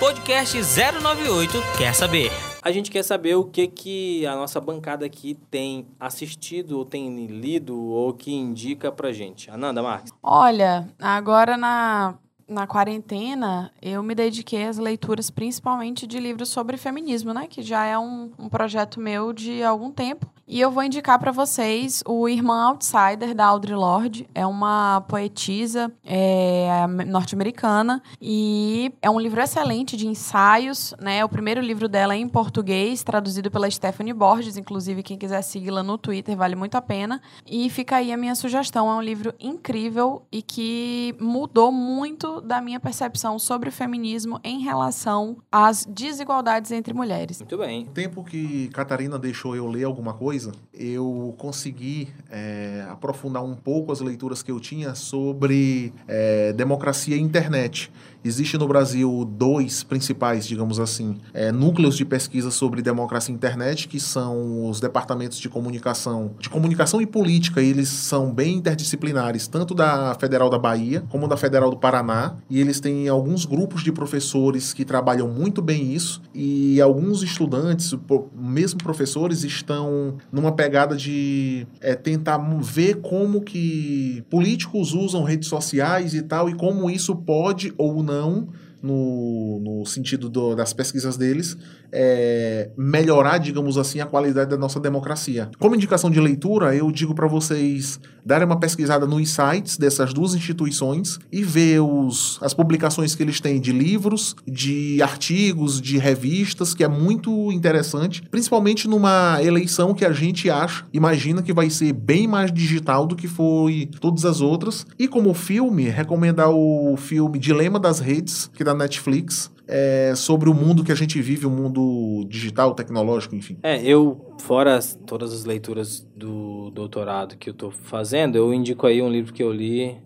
Podcast 0.00 0.56
098 0.58 1.52
Quer 1.78 1.94
Saber? 1.94 2.30
A 2.62 2.72
gente 2.72 2.90
quer 2.90 3.02
saber 3.02 3.34
o 3.34 3.44
que, 3.44 3.66
que 3.68 4.26
a 4.26 4.34
nossa 4.34 4.60
bancada 4.60 5.04
aqui 5.04 5.34
tem 5.50 5.86
assistido, 6.00 6.78
ou 6.78 6.84
tem 6.84 7.26
lido, 7.26 7.78
ou 7.78 8.12
que 8.14 8.32
indica 8.32 8.90
pra 8.90 9.12
gente. 9.12 9.50
Ananda 9.50 9.82
Marques. 9.82 10.12
Olha, 10.22 10.88
agora 10.98 11.58
na, 11.58 12.14
na 12.48 12.66
quarentena, 12.66 13.70
eu 13.82 14.02
me 14.02 14.14
dediquei 14.14 14.64
às 14.64 14.78
leituras 14.78 15.30
principalmente 15.30 16.06
de 16.06 16.18
livros 16.18 16.48
sobre 16.48 16.78
feminismo, 16.78 17.34
né? 17.34 17.46
Que 17.46 17.62
já 17.62 17.84
é 17.84 17.98
um, 17.98 18.32
um 18.38 18.48
projeto 18.48 18.98
meu 18.98 19.32
de 19.32 19.62
algum 19.62 19.90
tempo. 19.90 20.26
E 20.46 20.60
eu 20.60 20.70
vou 20.70 20.82
indicar 20.82 21.18
para 21.18 21.32
vocês 21.32 22.02
o 22.06 22.28
Irmã 22.28 22.68
Outsider, 22.68 23.34
da 23.34 23.46
Audre 23.46 23.74
Lorde. 23.74 24.28
É 24.34 24.46
uma 24.46 25.00
poetisa 25.08 25.90
é, 26.04 26.86
norte-americana 27.06 28.02
e 28.20 28.92
é 29.00 29.08
um 29.08 29.18
livro 29.18 29.40
excelente 29.40 29.96
de 29.96 30.06
ensaios, 30.06 30.94
né? 31.00 31.24
O 31.24 31.30
primeiro 31.30 31.62
livro 31.62 31.88
dela 31.88 32.14
é 32.14 32.18
em 32.18 32.28
português, 32.28 33.02
traduzido 33.02 33.50
pela 33.50 33.70
Stephanie 33.70 34.12
Borges. 34.12 34.58
Inclusive, 34.58 35.02
quem 35.02 35.16
quiser 35.16 35.40
segui-la 35.40 35.82
no 35.82 35.96
Twitter, 35.96 36.36
vale 36.36 36.54
muito 36.54 36.74
a 36.74 36.82
pena. 36.82 37.22
E 37.46 37.70
fica 37.70 37.96
aí 37.96 38.12
a 38.12 38.16
minha 38.16 38.34
sugestão. 38.34 38.90
É 38.90 38.94
um 38.94 39.02
livro 39.02 39.32
incrível 39.40 40.26
e 40.30 40.42
que 40.42 41.16
mudou 41.18 41.72
muito 41.72 42.42
da 42.42 42.60
minha 42.60 42.78
percepção 42.78 43.38
sobre 43.38 43.70
o 43.70 43.72
feminismo 43.72 44.38
em 44.44 44.60
relação 44.60 45.38
às 45.50 45.86
desigualdades 45.86 46.70
entre 46.70 46.92
mulheres. 46.92 47.40
Muito 47.40 47.56
bem. 47.56 47.84
O 47.84 47.92
tempo 47.92 48.22
que 48.22 48.68
Catarina 48.68 49.18
deixou 49.18 49.56
eu 49.56 49.66
ler 49.66 49.84
alguma 49.84 50.12
coisa, 50.12 50.33
eu 50.72 51.34
consegui 51.38 52.08
é, 52.30 52.86
aprofundar 52.90 53.44
um 53.44 53.54
pouco 53.54 53.92
as 53.92 54.00
leituras 54.00 54.42
que 54.42 54.50
eu 54.50 54.60
tinha 54.60 54.94
sobre 54.94 55.92
é, 56.06 56.52
democracia 56.52 57.16
e 57.16 57.20
internet. 57.20 57.90
Existe 58.24 58.56
no 58.56 58.66
Brasil 58.66 59.28
dois 59.36 59.82
principais, 59.82 60.46
digamos 60.46 60.80
assim, 60.80 61.18
é, 61.34 61.52
núcleos 61.52 61.94
de 61.94 62.06
pesquisa 62.06 62.50
sobre 62.50 62.80
democracia 62.80 63.30
e 63.30 63.36
internet, 63.36 63.86
que 63.86 64.00
são 64.00 64.66
os 64.66 64.80
departamentos 64.80 65.38
de 65.38 65.46
comunicação, 65.50 66.30
de 66.40 66.48
comunicação 66.48 67.02
e 67.02 67.06
política. 67.06 67.60
E 67.60 67.68
eles 67.68 67.90
são 67.90 68.32
bem 68.32 68.56
interdisciplinares, 68.56 69.46
tanto 69.46 69.74
da 69.74 70.14
Federal 70.14 70.48
da 70.48 70.58
Bahia 70.58 71.04
como 71.10 71.28
da 71.28 71.36
Federal 71.36 71.68
do 71.68 71.76
Paraná. 71.76 72.36
E 72.48 72.58
eles 72.58 72.80
têm 72.80 73.08
alguns 73.08 73.44
grupos 73.44 73.82
de 73.82 73.92
professores 73.92 74.72
que 74.72 74.86
trabalham 74.86 75.28
muito 75.28 75.60
bem 75.60 75.92
isso. 75.92 76.22
E 76.34 76.80
alguns 76.80 77.22
estudantes, 77.22 77.94
mesmo 78.34 78.82
professores, 78.82 79.44
estão 79.44 80.16
numa 80.32 80.52
pegada 80.52 80.96
de 80.96 81.66
é, 81.78 81.94
tentar 81.94 82.38
ver 82.62 83.02
como 83.02 83.42
que 83.42 84.24
políticos 84.30 84.94
usam 84.94 85.24
redes 85.24 85.48
sociais 85.48 86.14
e 86.14 86.22
tal, 86.22 86.48
e 86.48 86.54
como 86.54 86.88
isso 86.88 87.14
pode 87.14 87.74
ou 87.76 88.02
não 88.02 88.13
não 88.14 88.48
no, 88.82 89.60
no 89.60 89.86
sentido 89.86 90.28
do, 90.28 90.54
das 90.54 90.74
pesquisas 90.74 91.16
deles, 91.16 91.56
é, 91.94 92.70
melhorar, 92.76 93.38
digamos 93.38 93.78
assim, 93.78 94.00
a 94.00 94.06
qualidade 94.06 94.50
da 94.50 94.56
nossa 94.56 94.80
democracia. 94.80 95.48
Como 95.60 95.76
indicação 95.76 96.10
de 96.10 96.20
leitura, 96.20 96.74
eu 96.74 96.90
digo 96.90 97.14
para 97.14 97.28
vocês 97.28 98.00
darem 98.26 98.46
uma 98.46 98.58
pesquisada 98.58 99.06
nos 99.06 99.30
sites 99.30 99.76
dessas 99.76 100.12
duas 100.12 100.34
instituições 100.34 101.18
e 101.30 101.42
ver 101.42 101.80
os, 101.80 102.38
as 102.42 102.52
publicações 102.52 103.14
que 103.14 103.22
eles 103.22 103.40
têm 103.40 103.60
de 103.60 103.70
livros, 103.70 104.34
de 104.46 105.00
artigos, 105.02 105.80
de 105.80 105.98
revistas, 105.98 106.74
que 106.74 106.82
é 106.82 106.88
muito 106.88 107.52
interessante, 107.52 108.22
principalmente 108.30 108.88
numa 108.88 109.38
eleição 109.42 109.94
que 109.94 110.04
a 110.04 110.12
gente 110.12 110.50
acha, 110.50 110.84
imagina 110.92 111.42
que 111.42 111.52
vai 111.52 111.70
ser 111.70 111.92
bem 111.92 112.26
mais 112.26 112.52
digital 112.52 113.06
do 113.06 113.14
que 113.14 113.28
foi 113.28 113.88
todas 114.00 114.24
as 114.24 114.40
outras. 114.40 114.86
E 114.98 115.06
como 115.06 115.32
filme, 115.34 115.88
recomendar 115.88 116.50
o 116.50 116.96
filme 116.96 117.38
Dilema 117.38 117.78
das 117.78 118.00
Redes, 118.00 118.50
que 118.54 118.64
da 118.64 118.74
Netflix, 118.74 119.50
é, 119.66 120.14
sobre 120.14 120.48
o 120.48 120.54
mundo 120.54 120.84
que 120.84 120.92
a 120.92 120.94
gente 120.94 121.20
vive, 121.20 121.46
o 121.46 121.50
mundo 121.50 122.24
digital, 122.28 122.74
tecnológico, 122.74 123.34
enfim. 123.34 123.58
É, 123.62 123.82
eu, 123.82 124.34
fora 124.40 124.76
as, 124.76 124.98
todas 125.06 125.32
as 125.32 125.44
leituras 125.44 126.06
do 126.16 126.70
doutorado 126.70 127.36
que 127.36 127.48
eu 127.48 127.52
estou 127.52 127.70
fazendo, 127.70 128.36
eu 128.36 128.52
indico 128.52 128.86
aí 128.86 129.00
um 129.00 129.10
livro 129.10 129.32
que 129.32 129.42
eu 129.42 129.52
li, 129.52 129.96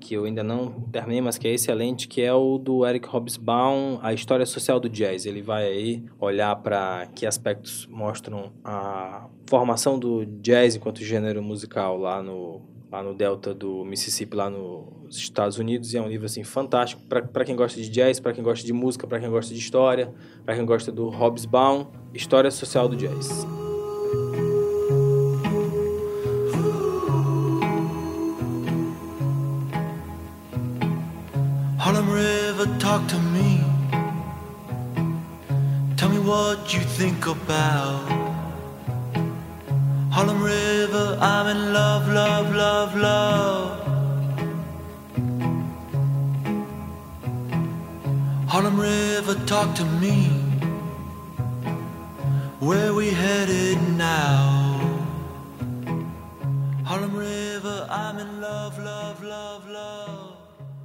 que 0.00 0.14
eu 0.14 0.24
ainda 0.24 0.42
não 0.42 0.70
terminei, 0.92 1.20
mas 1.20 1.38
que 1.38 1.48
é 1.48 1.52
excelente, 1.52 2.06
que 2.06 2.22
é 2.22 2.32
o 2.32 2.58
do 2.58 2.86
Eric 2.86 3.08
Hobsbawm, 3.08 3.98
A 4.02 4.12
História 4.12 4.46
Social 4.46 4.78
do 4.78 4.88
Jazz. 4.88 5.26
Ele 5.26 5.42
vai 5.42 5.66
aí 5.66 6.04
olhar 6.20 6.54
para 6.56 7.06
que 7.14 7.26
aspectos 7.26 7.86
mostram 7.90 8.52
a 8.64 9.26
formação 9.48 9.98
do 9.98 10.24
jazz 10.24 10.76
enquanto 10.76 11.02
gênero 11.02 11.42
musical 11.42 11.98
lá 11.98 12.22
no 12.22 12.75
lá 12.96 13.02
no 13.02 13.12
delta 13.12 13.52
do 13.52 13.84
Mississippi, 13.84 14.34
lá 14.34 14.48
nos 14.48 15.16
Estados 15.18 15.58
Unidos, 15.58 15.92
e 15.92 15.98
é 15.98 16.00
um 16.00 16.08
livro 16.08 16.24
assim 16.24 16.42
fantástico 16.42 17.02
para 17.02 17.44
quem 17.44 17.54
gosta 17.54 17.78
de 17.78 17.90
jazz, 17.90 18.18
para 18.18 18.32
quem 18.32 18.42
gosta 18.42 18.64
de 18.64 18.72
música, 18.72 19.06
para 19.06 19.20
quem 19.20 19.28
gosta 19.28 19.52
de 19.52 19.60
história, 19.60 20.14
para 20.46 20.56
quem 20.56 20.64
gosta 20.64 20.90
do 20.90 21.10
Hobsbawm, 21.10 21.86
História 22.14 22.50
Social 22.50 22.88
do 22.88 22.96
Jazz. 22.96 23.46
Harlem 31.78 32.06
River, 32.06 32.78
talk 32.78 33.06
to 33.08 33.18
me. 33.18 33.60
Tell 35.96 36.08
me 36.08 36.18
what 36.18 36.74
you 36.74 36.80
think 36.80 37.26
about 37.26 38.25
Harlem 40.16 40.42
River, 40.42 41.18
I'm 41.20 41.46
in 41.46 41.74
love, 41.74 42.08
love, 42.08 42.54
love, 42.54 42.96
love. 42.96 43.86
Harlem 48.48 48.80
River, 48.80 49.34
talk 49.44 49.74
to 49.74 49.84
me. 50.00 50.30
Where 52.60 52.94
we 52.94 53.10
headed 53.10 53.76
now? 53.98 54.80
Harlem 56.82 57.14
River, 57.14 57.86
I'm 57.90 58.18
in 58.18 58.40
love, 58.40 58.78
love, 58.78 59.22
love, 59.22 59.68
love. 59.68 60.36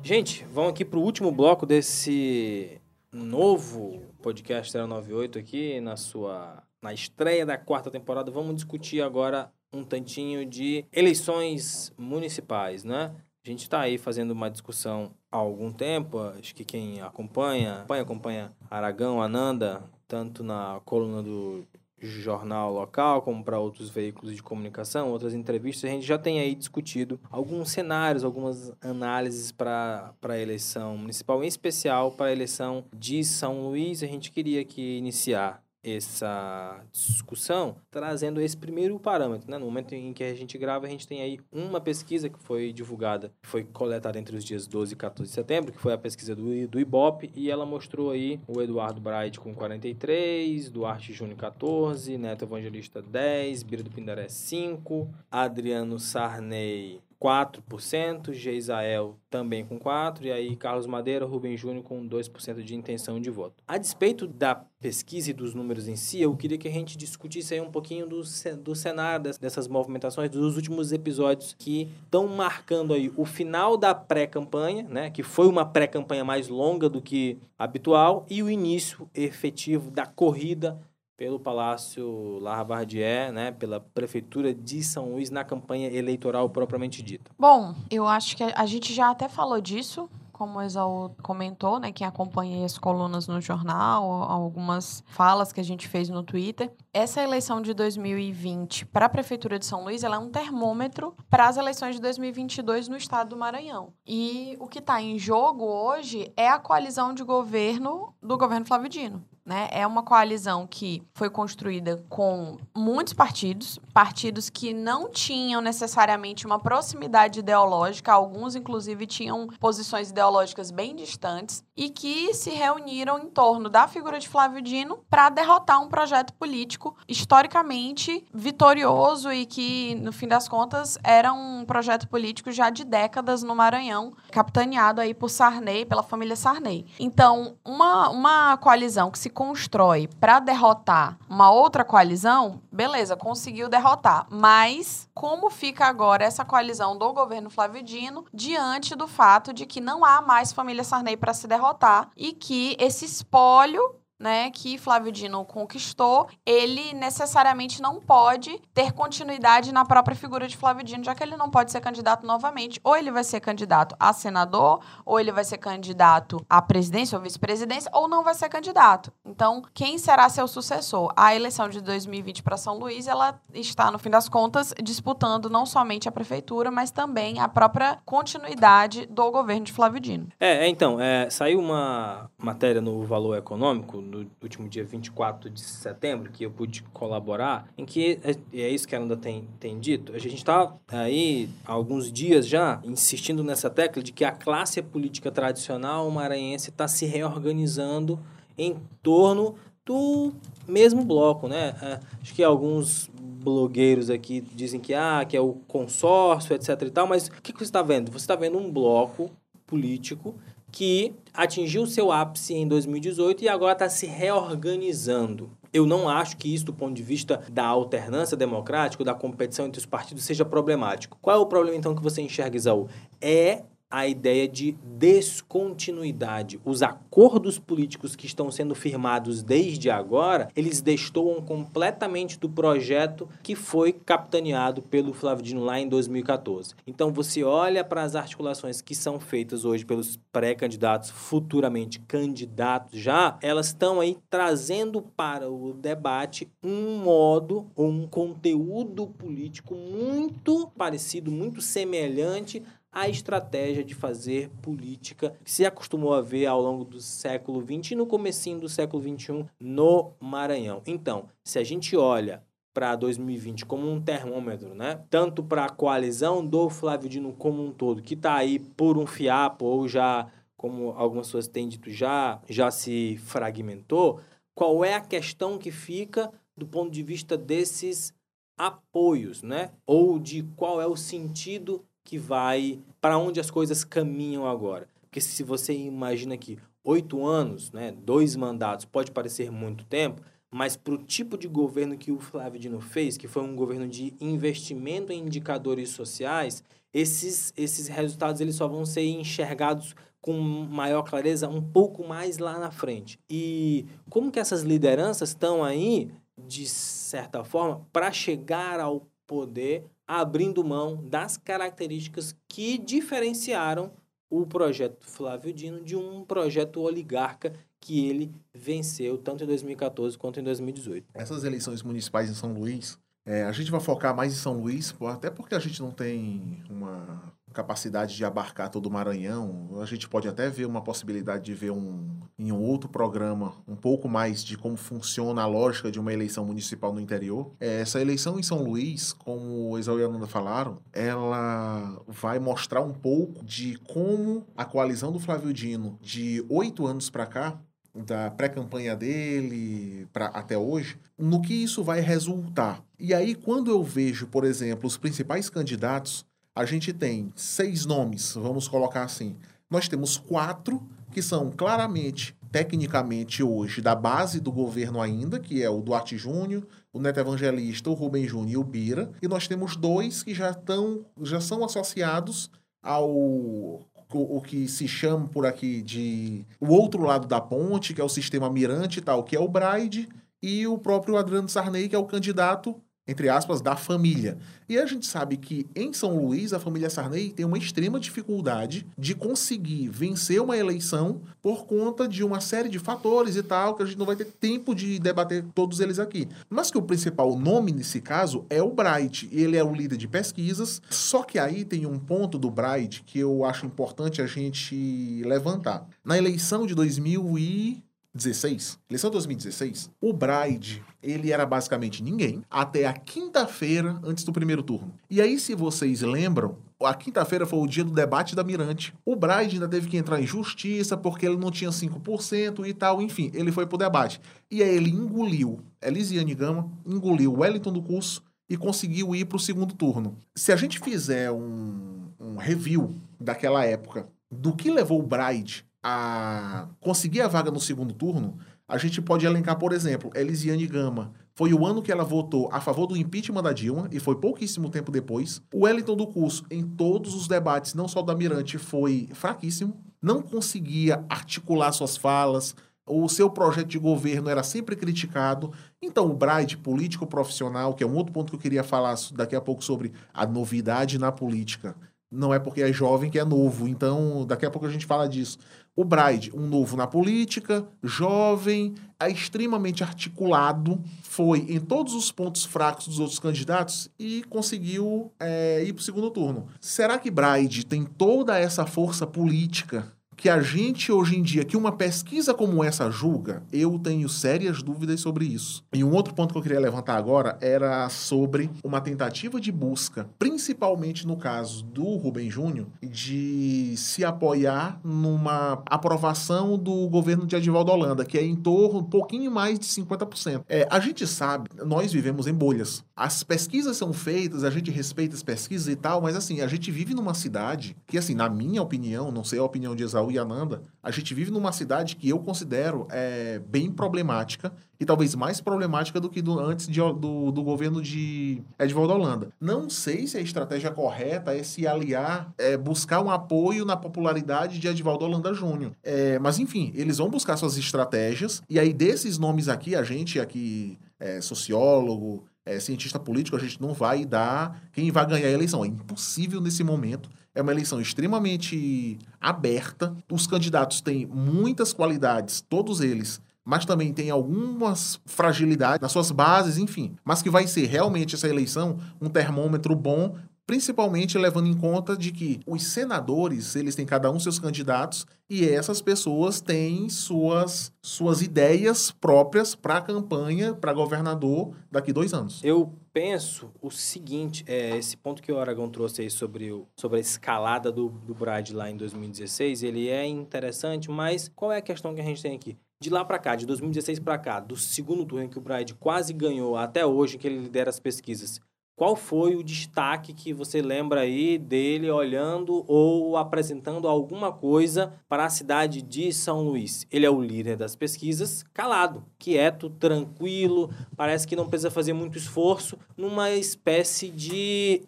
Gente, 0.04 0.46
vamos 0.52 0.72
aqui 0.72 0.84
para 0.84 1.00
o 1.00 1.04
último 1.04 1.32
bloco 1.32 1.66
desse 1.66 2.82
novo 3.14 4.02
podcast 4.22 4.76
098 4.76 5.40
aqui 5.40 5.80
na 5.80 5.96
sua 5.96 6.62
na 6.82 6.94
estreia 6.94 7.46
da 7.46 7.58
quarta 7.58 7.92
temporada, 7.92 8.32
vamos 8.32 8.56
discutir 8.56 9.02
agora 9.02 9.52
um 9.72 9.84
tantinho 9.84 10.46
de 10.46 10.86
eleições 10.92 11.94
municipais, 11.98 12.84
né? 12.84 13.16
A 13.46 13.50
gente 13.50 13.64
está 13.64 13.82
aí 13.82 13.98
fazendo 13.98 14.32
uma 14.32 14.50
discussão 14.50 15.12
há 15.32 15.38
algum 15.38 15.72
tempo, 15.72 16.20
acho 16.20 16.54
que 16.54 16.64
quem 16.64 17.02
acompanha, 17.02 17.78
acompanha, 17.78 18.02
acompanha 18.04 18.54
Aragão, 18.70 19.22
Ananda, 19.22 19.84
tanto 20.08 20.44
na 20.44 20.80
coluna 20.86 21.24
do 21.24 21.66
jornal 21.98 22.74
local, 22.74 23.22
como 23.22 23.44
para 23.44 23.60
outros 23.60 23.90
veículos 23.90 24.36
de 24.36 24.42
comunicação, 24.42 25.10
outras 25.10 25.34
entrevistas, 25.34 25.90
a 25.90 25.94
gente 25.94 26.06
já 26.06 26.18
tem 26.18 26.40
aí 26.40 26.56
discutido 26.56 27.20
alguns 27.30 27.72
cenários, 27.72 28.24
algumas 28.24 28.74
análises 28.82 29.52
para 29.52 30.14
a 30.22 30.38
eleição 30.38 30.98
municipal, 30.98 31.44
em 31.44 31.48
especial 31.48 32.12
para 32.12 32.28
a 32.28 32.32
eleição 32.32 32.86
de 32.96 33.24
São 33.24 33.62
Luís. 33.62 34.04
A 34.04 34.08
gente 34.08 34.32
queria 34.32 34.62
aqui 34.62 34.98
iniciar 34.98 35.64
essa 35.84 36.84
discussão 36.92 37.76
trazendo 37.90 38.42
esse 38.42 38.56
primeiro 38.56 39.00
parâmetro, 39.00 39.50
né? 39.50 39.58
No 39.58 39.66
momento 39.66 39.94
em 39.94 40.14
que 40.14 40.24
a 40.24 40.34
gente 40.34 40.58
grava, 40.58 40.86
a 40.86 40.90
gente 40.90 41.08
tem 41.08 41.22
aí 41.22 41.40
uma 41.52 41.82
pesquisa 41.82 42.30
que 42.30 42.40
foi 42.40 42.72
divulgada, 42.72 43.32
foi 43.42 43.64
coletada 43.64 44.20
entre 44.20 44.36
os 44.36 44.44
dias 44.44 44.68
12 44.68 44.94
e 44.94 44.96
14 44.96 45.30
de 45.30 45.34
setembro, 45.34 45.72
que 45.72 45.80
foi 45.80 45.94
a 45.94 45.98
pesquisa 45.98 46.36
do, 46.36 46.68
do 46.68 46.80
Ibope, 46.80 47.32
e 47.36 47.50
ela 47.50 47.66
mostrou 47.66 48.12
aí 48.12 48.40
o 48.48 48.62
Eduardo 48.62 49.02
Braide 49.02 49.40
com 49.40 49.54
43, 49.54 50.70
Duarte 50.70 51.14
Júnior 51.14 51.38
14, 51.38 52.18
Neto 52.18 52.46
Evangelista 52.46 53.02
10, 53.02 53.64
Bira 53.64 53.84
do 53.84 53.90
Pindaré 53.90 54.28
5, 54.28 55.10
Adriano 55.32 56.00
Sarney 56.00 57.02
4%, 57.22 58.34
Geisael 58.34 59.16
também 59.30 59.64
com 59.64 59.80
4%, 59.80 60.24
e 60.24 60.32
aí 60.32 60.56
Carlos 60.56 60.88
Madeira, 60.88 61.24
Rubem 61.24 61.56
Júnior 61.56 61.84
com 61.84 62.08
2% 62.08 62.64
de 62.64 62.76
intenção 62.76 63.22
de 63.22 63.30
voto. 63.30 63.64
A 63.68 63.78
despeito 63.78 64.28
da 64.28 64.56
pesquisa 64.56 65.30
e 65.30 65.34
dos 65.34 65.54
números 65.54 65.88
em 65.88 65.96
si, 65.96 66.20
eu 66.20 66.36
queria 66.36 66.58
que 66.58 66.68
a 66.68 66.72
gente 66.72 66.98
discutisse 66.98 67.54
aí 67.54 67.62
um 67.62 67.70
pouquinho 67.70 68.08
do, 68.08 68.22
do 68.58 68.76
cenário 68.76 69.32
dessas 69.40 69.68
movimentações, 69.68 70.32
dos 70.32 70.56
últimos 70.56 70.92
episódios 70.92 71.56
que 71.58 71.92
estão 72.04 72.28
marcando 72.28 72.94
aí 72.94 73.14
o 73.16 73.24
final 73.24 73.78
da 73.78 73.94
pré-campanha, 73.94 74.84
né, 74.90 75.12
que 75.12 75.22
foi 75.22 75.48
uma 75.48 75.64
pré-campanha 75.64 76.26
mais 76.26 76.48
longa 76.48 76.90
do 76.90 77.02
que 77.02 77.38
habitual, 77.58 78.26
e 78.30 78.42
o 78.42 78.50
início 78.50 79.08
efetivo 79.14 79.92
da 79.92 80.08
corrida 80.08 80.82
pelo 81.22 81.40
Palácio 81.40 82.40
Larabardier, 82.40 83.32
né, 83.32 83.52
pela 83.52 83.80
Prefeitura 83.80 84.56
de 84.56 84.82
São 84.82 85.12
Luís 85.12 85.30
na 85.30 85.44
campanha 85.44 85.88
eleitoral 85.88 86.50
propriamente 86.50 87.04
dita? 87.04 87.30
Bom, 87.38 87.76
eu 87.92 88.08
acho 88.08 88.36
que 88.36 88.44
a 88.44 88.66
gente 88.66 88.92
já 88.92 89.12
até 89.12 89.30
falou 89.30 89.62
disso, 89.62 90.10
como 90.34 90.58
o 90.58 90.62
Exaú 90.64 91.16
comentou, 91.22 91.80
né, 91.80 91.92
quem 91.92 92.08
acompanha 92.08 92.66
as 92.66 92.76
colunas 92.76 93.28
no 93.28 93.40
jornal, 93.40 94.04
algumas 94.24 95.04
falas 95.06 95.54
que 95.54 95.60
a 95.60 95.64
gente 95.64 95.88
fez 95.88 96.10
no 96.10 96.24
Twitter. 96.24 96.74
Essa 96.92 97.22
eleição 97.22 97.62
de 97.62 97.76
2020 97.76 98.88
para 98.88 99.06
a 99.06 99.10
Prefeitura 99.10 99.60
de 99.60 99.66
São 99.68 99.84
Luís 99.84 100.04
ela 100.04 100.16
é 100.16 100.20
um 100.20 100.32
termômetro 100.32 101.16
para 101.30 101.48
as 101.48 101.56
eleições 101.56 101.98
de 101.98 102.02
2022 102.02 102.88
no 102.88 102.98
estado 102.98 103.30
do 103.30 103.38
Maranhão. 103.38 103.94
E 104.08 104.58
o 104.60 104.66
que 104.66 104.80
está 104.80 105.00
em 105.00 105.20
jogo 105.20 105.66
hoje 105.66 106.34
é 106.36 106.50
a 106.50 106.58
coalizão 106.58 107.14
de 107.14 107.22
governo 107.24 108.16
do 108.20 108.40
governo 108.40 108.66
Flávio 108.66 108.90
Dino. 108.90 109.24
Né? 109.52 109.68
É 109.70 109.86
uma 109.86 110.02
coalizão 110.02 110.66
que 110.66 111.04
foi 111.14 111.30
construída 111.30 112.02
com 112.08 112.58
muitos 112.74 113.12
partidos, 113.12 113.78
partidos 113.94 114.50
que 114.50 114.74
não 114.74 115.10
tinham 115.10 115.60
necessariamente 115.60 116.46
uma 116.46 116.58
proximidade 116.58 117.40
ideológica, 117.40 118.14
alguns 118.14 118.56
inclusive 118.56 119.06
tinham 119.06 119.48
posições 119.60 120.10
ideológicas 120.10 120.72
bem 120.72 120.96
distantes 120.96 121.66
e 121.76 121.90
que 121.90 122.34
se 122.34 122.52
reuniram 122.52 123.20
em 123.20 123.26
torno 123.26 123.68
da 123.68 123.90
figura 123.90 124.20
de 124.20 124.30
Flávio 124.30 124.62
Dino 124.62 125.04
para 125.10 125.28
derrotar 125.28 125.82
um 125.82 125.90
projeto 125.90 126.32
político 126.36 126.96
historicamente 127.06 128.24
vitorioso 128.34 129.34
e 129.34 129.46
que 129.46 129.96
no 129.96 130.14
fim 130.14 130.30
das 130.30 130.48
contas 130.48 130.98
era 131.04 131.34
um 131.34 131.66
projeto 131.66 132.08
político 132.08 132.54
já 132.54 132.70
de 132.70 132.86
décadas 132.86 133.44
no 133.44 133.54
Maranhão, 133.54 134.14
capitaneado 134.32 135.02
aí 135.02 135.14
por 135.14 135.28
Sarney, 135.28 135.86
pela 135.86 136.04
família 136.04 136.38
Sarney. 136.38 136.86
Então, 136.98 137.58
uma, 137.66 138.10
uma 138.10 138.56
coalizão 138.56 139.12
que 139.12 139.20
se 139.20 139.30
constrói 139.42 140.08
para 140.20 140.40
derrotar 140.40 141.18
uma 141.28 141.50
outra 141.50 141.84
coalizão, 141.84 142.62
beleza, 142.72 143.18
conseguiu 143.18 143.68
derrotar. 143.68 144.28
Mas 144.30 145.10
como 145.16 145.50
fica 145.50 145.88
agora 145.88 146.24
essa 146.24 146.46
coalizão 146.46 146.96
do 146.96 147.12
governo 147.12 147.50
Flávio 147.50 147.82
Dino 147.82 148.24
diante 148.32 148.94
do 148.94 149.08
fato 149.08 149.52
de 149.52 149.66
que 149.66 149.82
não 149.82 150.06
há 150.06 150.22
mais 150.22 150.54
família 150.54 150.84
Sarney 150.84 151.18
para 151.18 151.34
se 151.34 151.48
derrotar 151.48 152.12
e 152.16 152.34
que 152.34 152.78
esse 152.80 153.04
espólio 153.04 153.96
né, 154.22 154.52
que 154.52 154.78
Flávio 154.78 155.12
Dino 155.12 155.44
conquistou, 155.44 156.28
ele 156.46 156.94
necessariamente 156.94 157.82
não 157.82 158.00
pode 158.00 158.62
ter 158.72 158.92
continuidade 158.92 159.74
na 159.74 159.84
própria 159.84 160.16
figura 160.16 160.48
de 160.48 160.56
Flávio 160.56 160.84
Dino, 160.84 161.04
já 161.04 161.16
que 161.16 161.24
ele 161.24 161.36
não 161.36 161.50
pode 161.50 161.72
ser 161.72 161.82
candidato 161.82 162.26
novamente. 162.26 162.80
Ou 162.84 162.96
ele 162.96 163.10
vai 163.10 163.24
ser 163.24 163.40
candidato 163.40 163.96
a 164.00 164.14
senador, 164.14 164.80
ou 165.04 165.20
ele 165.20 165.32
vai 165.32 165.44
ser 165.44 165.58
candidato 165.58 166.46
à 166.48 166.62
presidência 166.62 167.18
ou 167.18 167.24
vice-presidência, 167.24 167.90
ou 167.94 168.08
não 168.08 168.24
vai 168.24 168.36
ser 168.36 168.48
candidato. 168.48 169.12
Então, 169.26 169.64
quem 169.74 169.98
será 169.98 170.30
seu 170.30 170.48
sucessor? 170.48 171.12
A 171.18 171.36
eleição 171.36 171.68
de 171.68 171.82
2020 171.82 172.44
para 172.44 172.58
São 172.58 172.78
Luís, 172.78 173.08
ela 173.08 173.40
está, 173.52 173.90
no 173.90 173.98
fim 173.98 174.12
das 174.12 174.30
contas, 174.30 174.72
disputando 174.84 175.50
não 175.50 175.66
somente 175.66 176.08
a 176.08 176.12
prefeitura, 176.12 176.70
mas 176.70 176.92
também 176.92 177.40
a 177.40 177.48
própria 177.48 177.98
continuidade 178.06 179.08
do 179.08 179.32
governo 179.32 179.66
de 179.66 179.74
Flávio 179.74 180.00
Dino. 180.00 180.28
É, 180.40 180.68
então, 180.68 181.00
é, 181.02 181.28
saiu 181.30 181.60
uma 181.60 182.30
matéria 182.38 182.82
no 182.82 183.04
Valor 183.04 183.36
Econômico 183.36 184.11
no 184.12 184.28
último 184.42 184.68
dia 184.68 184.84
24 184.84 185.50
de 185.50 185.62
setembro, 185.62 186.32
que 186.32 186.46
eu 186.46 186.52
pude 186.52 186.84
colaborar, 186.94 187.68
em 187.78 187.86
que, 187.86 188.20
é, 188.24 188.62
é 188.62 188.70
isso 188.70 188.88
que 188.88 188.96
a 188.96 189.00
Ana 189.00 189.16
tem, 189.16 189.48
tem 189.60 189.80
dito, 189.80 190.14
a 190.14 190.20
gente 190.20 190.36
está 190.36 190.74
aí 190.88 191.50
há 191.66 191.72
alguns 191.72 192.12
dias 192.12 192.48
já 192.48 192.82
insistindo 192.84 193.44
nessa 193.44 193.70
tecla 193.70 194.04
de 194.04 194.12
que 194.12 194.26
a 194.26 194.32
classe 194.32 194.82
política 194.82 195.32
tradicional 195.32 196.10
maranhense 196.12 196.70
está 196.70 196.88
se 196.88 197.06
reorganizando 197.06 198.20
em 198.58 198.76
torno 199.02 199.56
do 199.86 200.34
mesmo 200.68 201.04
bloco, 201.04 201.48
né? 201.48 201.76
É, 201.82 202.00
acho 202.22 202.34
que 202.34 202.44
alguns 202.44 203.10
blogueiros 203.20 204.10
aqui 204.10 204.42
dizem 204.42 204.80
que, 204.80 204.94
ah, 204.94 205.26
que 205.28 205.36
é 205.36 205.42
o 205.42 205.54
consórcio, 205.68 206.56
etc 206.56 206.82
e 206.84 206.92
tal, 206.92 207.08
mas 207.08 207.28
o 207.28 207.42
que, 207.42 207.52
que 207.52 207.60
você 207.60 207.66
está 207.66 207.82
vendo? 207.82 208.12
Você 208.12 208.24
está 208.24 208.36
vendo 208.36 208.58
um 208.58 208.72
bloco 208.72 209.32
político 209.66 210.36
que 210.72 211.14
atingiu 211.34 211.86
seu 211.86 212.12
ápice 212.12 212.54
em 212.54 212.68
2018 212.68 213.44
e 213.44 213.50
agora 213.50 213.74
está 213.74 213.90
se 213.90 214.06
reorganizando. 214.06 215.52
Eu 215.74 215.86
não 215.86 216.10
acho 216.10 216.36
que 216.36 216.54
isso, 216.54 216.66
do 216.66 216.74
ponto 216.74 216.94
de 216.94 217.04
vista 217.04 217.42
da 217.50 217.66
alternância 217.66 218.36
democrática, 218.36 219.04
da 219.04 219.14
competição 219.14 219.66
entre 219.66 219.80
os 219.80 219.86
partidos, 219.86 220.26
seja 220.26 220.44
problemático. 220.44 221.18
Qual 221.22 221.38
é 221.38 221.40
o 221.40 221.46
problema, 221.46 221.78
então, 221.78 221.96
que 221.96 222.04
você 222.04 222.22
enxerga, 222.22 222.58
Isaú? 222.58 222.88
É 223.22 223.64
a 223.92 224.08
ideia 224.08 224.48
de 224.48 224.72
descontinuidade. 224.98 226.60
Os 226.64 226.82
acordos 226.82 227.60
políticos 227.60 228.16
que 228.16 228.26
estão 228.26 228.50
sendo 228.50 228.74
firmados 228.74 229.44
desde 229.44 229.90
agora, 229.90 230.48
eles 230.56 230.82
destoam 230.82 231.42
completamente 231.42 232.40
do 232.40 232.50
projeto 232.50 233.28
que 233.44 233.56
foi 233.56 233.92
capitaneado 233.92 234.82
pelo 234.82 235.14
Flávio 235.14 235.44
Dino 235.44 235.64
lá 235.64 235.80
em 235.80 235.90
2014. 235.90 236.76
Então 236.88 237.12
você 237.12 237.44
olha 237.44 237.84
para 237.84 238.04
as 238.04 238.16
articulações 238.16 238.82
que 238.82 238.96
são 238.96 239.20
feitas 239.20 239.66
hoje 239.66 239.86
pelos 239.86 240.18
pré-candidatos, 240.32 241.10
futuramente 241.10 242.00
candidatos 242.00 243.00
já, 243.00 243.38
elas 243.42 243.68
estão 243.68 244.00
aí 244.00 244.18
trazendo 244.30 245.02
para 245.02 245.50
o 245.50 245.74
debate 245.74 246.48
um 246.64 246.98
modo, 246.98 247.68
um 247.76 248.08
conteúdo 248.08 249.08
político 249.08 249.76
muito 249.76 250.68
parecido, 250.78 251.32
muito 251.32 251.62
semelhante 251.62 252.64
a 252.92 253.08
estratégia 253.08 253.84
de 253.84 253.96
fazer 253.96 254.50
política 254.62 255.34
que 255.44 255.52
se 255.52 255.66
acostumou 255.66 256.14
a 256.14 256.22
ver 256.22 256.46
ao 256.46 256.62
longo 256.62 256.84
do 256.84 257.00
século 257.00 257.62
XX 257.62 257.92
e 257.92 257.96
no 257.96 258.06
comecinho 258.06 258.60
do 258.60 258.68
século 258.68 259.02
XXI 259.02 259.46
no 259.60 260.12
Maranhão. 260.20 260.82
Então, 260.86 261.30
se 261.44 261.58
a 261.58 261.64
gente 261.64 261.96
olha 261.96 262.44
para 262.74 262.96
2020 262.96 263.66
como 263.66 263.90
um 263.90 264.02
termômetro, 264.02 264.74
né? 264.74 265.04
Tanto 265.10 265.44
para 265.44 265.66
a 265.66 265.70
coalizão 265.70 266.46
do 266.46 266.70
Flávio 266.70 267.10
Dino 267.10 267.34
como 267.34 267.64
um 267.64 267.72
todo, 267.72 268.02
que 268.02 268.14
está 268.14 268.36
aí 268.36 268.60
por 268.60 268.98
um 268.98 269.06
fiapo 269.06 269.66
ou 269.66 269.88
já, 269.88 270.28
como 270.56 270.92
algumas 270.92 271.28
pessoas 271.28 271.48
têm 271.48 271.68
dito, 271.68 271.90
já, 271.90 272.42
já 272.50 272.72
se 272.72 273.18
fragmentou, 273.26 274.20
qual 274.56 274.84
é 274.84 274.94
a 274.94 275.02
questão 275.02 275.58
que 275.58 275.72
fica 275.72 276.32
do 276.56 276.66
ponto 276.66 276.92
de 276.92 277.04
vista 277.04 277.38
desses 277.38 278.14
apoios, 278.58 279.42
né? 279.42 279.72
Ou 279.86 280.20
de 280.20 280.44
qual 280.56 280.82
é 280.82 280.88
o 280.88 280.96
sentido 280.96 281.84
que 282.04 282.18
vai 282.18 282.80
para 283.00 283.18
onde 283.18 283.40
as 283.40 283.52
coisas 283.52 283.84
caminham 283.84 284.46
agora. 284.46 284.88
Porque 285.02 285.22
se 285.22 285.44
você 285.44 285.74
imagina 285.74 286.38
que 286.38 286.58
oito 286.84 287.26
anos, 287.26 287.72
né, 287.72 287.92
dois 287.92 288.36
mandatos, 288.36 288.86
pode 288.86 289.12
parecer 289.12 289.52
muito 289.52 289.86
tempo, 289.86 290.22
mas 290.50 290.76
para 290.76 290.94
o 290.94 290.98
tipo 290.98 291.38
de 291.38 291.48
governo 291.48 291.98
que 291.98 292.12
o 292.12 292.20
Flávio 292.20 292.60
Dino 292.60 292.82
fez, 292.82 293.18
que 293.18 293.28
foi 293.28 293.44
um 293.44 293.56
governo 293.56 293.88
de 293.88 294.14
investimento 294.20 295.14
em 295.14 295.20
indicadores 295.20 295.90
sociais, 295.90 296.64
esses, 296.94 297.54
esses 297.56 297.88
resultados 297.88 298.42
eles 298.42 298.56
só 298.56 298.68
vão 298.68 298.86
ser 298.86 299.06
enxergados 299.06 299.96
com 300.20 300.34
maior 300.38 301.04
clareza 301.04 301.50
um 301.50 301.62
pouco 301.62 302.08
mais 302.08 302.38
lá 302.38 302.60
na 302.60 302.70
frente. 302.70 303.18
E 303.30 303.86
como 304.10 304.32
que 304.32 304.40
essas 304.40 304.62
lideranças 304.62 305.30
estão 305.30 305.64
aí, 305.64 306.12
de 306.38 306.68
certa 306.68 307.44
forma, 307.44 307.88
para 307.92 308.12
chegar 308.12 308.80
ao 308.80 309.08
poder 309.26 309.86
abrindo 310.20 310.62
mão 310.62 311.02
das 311.08 311.38
características 311.38 312.36
que 312.50 312.78
diferenciaram 312.78 313.94
o 314.30 314.46
projeto 314.46 315.06
Flávio 315.06 315.54
Dino 315.54 315.82
de 315.82 315.96
um 315.96 316.26
projeto 316.26 316.82
oligarca 316.82 317.54
que 317.80 318.10
ele 318.10 318.30
venceu 318.54 319.18
tanto 319.18 319.46
em 319.46 319.48
2014 319.48 320.18
quanto 320.18 320.38
em 320.42 320.44
2018. 320.44 321.08
Essas 321.14 321.46
eleições 321.46 321.82
municipais 321.82 322.30
em 322.30 322.34
São 322.34 322.52
Luís, 322.52 323.00
é, 323.26 323.44
a 323.44 323.54
gente 323.54 323.72
vai 323.72 323.80
focar 323.80 324.14
mais 324.14 324.34
em 324.34 324.36
São 324.36 324.60
Luís, 324.60 324.94
até 325.02 325.30
porque 325.30 325.56
a 325.56 325.60
gente 325.60 325.82
não 325.82 325.92
tem 325.92 326.62
uma 326.70 327.32
capacidade 327.52 328.16
de 328.16 328.26
abarcar 328.26 328.70
todo 328.70 328.86
o 328.88 328.92
Maranhão. 328.92 329.80
A 329.82 329.86
gente 329.86 330.08
pode 330.08 330.28
até 330.28 330.50
ver 330.50 330.66
uma 330.66 330.82
possibilidade 330.82 331.46
de 331.46 331.54
ver 331.54 331.72
um, 331.72 332.20
em 332.38 332.52
um 332.52 332.62
outro 332.62 332.90
programa 332.90 333.54
um 333.68 333.76
pouco 333.76 334.10
mais 334.10 334.44
de 334.44 334.58
como 334.58 334.76
funciona 334.76 335.42
a 335.42 335.46
lógica 335.46 335.92
de 335.92 336.00
uma 336.00 336.12
eleição 336.12 336.46
municipal 336.46 336.94
no 336.94 337.00
interior. 337.00 337.52
É, 337.60 337.82
essa 337.82 338.02
eleição 338.02 338.40
em 338.40 338.44
São 338.44 338.62
Luís, 338.62 339.14
como 339.14 339.70
o 339.70 339.78
Exaú 339.78 340.00
e 340.00 340.04
a 340.04 340.10
Nanda 340.10 340.28
falaram, 340.28 340.80
ela 340.92 342.02
vai 342.08 342.40
mostrar 342.40 342.82
um 342.82 342.94
pouco 342.94 343.44
de 343.46 343.78
como 343.80 344.46
a 344.56 344.66
coalizão 344.66 345.12
do 345.12 345.20
Flávio 345.20 345.54
Dino 345.54 345.98
de 346.02 346.46
oito 346.50 346.88
anos 346.88 347.10
para 347.10 347.26
cá 347.26 347.60
da 347.94 348.32
pré-campanha 348.32 348.96
dele 348.96 350.08
para 350.14 350.28
até 350.28 350.58
hoje, 350.58 350.98
no 351.18 351.42
que 351.42 351.54
isso 351.54 351.84
vai 351.84 352.00
resultar. 352.00 352.84
E 352.98 353.14
aí, 353.14 353.36
quando 353.36 353.70
eu 353.70 353.84
vejo, 353.84 354.28
por 354.28 354.46
exemplo, 354.46 354.88
os 354.88 354.98
principais 354.98 355.50
candidatos 355.50 356.26
a 356.56 356.66
gente 356.66 356.92
tem 356.92 357.32
seis 357.36 357.86
nomes, 357.86 358.34
vamos 358.34 358.68
colocar 358.68 359.04
assim. 359.04 359.36
Nós 359.70 359.88
temos 359.88 360.18
quatro 360.18 360.82
que 361.12 361.22
são 361.22 361.52
claramente, 361.52 362.36
tecnicamente 362.52 363.42
hoje, 363.42 363.82
da 363.82 363.96
base 363.96 364.40
do 364.40 364.52
governo 364.52 365.02
ainda, 365.02 365.40
que 365.40 365.64
é 365.64 365.70
o 365.70 365.82
Duarte 365.82 366.18
Júnior, 366.18 366.68
o 366.92 367.00
Neto 367.00 367.20
Evangelista, 367.20 367.90
o 367.90 367.94
Rubem 367.94 368.28
Júnior 368.28 368.52
e 368.52 368.58
o 368.58 368.64
Bira. 368.64 369.12
E 369.22 369.28
nós 369.28 369.48
temos 369.48 369.76
dois 369.76 370.24
que 370.24 370.34
já, 370.34 370.52
estão, 370.52 371.06
já 371.22 371.40
são 371.40 371.64
associados 371.64 372.50
ao 372.82 373.82
o 374.14 374.42
que 374.42 374.68
se 374.68 374.90
chama 374.90 375.26
por 375.30 375.46
aqui 375.46 375.82
de 375.82 376.46
o 376.60 376.74
outro 376.74 377.02
lado 377.04 377.28
da 377.28 377.40
ponte, 377.40 377.94
que 377.94 378.02
é 378.02 378.04
o 378.04 378.10
sistema 378.10 378.50
mirante 378.50 379.00
e 379.00 379.02
tal, 379.02 379.24
que 379.24 379.38
é 379.38 379.40
o 379.40 379.48
Braide, 379.48 380.10
e 380.44 380.68
o 380.68 380.78
próprio 380.78 381.16
Adriano 381.16 381.48
Sarney, 381.48 381.88
que 381.88 381.96
é 381.96 381.98
o 381.98 382.06
candidato 382.06 382.76
entre 383.12 383.30
aspas, 383.30 383.62
da 383.62 383.76
família. 383.76 384.38
E 384.68 384.78
a 384.78 384.86
gente 384.86 385.06
sabe 385.06 385.38
que 385.38 385.68
em 385.76 385.92
São 385.92 386.18
Luís, 386.18 386.54
a 386.54 386.60
família 386.60 386.90
Sarney 386.90 387.32
tem 387.32 387.46
uma 387.46 387.58
extrema 387.58 388.00
dificuldade 388.00 388.88
de 388.98 389.14
conseguir 389.14 389.90
vencer 389.90 390.42
uma 390.42 390.58
eleição 390.58 391.22
por 391.42 391.66
conta 391.66 392.08
de 392.08 392.24
uma 392.24 392.40
série 392.40 392.70
de 392.70 392.80
fatores 392.80 393.36
e 393.36 393.44
tal, 393.44 393.76
que 393.76 393.84
a 393.84 393.86
gente 393.86 393.98
não 393.98 394.06
vai 394.06 394.16
ter 394.16 394.26
tempo 394.26 394.74
de 394.74 394.98
debater 394.98 395.44
todos 395.54 395.80
eles 395.80 396.00
aqui. 396.00 396.28
Mas 396.50 396.72
que 396.72 396.78
o 396.78 396.82
principal 396.82 397.38
nome 397.38 397.72
nesse 397.72 398.00
caso 398.00 398.46
é 398.50 398.64
o 398.64 398.72
Bright. 398.72 399.30
Ele 399.32 399.58
é 399.58 399.64
o 399.64 399.74
líder 399.74 399.98
de 399.98 400.08
pesquisas, 400.08 400.82
só 400.90 401.24
que 401.24 401.38
aí 401.38 401.66
tem 401.66 401.86
um 401.86 402.00
ponto 402.00 402.40
do 402.40 402.50
Bright 402.50 403.04
que 403.06 403.20
eu 403.20 403.44
acho 403.44 403.66
importante 403.66 404.22
a 404.22 404.28
gente 404.28 405.22
levantar. 405.26 405.88
Na 406.04 406.18
eleição 406.18 406.66
de 406.66 406.74
2000 406.74 407.38
e 407.38 407.84
16, 408.14 408.78
eleição 408.90 409.10
2016, 409.10 409.90
o 410.02 410.12
Bride, 410.12 410.84
ele 411.02 411.32
era 411.32 411.46
basicamente 411.46 412.04
ninguém 412.04 412.44
até 412.50 412.86
a 412.86 412.92
quinta-feira 412.92 414.00
antes 414.04 414.26
do 414.26 414.34
primeiro 414.34 414.62
turno. 414.62 414.94
E 415.10 415.22
aí, 415.22 415.40
se 415.40 415.56
vocês 415.56 416.02
lembram, 416.02 416.58
a 416.82 416.94
quinta-feira 416.94 417.46
foi 417.46 417.60
o 417.60 417.68
dia 417.68 417.86
do 417.86 417.92
debate 417.92 418.36
da 418.36 418.44
Mirante. 418.44 418.94
O 419.06 419.16
Bride 419.16 419.56
ainda 419.56 419.68
teve 419.68 419.88
que 419.88 419.96
entrar 419.96 420.22
em 420.22 420.28
justiça 420.28 420.98
porque 420.98 421.26
ele 421.26 421.38
não 421.38 421.50
tinha 421.50 421.70
5% 421.70 422.68
e 422.68 422.74
tal, 422.74 423.02
enfim, 423.02 423.32
ele 423.34 423.52
foi 423.52 423.66
pro 423.66 423.78
debate. 423.78 424.20
E 424.50 424.62
aí 424.62 424.76
ele 424.76 424.90
engoliu 424.90 425.62
Elisiane 425.82 426.36
Gama, 426.36 426.70
engoliu 426.86 427.40
Wellington 427.40 427.72
do 427.72 427.82
Curso 427.82 428.22
e 428.50 428.58
conseguiu 428.58 429.16
ir 429.16 429.24
pro 429.24 429.40
segundo 429.40 429.74
turno. 429.74 430.18
Se 430.36 430.52
a 430.52 430.58
gente 430.58 430.80
fizer 430.80 431.32
um, 431.32 432.10
um 432.20 432.36
review 432.36 432.94
daquela 433.18 433.64
época 433.64 434.08
do 434.30 434.54
que 434.54 434.70
levou 434.70 435.00
o 435.00 435.04
Bride 435.04 435.66
a 435.84 436.68
conseguir 436.80 437.22
a 437.22 437.28
vaga 437.28 437.52
no 437.52 437.60
segundo 437.60 437.94
turno, 437.94 438.38
a 438.68 438.78
gente 438.78 439.02
pode 439.02 439.26
elencar, 439.26 439.58
por 439.58 439.74
exemplo, 439.74 440.12
Elisiane 440.16 440.66
Gama. 440.68 441.12
Foi 441.34 441.54
o 441.54 441.66
ano 441.66 441.82
que 441.82 441.92
ela 441.92 442.04
votou 442.04 442.50
a 442.52 442.62
favor 442.62 442.88
do 442.88 442.96
impeachment 442.96 443.44
da 443.44 443.52
Dilma, 443.52 443.90
e 443.92 444.00
foi 444.00 444.16
pouquíssimo 444.16 444.70
tempo 444.70 444.92
depois. 444.92 445.42
O 445.54 445.66
Wellington 445.66 445.96
do 445.96 446.08
Curso, 446.08 446.46
em 446.50 446.64
todos 446.64 447.16
os 447.16 447.28
debates, 447.28 447.74
não 447.74 447.88
só 447.88 448.02
da 448.02 448.16
Mirante, 448.16 448.58
foi 448.58 449.10
fraquíssimo. 449.14 449.82
Não 450.02 450.22
conseguia 450.22 451.04
articular 451.10 451.72
suas 451.72 451.98
falas, 451.98 452.56
o 452.86 453.08
seu 453.08 453.30
projeto 453.30 453.68
de 453.68 453.80
governo 453.80 454.30
era 454.30 454.44
sempre 454.44 454.76
criticado. 454.76 455.52
Então, 455.82 456.10
o 456.10 456.14
Bright, 456.14 456.58
político 456.58 457.06
profissional, 457.06 457.74
que 457.74 457.84
é 457.84 457.88
um 457.88 457.96
outro 457.96 458.12
ponto 458.12 458.32
que 458.32 458.36
eu 458.36 458.40
queria 458.40 458.64
falar 458.64 458.96
daqui 459.14 459.36
a 459.36 459.42
pouco 459.42 459.64
sobre 459.64 459.94
a 460.14 460.26
novidade 460.26 460.98
na 460.98 461.12
política. 461.12 461.76
Não 462.12 462.34
é 462.34 462.40
porque 462.40 462.62
é 462.62 462.74
jovem 462.74 463.10
que 463.10 463.18
é 463.18 463.24
novo, 463.24 463.68
então 463.68 464.26
daqui 464.26 464.46
a 464.46 464.52
pouco 464.52 464.68
a 464.68 464.70
gente 464.70 464.86
fala 464.86 465.08
disso. 465.08 465.38
O 465.74 465.86
Bride, 465.86 466.30
um 466.36 466.46
novo 466.46 466.76
na 466.76 466.86
política, 466.86 467.66
jovem, 467.82 468.76
é 469.00 469.10
extremamente 469.10 469.82
articulado, 469.82 470.84
foi 471.02 471.40
em 471.48 471.60
todos 471.62 471.94
os 471.94 472.12
pontos 472.12 472.44
fracos 472.44 472.88
dos 472.88 473.00
outros 473.00 473.20
candidatos 473.20 473.90
e 473.98 474.24
conseguiu 474.24 475.10
é, 475.18 475.64
ir 475.64 475.72
para 475.72 475.80
o 475.80 475.84
segundo 475.84 476.12
turno. 476.12 476.48
Será 476.60 477.00
que 477.00 477.10
Bride 477.10 477.66
tem 477.66 477.86
toda 477.86 478.38
essa 478.38 478.66
força 478.66 479.08
política 479.08 479.94
que 480.22 480.30
a 480.30 480.40
gente 480.40 480.92
hoje 480.92 481.18
em 481.18 481.24
dia, 481.24 481.44
que 481.44 481.58
uma 481.58 481.72
pesquisa 481.72 482.32
como 482.32 482.64
essa 482.64 482.92
julga, 482.92 483.42
eu 483.52 483.80
tenho 483.80 484.08
sérias 484.08 484.62
dúvidas 484.62 485.00
sobre 485.00 485.26
isso. 485.26 485.64
E 485.74 485.84
um 485.84 485.92
outro 485.92 486.14
ponto 486.14 486.32
que 486.32 486.38
eu 486.38 486.44
queria 486.44 486.60
levantar 486.60 486.96
agora 486.96 487.40
era 487.42 487.90
sobre 487.90 488.48
uma 488.64 488.80
tentativa 488.80 489.42
de 489.42 489.52
busca, 489.52 490.08
principalmente 490.20 491.08
no 491.08 491.18
caso 491.18 491.64
do 491.64 491.96
Rubem 491.96 492.30
Júnior, 492.30 492.68
de 492.84 493.74
se 493.76 494.06
apoiar 494.06 494.80
numa 494.84 495.64
aprovação 495.66 496.56
do 496.56 496.88
governo 496.88 497.26
de 497.26 497.36
Edivaldo 497.36 497.72
Holanda, 497.72 498.06
que 498.06 498.20
é 498.20 498.24
em 498.24 498.36
torno 498.36 498.82
um 498.82 498.84
pouquinho 498.84 499.32
mais 499.32 499.58
de 499.58 499.66
50%. 499.66 500.44
É, 500.48 500.68
a 500.70 500.80
gente 500.80 501.08
sabe, 501.08 501.50
nós 501.66 501.92
vivemos 501.92 502.28
em 502.28 502.34
bolhas. 502.34 502.84
As 503.02 503.24
pesquisas 503.24 503.78
são 503.78 503.92
feitas, 503.92 504.44
a 504.44 504.52
gente 504.52 504.70
respeita 504.70 505.16
as 505.16 505.24
pesquisas 505.24 505.68
e 505.68 505.76
tal, 505.76 506.04
mas 506.04 506.16
assim, 506.16 506.40
a 506.42 506.48
gente 506.48 506.70
vive 506.70 506.94
numa 506.94 507.16
cidade 507.16 507.76
que, 507.88 507.98
assim, 507.98 508.14
na 508.14 508.30
minha 508.30 508.62
opinião, 508.62 509.12
não 509.12 509.24
sei 509.24 509.40
a 509.40 509.44
opinião 509.44 509.76
de 509.76 509.82
Exaú 509.82 510.12
e 510.12 510.20
Ananda, 510.20 510.62
a 510.84 510.92
gente 510.92 511.12
vive 511.16 511.32
numa 511.32 511.52
cidade 511.52 511.96
que 511.96 512.08
eu 512.08 512.20
considero 512.20 512.86
é, 512.92 513.40
bem 513.40 513.72
problemática 513.72 514.54
e 514.80 514.86
talvez 514.86 515.16
mais 515.16 515.42
problemática 515.42 516.00
do 516.00 516.12
que 516.12 516.22
do, 516.22 516.40
antes 516.40 516.68
de, 516.68 516.80
do, 516.80 517.32
do 517.32 517.42
governo 517.42 517.82
de 517.82 518.44
Edvaldo 518.60 518.94
Holanda. 518.94 519.30
Não 519.42 519.68
sei 519.68 520.06
se 520.06 520.18
a 520.18 520.22
estratégia 520.22 520.70
correta 520.70 521.36
é 521.36 521.42
se 521.42 521.66
aliar, 521.66 522.32
é, 522.38 522.56
buscar 522.56 523.02
um 523.02 523.10
apoio 523.10 523.66
na 523.66 523.76
popularidade 523.76 524.60
de 524.60 524.68
Edvaldo 524.68 525.06
Holanda 525.06 525.34
Júnior. 525.34 525.72
É, 525.84 526.20
mas 526.20 526.38
enfim, 526.38 526.72
eles 526.76 527.00
vão 527.00 527.10
buscar 527.10 527.36
suas 527.36 527.58
estratégias 527.58 528.44
e 528.48 528.60
aí 528.60 528.72
desses 528.72 529.18
nomes 529.18 529.50
aqui, 529.50 529.76
a 529.76 529.82
gente 529.82 530.20
aqui, 530.20 530.78
é, 531.00 531.20
sociólogo, 531.20 532.26
é, 532.46 532.60
cientista 532.60 533.00
político, 533.00 533.38
a 533.38 533.40
gente 533.40 533.62
não 533.62 533.74
vai 533.74 534.06
dar 534.06 534.62
quem 534.72 534.92
vai 534.92 535.06
ganhar 535.06 535.28
a 535.28 535.32
eleição. 535.32 535.64
É 535.64 535.68
impossível 535.68 536.42
nesse 536.42 536.64
momento 536.64 537.10
é 537.34 537.42
uma 537.42 537.52
eleição 537.52 537.80
extremamente 537.80 539.00
aberta. 539.20 539.96
Os 540.12 540.28
candidatos 540.28 540.82
têm 540.82 541.06
muitas 541.06 541.72
qualidades, 541.72 542.42
todos 542.42 542.82
eles, 542.82 543.22
mas 543.44 543.66
também 543.66 543.94
tem 543.94 544.10
algumas 544.10 545.00
fragilidades 545.06 545.82
nas 545.82 545.92
suas 545.92 546.12
bases, 546.12 546.58
enfim. 546.58 546.96
Mas 547.04 547.22
que 547.22 547.30
vai 547.30 547.48
ser 547.48 547.66
realmente 547.68 548.16
essa 548.16 548.28
eleição 548.28 548.78
um 549.02 549.10
termômetro 549.10 549.76
bom 549.76 550.16
principalmente 550.52 551.18
levando 551.18 551.48
em 551.48 551.54
conta 551.54 551.96
de 551.96 552.12
que 552.12 552.42
os 552.46 552.68
senadores, 552.68 553.56
eles 553.56 553.74
têm 553.74 553.86
cada 553.86 554.12
um 554.12 554.20
seus 554.20 554.38
candidatos 554.38 555.08
e 555.30 555.48
essas 555.48 555.82
pessoas 555.82 556.42
têm 556.42 556.90
suas, 556.90 557.72
suas 557.82 558.22
ideias 558.22 558.92
próprias 558.92 559.56
para 559.56 559.78
a 559.78 559.82
campanha 559.82 560.54
para 560.54 560.74
governador 560.74 561.56
daqui 561.72 561.94
dois 561.94 562.14
anos. 562.14 562.44
Eu 562.44 562.74
penso 562.92 563.50
o 563.62 563.72
seguinte, 563.72 564.44
é, 564.46 564.76
esse 564.76 564.98
ponto 564.98 565.22
que 565.22 565.32
o 565.32 565.40
Aragão 565.40 565.70
trouxe 565.70 566.02
aí 566.02 566.10
sobre, 566.10 566.52
o, 566.52 566.68
sobre 566.76 566.98
a 566.98 567.00
escalada 567.00 567.72
do, 567.72 567.88
do 567.88 568.14
Brad 568.14 568.50
lá 568.50 568.70
em 568.70 568.76
2016, 568.76 569.64
ele 569.64 569.88
é 569.88 570.06
interessante, 570.06 570.92
mas 570.92 571.32
qual 571.34 571.54
é 571.54 571.60
a 571.60 571.62
questão 571.62 571.96
que 571.96 572.02
a 572.02 572.04
gente 572.04 572.22
tem 572.22 572.36
aqui? 572.36 572.58
De 572.82 572.90
lá 572.90 573.06
para 573.06 573.20
cá, 573.20 573.38
de 573.38 573.46
2016 573.46 574.00
para 574.00 574.18
cá, 574.18 574.42
do 574.42 574.58
segundo 574.58 575.06
turno 575.06 575.30
que 575.30 575.38
o 575.38 575.42
Brad 575.42 575.72
quase 575.80 576.12
ganhou 576.12 576.58
até 576.58 576.86
hoje, 576.86 577.18
que 577.18 577.26
ele 577.26 577.38
lidera 577.38 577.70
as 577.70 577.80
pesquisas, 577.80 578.42
qual 578.82 578.96
foi 578.96 579.36
o 579.36 579.44
destaque 579.44 580.12
que 580.12 580.34
você 580.34 580.60
lembra 580.60 581.02
aí 581.02 581.38
dele 581.38 581.88
olhando 581.92 582.66
ou 582.68 583.16
apresentando 583.16 583.88
alguma 583.88 584.32
coisa 584.32 584.92
para 585.08 585.24
a 585.24 585.30
cidade 585.30 585.84
de 585.84 586.12
São 586.12 586.42
Luís? 586.42 586.88
Ele 586.92 587.06
é 587.06 587.10
o 587.12 587.22
líder 587.22 587.58
das 587.58 587.76
pesquisas, 587.76 588.44
calado, 588.52 589.06
quieto, 589.20 589.70
tranquilo, 589.70 590.72
parece 590.98 591.28
que 591.28 591.36
não 591.36 591.48
precisa 591.48 591.70
fazer 591.70 591.94
muito 591.94 592.18
esforço, 592.18 592.76
numa 592.98 593.30
espécie 593.30 594.10
de 594.10 594.82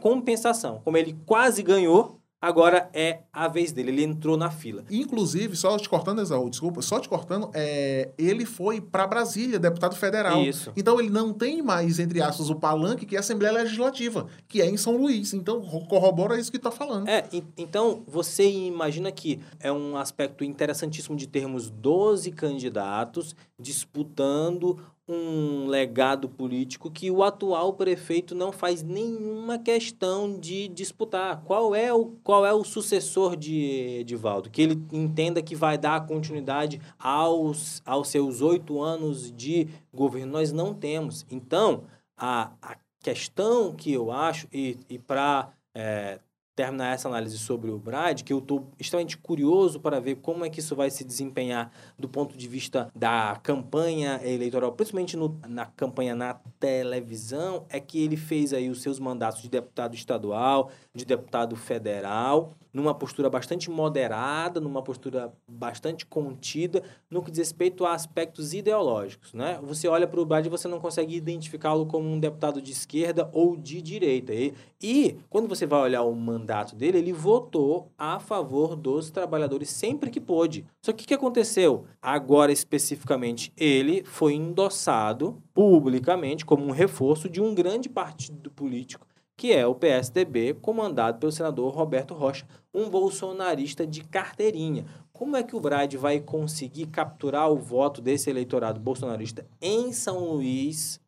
compensação. 0.00 0.80
Como 0.82 0.96
ele 0.96 1.14
quase 1.26 1.62
ganhou, 1.62 2.17
Agora 2.40 2.88
é 2.92 3.20
a 3.32 3.48
vez 3.48 3.72
dele, 3.72 3.90
ele 3.90 4.04
entrou 4.04 4.36
na 4.36 4.48
fila. 4.50 4.84
Inclusive, 4.88 5.56
só 5.56 5.76
te 5.76 5.88
cortando, 5.88 6.20
Exaú, 6.20 6.48
desculpa, 6.48 6.80
só 6.82 7.00
te 7.00 7.08
cortando, 7.08 7.50
é, 7.52 8.10
ele 8.16 8.44
foi 8.44 8.80
para 8.80 9.06
Brasília, 9.08 9.58
deputado 9.58 9.96
federal. 9.96 10.40
Isso. 10.42 10.72
Então 10.76 11.00
ele 11.00 11.10
não 11.10 11.32
tem 11.32 11.60
mais, 11.62 11.98
entre 11.98 12.22
aspas, 12.22 12.48
o 12.48 12.54
palanque, 12.54 13.04
que 13.06 13.16
é 13.16 13.18
a 13.18 13.20
Assembleia 13.20 13.52
Legislativa, 13.52 14.26
que 14.46 14.62
é 14.62 14.66
em 14.66 14.76
São 14.76 14.96
Luís. 14.96 15.34
Então 15.34 15.60
corrobora 15.60 16.38
isso 16.38 16.50
que 16.50 16.56
está 16.58 16.70
falando. 16.70 17.08
É, 17.08 17.24
então 17.56 18.04
você 18.06 18.48
imagina 18.48 19.10
que 19.10 19.40
é 19.58 19.72
um 19.72 19.96
aspecto 19.96 20.44
interessantíssimo 20.44 21.16
de 21.16 21.26
termos 21.26 21.68
12 21.68 22.30
candidatos 22.30 23.34
disputando 23.58 24.78
um 25.08 25.66
legado 25.66 26.28
político 26.28 26.90
que 26.90 27.10
o 27.10 27.22
atual 27.22 27.72
prefeito 27.72 28.34
não 28.34 28.52
faz 28.52 28.82
nenhuma 28.82 29.58
questão 29.58 30.38
de 30.38 30.68
disputar. 30.68 31.42
Qual 31.44 31.74
é 31.74 31.92
o, 31.92 32.12
qual 32.22 32.44
é 32.44 32.52
o 32.52 32.62
sucessor 32.62 33.34
de 33.34 34.00
Edivaldo? 34.00 34.50
Que 34.50 34.62
ele 34.62 34.82
entenda 34.92 35.40
que 35.40 35.56
vai 35.56 35.78
dar 35.78 36.06
continuidade 36.06 36.80
aos, 36.98 37.80
aos 37.86 38.08
seus 38.08 38.42
oito 38.42 38.82
anos 38.82 39.32
de 39.32 39.66
governo. 39.92 40.32
Nós 40.32 40.52
não 40.52 40.74
temos. 40.74 41.24
Então, 41.30 41.84
a, 42.16 42.52
a 42.60 42.76
questão 43.02 43.72
que 43.72 43.90
eu 43.92 44.12
acho, 44.12 44.46
e, 44.52 44.76
e 44.90 44.98
para 44.98 45.48
é, 45.74 46.18
terminar 46.58 46.92
essa 46.92 47.06
análise 47.06 47.38
sobre 47.38 47.70
o 47.70 47.78
Brad, 47.78 48.22
que 48.22 48.32
eu 48.32 48.40
estou 48.40 48.66
extremamente 48.80 49.16
curioso 49.16 49.78
para 49.78 50.00
ver 50.00 50.16
como 50.16 50.44
é 50.44 50.50
que 50.50 50.58
isso 50.58 50.74
vai 50.74 50.90
se 50.90 51.04
desempenhar 51.04 51.70
do 51.96 52.08
ponto 52.08 52.36
de 52.36 52.48
vista 52.48 52.90
da 52.96 53.38
campanha 53.44 54.20
eleitoral, 54.24 54.72
principalmente 54.72 55.16
no, 55.16 55.38
na 55.46 55.66
campanha 55.66 56.16
na 56.16 56.34
televisão, 56.58 57.64
é 57.68 57.78
que 57.78 58.02
ele 58.02 58.16
fez 58.16 58.52
aí 58.52 58.68
os 58.68 58.82
seus 58.82 58.98
mandatos 58.98 59.40
de 59.40 59.48
deputado 59.48 59.94
estadual, 59.94 60.72
de 60.92 61.04
deputado 61.04 61.54
federal, 61.54 62.56
numa 62.78 62.94
postura 62.94 63.28
bastante 63.28 63.70
moderada, 63.70 64.60
numa 64.60 64.80
postura 64.80 65.32
bastante 65.46 66.06
contida, 66.06 66.82
no 67.10 67.22
que 67.22 67.30
diz 67.30 67.38
respeito 67.48 67.84
a 67.84 67.92
aspectos 67.92 68.54
ideológicos, 68.54 69.34
né? 69.34 69.58
Você 69.62 69.88
olha 69.88 70.06
para 70.06 70.20
o 70.20 70.24
Brad 70.24 70.46
e 70.46 70.48
você 70.48 70.68
não 70.68 70.78
consegue 70.78 71.16
identificá-lo 71.16 71.86
como 71.86 72.08
um 72.08 72.20
deputado 72.20 72.62
de 72.62 72.72
esquerda 72.72 73.28
ou 73.32 73.56
de 73.56 73.82
direita. 73.82 74.32
E, 74.32 74.54
e 74.80 75.18
quando 75.28 75.48
você 75.48 75.66
vai 75.66 75.80
olhar 75.80 76.02
o 76.02 76.14
mandato 76.14 76.76
dele, 76.76 76.98
ele 76.98 77.12
votou 77.12 77.90
a 77.98 78.20
favor 78.20 78.76
dos 78.76 79.10
trabalhadores 79.10 79.70
sempre 79.70 80.10
que 80.10 80.20
pôde. 80.20 80.64
Só 80.80 80.92
que 80.92 81.04
o 81.04 81.08
que 81.08 81.14
aconteceu? 81.14 81.84
Agora, 82.00 82.52
especificamente, 82.52 83.52
ele 83.56 84.04
foi 84.04 84.34
endossado 84.34 85.42
publicamente 85.52 86.46
como 86.46 86.64
um 86.64 86.70
reforço 86.70 87.28
de 87.28 87.40
um 87.40 87.54
grande 87.54 87.88
partido 87.88 88.50
político 88.50 89.06
que 89.38 89.52
é 89.52 89.64
o 89.64 89.74
PSDB, 89.74 90.54
comandado 90.54 91.20
pelo 91.20 91.30
senador 91.30 91.72
Roberto 91.72 92.12
Rocha, 92.12 92.44
um 92.74 92.90
bolsonarista 92.90 93.86
de 93.86 94.02
carteirinha. 94.02 94.84
Como 95.12 95.36
é 95.36 95.44
que 95.44 95.54
o 95.54 95.60
Brad 95.60 95.94
vai 95.94 96.18
conseguir 96.18 96.86
capturar 96.86 97.48
o 97.48 97.56
voto 97.56 98.02
desse 98.02 98.28
eleitorado 98.28 98.80
bolsonarista 98.80 99.46
em 99.62 99.92
São 99.92 100.32
Luís? 100.32 101.00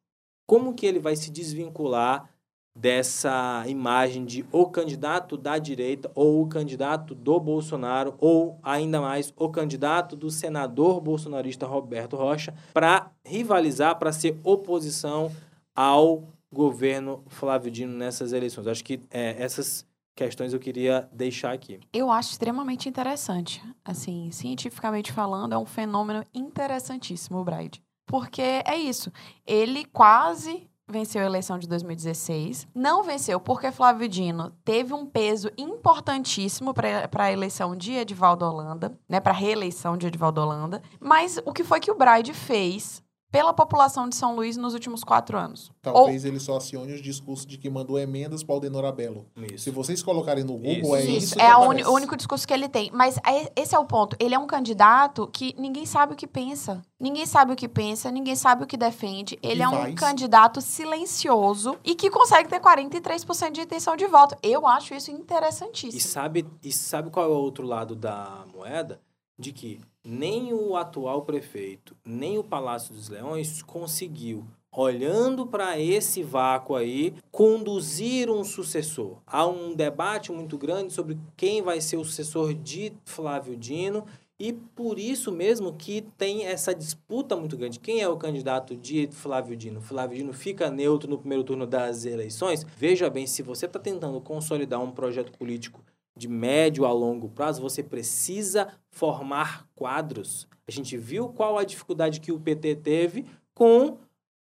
Como 0.47 0.75
que 0.75 0.87
ele 0.87 1.01
vai 1.01 1.17
se 1.17 1.29
desvincular 1.29 2.31
dessa 2.73 3.65
imagem 3.67 4.25
de 4.25 4.47
o 4.53 4.65
candidato 4.67 5.37
da 5.37 5.59
direita 5.59 6.09
ou 6.15 6.41
o 6.41 6.47
candidato 6.47 7.17
do 7.17 7.41
Bolsonaro 7.41 8.15
ou 8.19 8.61
ainda 8.63 9.01
mais 9.01 9.35
o 9.37 9.49
candidato 9.49 10.15
do 10.15 10.31
senador 10.31 11.01
bolsonarista 11.01 11.67
Roberto 11.67 12.15
Rocha 12.15 12.55
para 12.73 13.11
rivalizar, 13.25 13.99
para 13.99 14.13
ser 14.13 14.39
oposição 14.45 15.33
ao 15.75 16.29
governo 16.53 17.25
Flávio 17.29 17.71
Dino 17.71 17.97
nessas 17.97 18.33
eleições. 18.33 18.67
Acho 18.67 18.85
que 18.85 19.01
é, 19.11 19.43
essas 19.43 19.87
questões 20.15 20.53
eu 20.53 20.61
queria 20.61 21.09
deixar 21.13 21.53
aqui. 21.53 21.81
Eu 21.93 22.11
acho 22.11 22.31
extremamente 22.31 22.89
interessante. 22.89 23.63
Assim, 23.85 24.31
cientificamente 24.31 25.13
falando, 25.13 25.55
é 25.55 25.59
um 25.59 25.67
fenômeno 25.67 26.25
interessantíssimo, 26.35 27.39
o 27.39 27.45
Bride. 27.45 27.83
Porque 28.07 28.43
é 28.43 28.77
isso. 28.77 29.13
Ele 29.47 29.85
quase 29.85 30.69
venceu 30.91 31.23
a 31.23 31.27
eleição 31.27 31.59
de 31.59 31.69
2016. 31.69 32.67
Não 32.75 33.03
venceu 33.03 33.41
porque 33.41 33.71
Flávio 33.71 34.09
Dino 34.09 34.51
teve 34.65 34.93
um 34.93 35.07
peso 35.07 35.51
importantíssimo 35.57 36.75
para 36.75 37.09
a 37.25 37.33
eleição 37.33 37.77
de 37.77 37.93
Edivaldo 37.93 38.45
Holanda, 38.45 38.99
né, 39.09 39.21
para 39.21 39.33
a 39.33 39.37
reeleição 39.37 39.97
de 39.97 40.09
Edivaldo 40.09 40.41
Holanda. 40.41 40.83
Mas 40.99 41.39
o 41.45 41.53
que 41.53 41.65
foi 41.65 41.81
que 41.81 41.91
o 41.91 41.97
Bride 41.97 42.35
fez 42.35 43.03
pela 43.31 43.53
população 43.53 44.09
de 44.09 44.17
São 44.17 44.35
Luís 44.35 44.57
nos 44.57 44.75
últimos 44.75 45.05
quatro 45.05 45.39
anos. 45.39 45.71
Talvez 45.81 46.25
Ou... 46.25 46.31
ele 46.31 46.41
só 46.41 46.57
acione 46.57 46.93
os 46.93 47.01
discursos 47.01 47.47
de 47.47 47.57
que 47.57 47.71
mandou 47.71 47.99
emendas 47.99 48.43
para 48.43 48.57
o 48.57 48.61
Denorabelo. 48.61 49.27
Se 49.57 49.71
vocês 49.71 50.03
colocarem 50.03 50.43
no 50.43 50.55
Google, 50.55 50.75
isso. 50.75 50.95
é 50.97 51.05
isso. 51.05 51.19
isso 51.19 51.41
é 51.41 51.57
o 51.57 51.93
único 51.93 52.17
discurso 52.17 52.47
que 52.47 52.53
ele 52.53 52.69
tem. 52.69 52.91
Mas 52.93 53.17
é, 53.19 53.53
esse 53.55 53.75
é 53.75 53.79
o 53.79 53.85
ponto. 53.85 54.17
Ele 54.19 54.35
é 54.35 54.39
um 54.39 54.47
candidato 54.47 55.29
que 55.33 55.55
ninguém 55.59 55.87
sabe 55.87 56.15
o 56.15 56.17
que 56.17 56.27
pensa. 56.27 56.83
Ninguém 56.99 57.25
sabe 57.25 57.53
o 57.53 57.57
que 57.57 57.69
pensa, 57.69 58.11
ninguém 58.11 58.37
sabe 58.37 58.65
o 58.65 58.67
que 58.67 58.77
defende. 58.77 59.39
Ele 59.43 59.61
e 59.61 59.63
é 59.63 59.69
um 59.69 59.95
candidato 59.95 60.61
silencioso 60.61 61.79
e 61.85 61.95
que 61.95 62.11
consegue 62.11 62.49
ter 62.49 62.61
43% 62.61 63.53
de 63.53 63.61
intenção 63.63 63.97
de 63.97 64.07
voto. 64.07 64.37
Eu 64.43 64.67
acho 64.67 64.93
isso 64.93 65.11
interessantíssimo. 65.11 65.99
E 65.99 66.01
sabe, 66.01 66.47
e 66.63 66.73
sabe 66.73 67.11
qual 67.11 67.27
é 67.27 67.29
o 67.29 67.39
outro 67.39 67.67
lado 67.67 67.95
da 67.95 68.45
moeda? 68.53 69.01
De 69.39 69.53
que 69.53 69.81
nem 70.05 70.53
o 70.53 70.77
atual 70.77 71.23
prefeito, 71.23 71.97
nem 72.05 72.39
o 72.39 72.45
Palácio 72.45 72.95
dos 72.95 73.09
Leões 73.09 73.63
conseguiu, 73.63 74.47
olhando 74.73 75.47
para 75.47 75.79
esse 75.79 76.23
vácuo 76.23 76.75
aí, 76.75 77.15
conduzir 77.31 78.31
um 78.31 78.45
sucessor. 78.45 79.19
Há 79.27 79.47
um 79.47 79.75
debate 79.75 80.33
muito 80.33 80.57
grande 80.57 80.93
sobre 80.93 81.19
quem 81.37 81.63
vai 81.63 81.81
ser 81.81 81.97
o 81.97 82.05
sucessor 82.05 82.55
de 82.55 82.93
Flávio 83.05 83.57
Dino 83.57 84.07
e 84.39 84.55
por 84.55 84.99
isso 84.99 85.31
mesmo 85.31 85.75
que 85.75 86.01
tem 86.17 86.47
essa 86.47 86.75
disputa 86.75 87.37
muito 87.37 87.59
grande. 87.59 87.79
Quem 87.79 88.01
é 88.01 88.09
o 88.09 88.17
candidato 88.17 88.75
de 88.75 89.07
Flávio 89.13 89.55
Dino? 89.55 89.83
Flávio 89.83 90.17
Dino 90.17 90.33
fica 90.33 90.71
neutro 90.71 91.11
no 91.11 91.19
primeiro 91.19 91.45
turno 91.45 91.67
das 91.67 92.07
eleições? 92.07 92.65
Veja 92.77 93.11
bem, 93.11 93.27
se 93.27 93.43
você 93.43 93.67
está 93.67 93.79
tentando 93.79 94.19
consolidar 94.19 94.81
um 94.81 94.93
projeto 94.93 95.31
político 95.37 95.83
de 96.21 96.29
médio 96.29 96.85
a 96.85 96.93
longo 96.93 97.31
prazo, 97.31 97.63
você 97.63 97.83
precisa 97.83 98.69
formar 98.91 99.67
quadros. 99.75 100.47
A 100.69 100.71
gente 100.71 100.97
viu 100.99 101.31
qual 101.31 101.57
a 101.57 101.65
dificuldade 101.65 102.21
que 102.21 102.31
o 102.31 102.39
PT 102.39 102.77
teve 102.77 103.25
com 103.55 103.97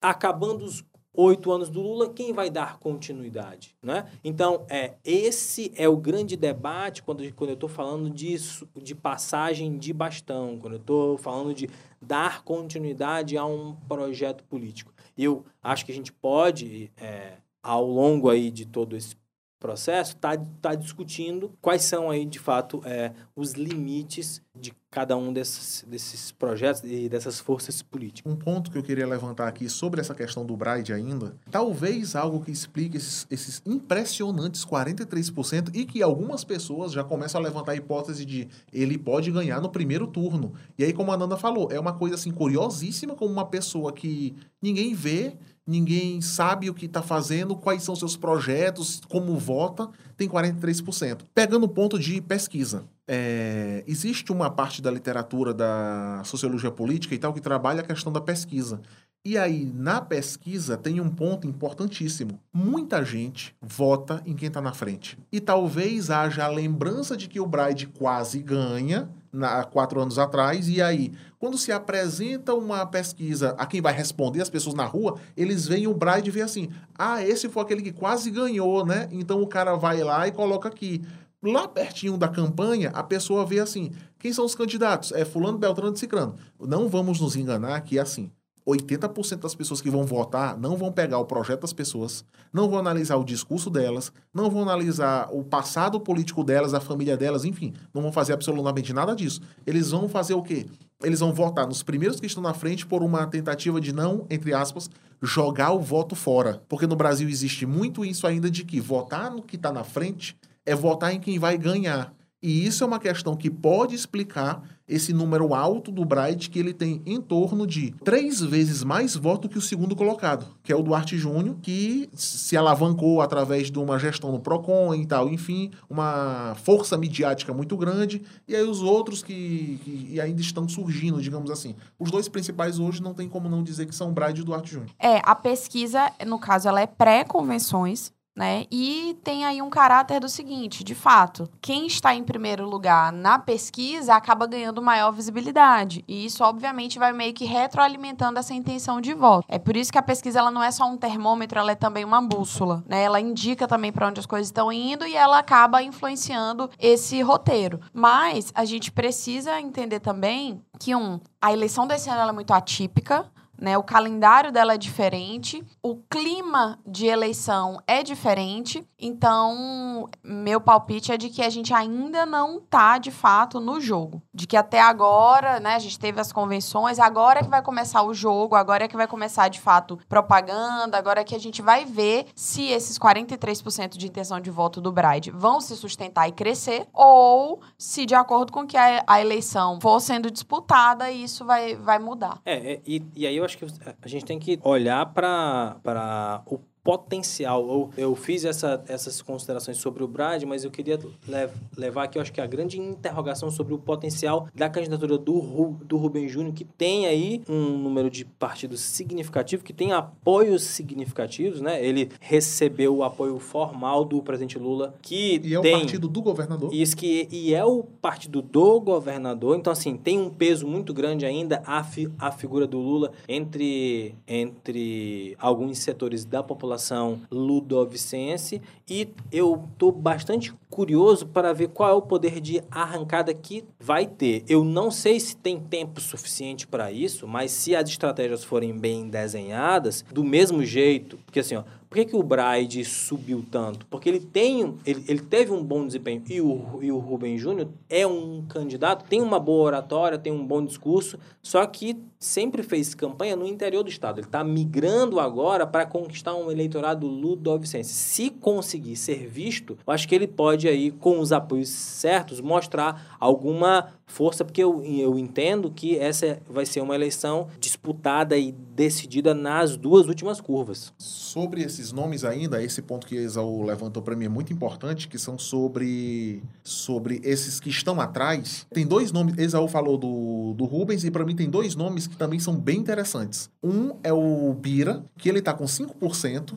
acabando 0.01 0.63
os 0.63 0.85
oito 1.15 1.51
anos 1.51 1.71
do 1.71 1.81
Lula, 1.81 2.13
quem 2.13 2.33
vai 2.33 2.51
dar 2.51 2.79
continuidade, 2.79 3.77
né? 3.81 4.05
Então, 4.23 4.67
é, 4.69 4.95
esse 5.05 5.73
é 5.77 5.89
o 5.89 5.97
grande 5.97 6.37
debate 6.37 7.03
quando, 7.03 7.33
quando 7.35 7.51
eu 7.51 7.55
estou 7.55 7.69
falando 7.69 8.11
disso, 8.11 8.69
de 8.77 8.95
passagem 8.95 9.79
de 9.79 9.93
bastão, 9.93 10.59
quando 10.59 10.75
eu 10.75 10.81
estou 10.81 11.17
falando 11.17 11.55
de 11.55 11.71
dar 12.03 12.43
continuidade 12.43 13.39
a 13.39 13.47
um 13.47 13.77
projeto 13.89 14.45
político. 14.45 14.93
Eu 15.17 15.45
acho 15.63 15.87
que 15.87 15.93
a 15.93 15.95
gente 15.95 16.13
pode, 16.13 16.93
é, 16.97 17.35
ao 17.63 17.87
longo 17.87 18.29
aí 18.29 18.51
de 18.51 18.67
todo 18.67 18.97
esse 18.97 19.17
processo 19.65 20.13
está 20.13 20.37
tá 20.61 20.75
discutindo 20.75 21.51
quais 21.59 21.81
são 21.85 22.11
aí 22.11 22.27
de 22.27 22.39
fato 22.39 22.83
é, 22.85 23.13
os 23.35 23.53
limites 23.53 24.43
de 24.55 24.75
cada 24.91 25.17
um 25.17 25.33
desses, 25.33 25.83
desses 25.89 26.31
projetos 26.31 26.83
e 26.85 27.09
dessas 27.09 27.41
forças 27.41 27.81
políticas. 27.81 28.31
Um 28.31 28.37
ponto 28.37 28.71
que 28.71 28.77
eu 28.77 28.83
queria 28.83 29.07
levantar 29.07 29.49
aqui 29.49 29.67
sobre 29.71 30.03
essa 30.03 30.15
questão 30.15 30.45
do 30.45 30.55
Braide 30.55 30.93
ainda, 30.93 31.35
talvez 31.51 32.15
algo 32.15 32.45
que 32.45 32.53
explique 32.53 32.99
esses, 32.99 33.27
esses 33.31 33.63
impressionantes 33.65 34.67
43% 34.67 35.71
e 35.75 35.87
que 35.87 36.03
algumas 36.03 36.45
pessoas 36.45 36.93
já 36.93 37.03
começam 37.03 37.41
a 37.41 37.45
levantar 37.45 37.73
a 37.73 37.77
hipótese 37.77 38.27
de 38.27 38.47
ele 38.71 38.99
pode 38.99 39.33
ganhar 39.33 39.63
no 39.63 39.71
primeiro 39.71 40.07
turno. 40.07 40.53
E 40.79 40.85
aí, 40.85 40.93
como 40.93 41.11
a 41.11 41.17
Nanda 41.17 41.39
falou, 41.39 41.73
é 41.73 41.81
uma 41.81 41.95
coisa 41.95 42.17
assim 42.17 42.31
curiosíssima 42.31 43.15
como 43.15 43.33
uma 43.33 43.47
pessoa 43.47 43.95
que 43.95 44.37
ninguém 44.61 44.95
vê 44.95 45.39
ninguém 45.67 46.21
sabe 46.21 46.69
o 46.69 46.75
que 46.75 46.87
está 46.87 47.03
fazendo, 47.03 47.57
quais 47.57 47.83
são 47.83 47.97
seus 47.97 48.17
projetos, 48.17 49.01
como 49.09 49.37
vota, 49.39 49.89
tem 50.17 50.29
43%. 50.29 51.23
Pegando 51.35 51.65
o 51.65 51.69
ponto 51.69 51.99
de 51.99 52.21
pesquisa, 52.21 52.85
é, 53.07 53.83
existe 53.87 54.33
uma 54.33 54.51
parte 54.51 54.81
da 54.81 54.91
literatura 54.91 55.53
da 55.53 56.23
sociologia 56.25 56.71
política 56.71 57.15
e 57.15 57.19
tal 57.19 57.33
que 57.33 57.41
trabalha 57.41 57.81
a 57.81 57.85
questão 57.85 58.13
da 58.13 58.21
pesquisa. 58.21 58.81
E 59.27 59.39
aí, 59.39 59.73
na 59.75 60.03
pesquisa, 60.03 60.77
tem 60.77 61.01
um 61.01 61.09
ponto 61.09 61.47
importantíssimo. 61.47 62.39
Muita 62.53 63.03
gente 63.03 63.57
vota 63.59 64.23
em 64.27 64.35
quem 64.35 64.49
está 64.49 64.61
na 64.61 64.75
frente. 64.75 65.19
E 65.33 65.41
talvez 65.41 66.11
haja 66.11 66.45
a 66.45 66.49
lembrança 66.49 67.17
de 67.17 67.27
que 67.27 67.41
o 67.41 67.47
Bride 67.47 67.87
quase 67.87 68.39
ganha, 68.41 69.09
há 69.43 69.65
quatro 69.65 70.01
anos 70.01 70.19
atrás, 70.19 70.69
e 70.69 70.81
aí, 70.81 71.13
quando 71.39 71.59
se 71.59 71.73
apresenta 71.73 72.55
uma 72.55 72.87
pesquisa 72.87 73.55
a 73.59 73.67
quem 73.67 73.81
vai 73.81 73.93
responder 73.93 74.41
as 74.41 74.51
pessoas 74.51 74.75
na 74.75 74.85
rua, 74.85 75.19
eles 75.37 75.67
veem 75.67 75.87
o 75.87 75.95
Bride 75.95 76.29
e 76.29 76.33
vê 76.33 76.43
assim: 76.43 76.69
ah, 76.99 77.23
esse 77.23 77.49
foi 77.49 77.63
aquele 77.63 77.83
que 77.83 77.93
quase 77.93 78.31
ganhou, 78.31 78.85
né? 78.85 79.09
Então 79.11 79.43
o 79.43 79.47
cara 79.47 79.75
vai 79.77 80.03
lá 80.03 80.27
e 80.29 80.33
coloca 80.33 80.69
aqui. 80.69 81.03
Lá 81.43 81.69
pertinho 81.69 82.17
da 82.17 82.29
campanha, 82.29 82.91
a 82.95 83.03
pessoa 83.03 83.45
vê 83.45 83.61
assim: 83.61 83.93
quem 84.19 84.33
são 84.33 84.45
os 84.45 84.55
candidatos? 84.55 85.13
É 85.13 85.25
Fulano, 85.25 85.59
Beltrano 85.59 85.95
e 85.95 85.99
Cicrano. 85.99 86.37
Não 86.59 86.89
vamos 86.89 87.21
nos 87.21 87.37
enganar 87.37 87.81
que 87.83 87.99
assim. 87.99 88.31
80% 88.67 89.41
das 89.41 89.55
pessoas 89.55 89.81
que 89.81 89.91
vão 89.91 90.05
votar 90.05 90.59
não 90.59 90.77
vão 90.77 90.91
pegar 90.91 91.19
o 91.19 91.27
projeto 91.27 91.63
das 91.63 91.73
pessoas, 91.73 92.25
não 92.53 92.69
vão 92.69 92.79
analisar 92.79 93.17
o 93.17 93.25
discurso 93.25 93.69
delas, 93.69 94.11
não 94.33 94.51
vão 94.51 94.63
analisar 94.63 95.29
o 95.33 95.45
passado 95.45 96.01
político 96.01 96.43
delas, 96.43 96.73
a 96.73 96.81
família 96.81 97.17
delas, 97.17 97.45
enfim, 97.45 97.75
não 97.93 98.01
vão 98.01 98.13
fazer 98.13 98.33
absolutamente 98.33 98.93
nada 98.93 99.15
disso. 99.15 99.43
Eles 99.67 99.91
vão 99.91 100.09
fazer 100.09 100.35
o 100.35 100.43
quê? 100.43 100.67
Eles 101.03 101.21
vão 101.21 101.33
votar 101.35 101.67
nos 101.67 101.83
primeiros 101.83 102.19
que 102.19 102.27
estão 102.27 102.43
na 102.43 102.55
frente 102.55 102.87
por 102.87 103.03
uma 103.03 103.27
tentativa 103.27 103.81
de 103.81 103.93
não, 103.93 104.27
entre 104.31 104.55
aspas, 104.55 104.89
jogar 105.21 105.73
o 105.73 105.81
voto 105.81 106.15
fora. 106.15 106.63
Porque 106.69 106.87
no 106.87 106.97
Brasil 106.97 107.29
existe 107.29 107.67
muito 107.67 108.05
isso 108.05 108.27
ainda 108.27 108.51
de 108.51 108.65
que 108.65 108.81
votar 108.81 109.31
no 109.31 109.43
que 109.43 109.57
está 109.57 109.71
na 109.71 109.85
frente 109.85 110.37
é 110.65 110.75
votar 110.75 111.13
em 111.13 111.21
quem 111.21 111.39
vai 111.39 111.59
ganhar. 111.59 112.15
E 112.45 112.67
isso 112.67 112.85
é 112.85 112.87
uma 112.87 112.99
questão 112.99 113.35
que 113.35 113.51
pode 113.51 113.95
explicar 113.95 114.63
esse 114.87 115.15
número 115.15 115.55
alto 115.55 115.91
do 115.91 116.05
Bright, 116.05 116.51
que 116.51 116.59
ele 116.59 116.75
tem 116.75 117.01
em 117.07 117.19
torno 117.19 117.67
de 117.67 117.91
três 118.05 118.39
vezes 118.43 118.85
mais 118.85 119.17
voto 119.17 119.49
que 119.49 119.57
o 119.57 119.63
segundo 119.63 119.97
colocado, 119.97 120.47
que 120.63 120.71
é 120.71 120.77
o 120.77 120.83
Duarte 120.83 121.17
Júnior, 121.17 121.57
que 121.63 122.07
se 122.13 122.55
alavancou 122.55 123.23
através 123.23 123.71
de 123.71 123.79
uma 123.79 123.99
gestão 123.99 124.31
no 124.31 124.41
PROCON 124.41 124.95
e 124.95 125.07
tal, 125.07 125.31
enfim, 125.31 125.71
uma 125.89 126.55
força 126.57 126.99
midiática 126.99 127.55
muito 127.55 127.79
grande, 127.79 128.23
e 128.47 128.55
aí 128.55 128.63
os 128.63 128.83
outros 128.83 129.23
que, 129.23 129.81
que 129.83 130.21
ainda 130.21 130.43
estão 130.43 130.69
surgindo, 130.69 131.23
digamos 131.23 131.51
assim. 131.51 131.75
Os 131.99 132.11
dois 132.11 132.29
principais 132.29 132.79
hoje 132.79 133.03
não 133.03 133.15
tem 133.15 133.27
como 133.27 133.49
não 133.49 133.63
dizer 133.63 133.87
que 133.87 133.95
são 133.95 134.13
Bright 134.13 134.39
e 134.39 134.45
Duarte 134.45 134.71
Júnior. 134.71 134.91
É, 134.99 135.23
a 135.25 135.35
pesquisa, 135.35 136.13
no 136.27 136.39
caso, 136.39 136.69
ela 136.69 136.83
é 136.83 136.87
pré-convenções, 136.87 138.13
né? 138.35 138.67
E 138.71 139.17
tem 139.23 139.45
aí 139.45 139.63
um 139.63 139.71
caráter 139.71 140.21
do 140.21 140.29
seguinte, 140.29 140.83
de 140.83 140.95
fato, 140.95 141.49
quem 141.61 141.87
está 141.87 142.15
em 142.15 142.25
primeiro 142.25 142.69
lugar 142.69 143.13
na 143.13 143.39
pesquisa 143.39 144.15
acaba 144.15 144.47
ganhando 144.47 144.83
maior 144.83 145.13
visibilidade. 145.13 146.05
E 146.09 146.27
isso, 146.27 146.43
obviamente, 146.43 146.99
vai 146.99 147.13
meio 147.13 147.33
que 147.33 147.45
retroalimentando 147.45 148.39
essa 148.39 148.53
intenção 148.53 149.01
de 149.01 149.15
voto. 149.15 149.47
É 149.49 149.59
por 149.59 149.77
isso 149.77 149.93
que 149.93 149.99
a 149.99 150.03
pesquisa 150.03 150.41
ela 150.41 150.51
não 150.51 150.63
é 150.63 150.71
só 150.71 150.85
um 150.87 150.97
termômetro, 150.97 151.59
ela 151.59 151.73
é 151.73 151.77
também 151.77 152.05
uma 152.05 152.21
bússola, 152.21 152.83
né? 152.89 153.03
Ela 153.03 153.21
indica 153.21 153.69
também 153.69 153.93
para 153.93 154.09
onde 154.09 154.21
as 154.21 154.27
coisas 154.27 154.49
estão 154.49 154.73
indo 154.73 155.07
e 155.07 155.15
ela 155.15 155.39
acaba 155.39 155.83
influenciando 155.83 156.69
esse 156.79 157.21
roteiro. 157.23 157.81
Mas 157.93 158.51
a 158.55 158.65
gente 158.65 158.91
precisa 158.91 159.61
entender 159.61 160.01
também 160.01 160.61
que 160.79 160.95
um, 160.95 161.21
a 161.41 161.53
eleição 161.53 161.87
desse 161.87 162.11
ano 162.11 162.29
é 162.29 162.33
muito 162.33 162.53
atípica, 162.53 163.27
né? 163.65 163.79
O 163.79 163.83
calendário 163.83 164.53
dela 164.53 164.75
é 164.75 164.79
diferente, 164.79 165.65
o 165.83 165.97
clima 165.97 166.79
de 166.87 167.07
eleição 167.07 167.79
é 167.87 168.03
diferente. 168.03 168.87
Então, 169.07 170.09
meu 170.25 170.59
palpite 170.59 171.13
é 171.13 171.19
de 171.19 171.29
que 171.29 171.43
a 171.43 171.51
gente 171.51 171.75
ainda 171.75 172.25
não 172.25 172.59
tá 172.59 172.97
de 172.97 173.11
fato 173.11 173.61
no 173.61 173.79
jogo, 173.79 174.23
de 174.33 174.47
que 174.47 174.57
até 174.57 174.81
agora, 174.81 175.61
né, 175.61 175.75
a 175.75 175.79
gente 175.79 175.99
teve 175.99 176.19
as 176.19 176.33
convenções, 176.33 176.99
agora 176.99 177.41
é 177.41 177.43
que 177.43 177.51
vai 177.51 177.61
começar 177.61 178.03
o 178.03 178.15
jogo, 178.15 178.55
agora 178.55 178.85
é 178.85 178.89
que 178.89 178.97
vai 178.97 179.07
começar 179.07 179.49
de 179.49 179.61
fato 179.61 179.99
propaganda, 180.09 180.97
agora 180.97 181.21
é 181.21 181.25
que 181.25 181.35
a 181.35 181.39
gente 181.39 181.61
vai 181.61 181.85
ver 181.85 182.29
se 182.35 182.65
esses 182.69 182.99
43% 182.99 183.99
de 183.99 184.07
intenção 184.07 184.41
de 184.41 184.51
voto 184.51 184.81
do 184.81 184.91
Bride 184.91 185.31
vão 185.31 185.61
se 185.61 185.77
sustentar 185.77 186.27
e 186.27 186.33
crescer 186.33 186.87
ou 186.91 187.61
se 187.77 188.07
de 188.07 188.15
acordo 188.15 188.53
com 188.55 188.67
que 188.67 188.79
a, 188.79 189.05
a 189.07 189.21
eleição 189.21 189.79
for 189.83 190.01
sendo 190.01 190.31
disputada, 190.31 191.11
isso 191.11 191.45
vai, 191.45 191.75
vai 191.75 191.99
mudar. 191.99 192.41
É, 192.43 192.73
é, 192.73 192.81
e, 192.87 193.03
e 193.15 193.27
aí 193.27 193.37
eu 193.37 193.45
acho 193.45 193.59
que 193.59 193.67
a 194.01 194.09
gente 194.09 194.25
tem 194.25 194.39
que 194.39 194.59
olhar 194.63 195.05
para 195.13 196.41
o 196.47 196.59
potencial. 196.85 197.67
Eu, 197.67 197.91
eu 197.97 198.15
fiz 198.15 198.45
essa, 198.45 198.85
essas 198.87 199.23
considerações 199.23 199.79
sobre 199.79 200.05
o 200.05 200.07
Brad, 200.07 200.43
mas 200.43 200.65
eu 200.65 200.71
queria 200.71 200.99
lev 201.27 201.51
levar 201.77 202.05
aqui, 202.05 202.19
eu 202.19 202.23
acho 202.23 202.33
que 202.33 202.41
a 202.41 202.47
grande 202.47 202.79
interrogação 202.79 203.51
sobre 203.51 203.73
o 203.73 203.79
potencial 203.79 204.49
da 204.55 204.69
candidatura 204.69 205.17
do, 205.17 205.39
Ru 205.39 205.79
do 205.83 205.97
Rubem 205.97 206.29
Júnior, 206.29 206.55
que 206.55 206.65
tem 206.65 207.07
aí 207.07 207.43
um 207.49 207.79
número 207.79 208.11
de 208.11 208.25
partidos 208.25 208.81
significativo, 208.81 209.65
que 209.65 209.73
tem 209.73 209.93
apoios 209.93 210.63
significativos, 210.63 211.63
né? 211.63 211.85
Ele 211.85 212.11
recebeu 212.21 212.95
o 212.97 213.03
apoio 213.03 213.39
formal 213.39 214.05
do 214.05 214.23
presidente 214.23 214.59
Lula, 214.59 214.95
que 215.01 215.41
e 215.43 215.55
é 215.55 215.61
tem... 215.61 215.75
o 215.75 215.81
partido 215.81 216.07
do 216.07 216.21
governador. 216.21 216.73
Isso 216.73 216.97
que 216.97 217.27
e 217.31 217.55
é 217.55 217.65
o 217.65 217.83
partido 217.83 218.43
do 218.43 218.81
governador. 218.81 219.57
Então 219.57 219.73
assim, 219.73 219.97
tem 219.97 220.21
um 220.21 220.29
peso 220.29 220.67
muito 220.67 220.93
grande 220.93 221.25
ainda 221.25 221.63
a, 221.67 221.83
fi 221.83 222.11
a 222.19 222.31
figura 222.31 222.67
do 222.67 222.79
Lula 222.79 223.13
entre 223.27 224.15
entre 224.29 225.35
alguns 225.39 225.79
setores 225.79 226.25
da 226.25 226.43
população 226.43 226.74
população 226.75 227.21
ludovicense 227.31 228.61
e 228.89 229.09
eu 229.33 229.65
estou 229.73 229.93
bastante 229.93 230.53
curioso 230.69 231.27
para 231.27 231.53
ver 231.53 231.69
qual 231.69 231.91
é 231.91 231.93
o 231.95 232.03
poder 232.03 232.41
de 232.41 232.63
arrancada 232.71 233.33
que 233.33 233.65
vai 233.79 234.07
ter. 234.07 234.45
Eu 234.49 234.65
não 234.65 234.91
sei 234.91 235.21
se 235.21 235.37
tem 235.37 235.61
tempo 235.61 236.01
suficiente 236.01 236.67
para 236.67 236.91
isso, 236.91 237.27
mas 237.29 237.53
se 237.53 237.75
as 237.77 237.89
estratégias 237.89 238.43
forem 238.43 238.77
bem 238.77 239.09
desenhadas, 239.09 240.05
do 240.13 240.25
mesmo 240.25 240.65
jeito, 240.65 241.17
porque 241.25 241.41
assim, 241.41 241.55
ó, 241.55 241.65
por 241.95 242.01
que, 242.01 242.07
que 242.07 242.17
o 242.17 242.25
Bride 242.25 242.85
subiu 242.85 243.45
tanto? 243.49 243.87
Porque 243.87 244.09
ele 244.09 244.19
tem, 244.19 244.75
ele, 244.85 245.05
ele 245.07 245.21
teve 245.21 245.53
um 245.53 245.63
bom 245.63 245.87
desempenho 245.87 246.25
e 246.29 246.41
o, 246.41 246.83
e 246.83 246.91
o 246.91 246.99
Rubem 246.99 247.39
Júnior 247.39 247.69
é 247.89 248.05
um 248.05 248.45
candidato, 248.49 249.09
tem 249.09 249.23
uma 249.23 249.39
boa 249.39 249.63
oratória, 249.63 250.19
tem 250.19 250.33
um 250.33 250.45
bom 250.45 250.65
discurso, 250.65 251.21
só 251.41 251.65
que 251.65 251.97
sempre 252.19 252.65
fez 252.65 252.97
campanha 252.97 253.37
no 253.37 253.47
interior 253.47 253.85
do 253.85 253.89
estado. 253.89 254.19
Ele 254.19 254.27
está 254.27 254.43
migrando 254.43 255.21
agora 255.21 255.69
para 255.69 255.87
conquistar 255.87 256.35
um 256.35 256.51
eleitorado 256.51 257.07
ludovicense. 257.07 257.95
Se 257.95 258.29
conseguir 258.29 258.97
ser 258.97 259.29
visto, 259.29 259.79
eu 259.87 259.93
acho 259.93 260.09
que 260.09 260.17
ele 260.17 260.27
pode 260.27 260.67
aí, 260.67 260.91
com 260.91 261.21
os 261.21 261.31
apoios 261.31 261.69
certos, 261.69 262.41
mostrar 262.41 263.17
alguma 263.21 263.93
força, 264.07 264.45
porque 264.45 264.63
eu, 264.63 264.83
eu 264.83 265.19
entendo 265.19 265.71
que 265.71 265.99
essa 265.99 266.41
vai 266.49 266.67
ser 266.67 266.81
uma 266.81 266.95
eleição 266.95 267.49
disputada 267.59 268.37
e 268.37 268.53
decidida 268.53 269.35
nas 269.35 269.77
duas 269.77 270.07
últimas 270.07 270.41
curvas. 270.41 270.93
Sobre 270.99 271.63
esses 271.63 271.93
nomes 271.93 272.25
ainda, 272.25 272.63
esse 272.63 272.83
ponto 272.83 273.07
que 273.07 273.17
Exaú 273.17 273.63
levantou 273.63 274.03
para 274.03 274.17
mim 274.17 274.27
é 274.27 274.29
muito 274.29 274.53
importante, 274.53 275.09
que 275.09 275.19
são 275.19 275.39
sobre, 275.39 276.43
sobre 276.63 277.21
esses 277.25 277.61
que 277.61 277.71
estão 277.71 278.01
atrás. 278.01 278.67
Tem 278.73 278.87
dois 278.87 279.13
nomes, 279.13 279.37
Exaú 279.39 279.69
falou 279.69 279.97
do, 279.97 280.55
do 280.55 280.65
Rubens, 280.65 281.05
e 281.05 281.11
para 281.11 281.25
mim 281.25 281.35
tem 281.35 281.49
dois 281.49 281.75
nomes 281.75 282.07
que 282.07 282.17
também 282.17 282.39
são 282.39 282.57
bem 282.57 282.79
interessantes. 282.79 283.51
Um 283.63 283.97
é 284.03 284.13
o 284.13 284.53
Bira, 284.55 285.05
que 285.17 285.29
ele 285.29 285.39
está 285.39 285.53
com 285.53 285.65
5%, 285.65 286.55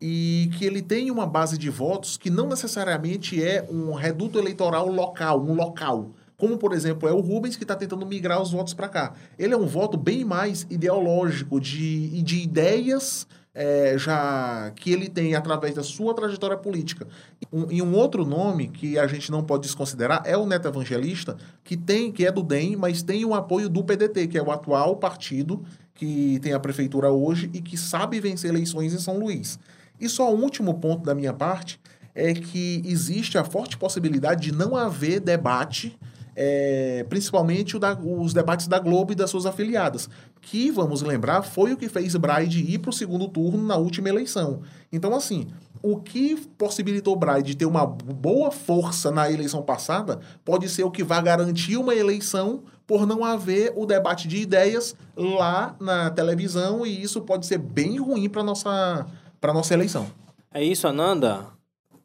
e 0.00 0.50
que 0.56 0.64
ele 0.64 0.80
tem 0.80 1.10
uma 1.10 1.26
base 1.26 1.58
de 1.58 1.68
votos 1.68 2.16
que 2.16 2.30
não 2.30 2.48
necessariamente 2.48 3.42
é 3.42 3.66
um 3.70 3.92
reduto 3.92 4.38
eleitoral 4.38 4.88
local, 4.88 5.44
um 5.44 5.52
local. 5.52 6.10
Como, 6.40 6.56
por 6.56 6.72
exemplo, 6.72 7.08
é 7.08 7.12
o 7.12 7.20
Rubens 7.20 7.54
que 7.54 7.64
está 7.64 7.76
tentando 7.76 8.06
migrar 8.06 8.40
os 8.40 8.50
votos 8.50 8.74
para 8.74 8.88
cá. 8.88 9.12
Ele 9.38 9.54
é 9.54 9.56
um 9.56 9.66
voto 9.66 9.96
bem 9.96 10.24
mais 10.24 10.66
ideológico, 10.70 11.60
de, 11.60 12.22
de 12.22 12.40
ideias 12.40 13.26
é, 13.54 13.96
já 13.98 14.70
que 14.76 14.92
ele 14.92 15.08
tem 15.08 15.34
através 15.34 15.74
da 15.74 15.82
sua 15.82 16.14
trajetória 16.14 16.56
política. 16.56 17.06
Um, 17.52 17.66
e 17.70 17.82
um 17.82 17.94
outro 17.94 18.24
nome 18.24 18.68
que 18.68 18.98
a 18.98 19.06
gente 19.06 19.30
não 19.30 19.42
pode 19.42 19.64
desconsiderar 19.64 20.22
é 20.24 20.36
o 20.36 20.46
Neto 20.46 20.68
Evangelista, 20.68 21.36
que 21.64 21.76
tem 21.76 22.12
que 22.12 22.24
é 22.24 22.32
do 22.32 22.42
DEM, 22.42 22.76
mas 22.76 23.02
tem 23.02 23.24
o 23.24 23.34
apoio 23.34 23.68
do 23.68 23.82
PDT, 23.82 24.28
que 24.28 24.38
é 24.38 24.42
o 24.42 24.50
atual 24.50 24.96
partido 24.96 25.62
que 25.94 26.38
tem 26.40 26.54
a 26.54 26.60
prefeitura 26.60 27.10
hoje 27.10 27.50
e 27.52 27.60
que 27.60 27.76
sabe 27.76 28.20
vencer 28.20 28.50
eleições 28.50 28.94
em 28.94 28.98
São 28.98 29.18
Luís. 29.18 29.58
E 30.00 30.08
só 30.08 30.34
um 30.34 30.42
último 30.42 30.74
ponto 30.74 31.04
da 31.04 31.14
minha 31.14 31.32
parte 31.32 31.78
é 32.14 32.32
que 32.32 32.82
existe 32.84 33.36
a 33.36 33.44
forte 33.44 33.76
possibilidade 33.76 34.42
de 34.50 34.52
não 34.52 34.74
haver 34.74 35.20
debate 35.20 35.98
é, 36.42 37.04
principalmente 37.06 37.78
da, 37.78 37.92
os 37.92 38.32
debates 38.32 38.66
da 38.66 38.78
Globo 38.78 39.12
e 39.12 39.14
das 39.14 39.28
suas 39.28 39.44
afiliadas, 39.44 40.08
que, 40.40 40.70
vamos 40.70 41.02
lembrar, 41.02 41.42
foi 41.42 41.74
o 41.74 41.76
que 41.76 41.86
fez 41.86 42.16
Bride 42.16 42.60
ir 42.62 42.78
para 42.78 42.88
o 42.88 42.94
segundo 42.94 43.28
turno 43.28 43.62
na 43.62 43.76
última 43.76 44.08
eleição. 44.08 44.62
Então, 44.90 45.14
assim, 45.14 45.48
o 45.82 45.98
que 45.98 46.36
possibilitou 46.56 47.14
Bride 47.14 47.54
ter 47.54 47.66
uma 47.66 47.84
boa 47.84 48.50
força 48.50 49.10
na 49.10 49.30
eleição 49.30 49.60
passada 49.60 50.18
pode 50.42 50.66
ser 50.70 50.82
o 50.82 50.90
que 50.90 51.04
vai 51.04 51.22
garantir 51.22 51.76
uma 51.76 51.94
eleição 51.94 52.62
por 52.86 53.06
não 53.06 53.22
haver 53.22 53.74
o 53.76 53.84
debate 53.84 54.26
de 54.26 54.38
ideias 54.38 54.96
lá 55.14 55.76
na 55.78 56.08
televisão 56.08 56.86
e 56.86 57.02
isso 57.02 57.20
pode 57.20 57.44
ser 57.44 57.58
bem 57.58 57.98
ruim 57.98 58.30
para 58.30 58.42
nossa 58.42 59.06
para 59.38 59.52
nossa 59.52 59.74
eleição. 59.74 60.06
É 60.52 60.64
isso, 60.64 60.88
Ananda. 60.88 61.59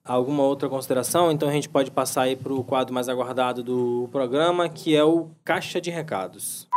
Alguma 0.06 0.43
outra 0.43 0.70
consideração? 0.70 1.32
Então 1.32 1.49
a 1.49 1.51
gente 1.51 1.68
pode 1.68 1.89
passar 1.89 2.24
aí 2.24 2.36
para 2.36 2.53
o 2.53 2.64
quadro 2.64 2.93
mais 2.93 3.10
aguardado 3.10 3.64
do 3.64 4.08
programa, 4.12 4.70
que 4.70 4.95
é 4.95 5.03
o 5.03 5.32
Caixa 5.43 5.82
de 5.82 5.89
Recados. 5.89 6.68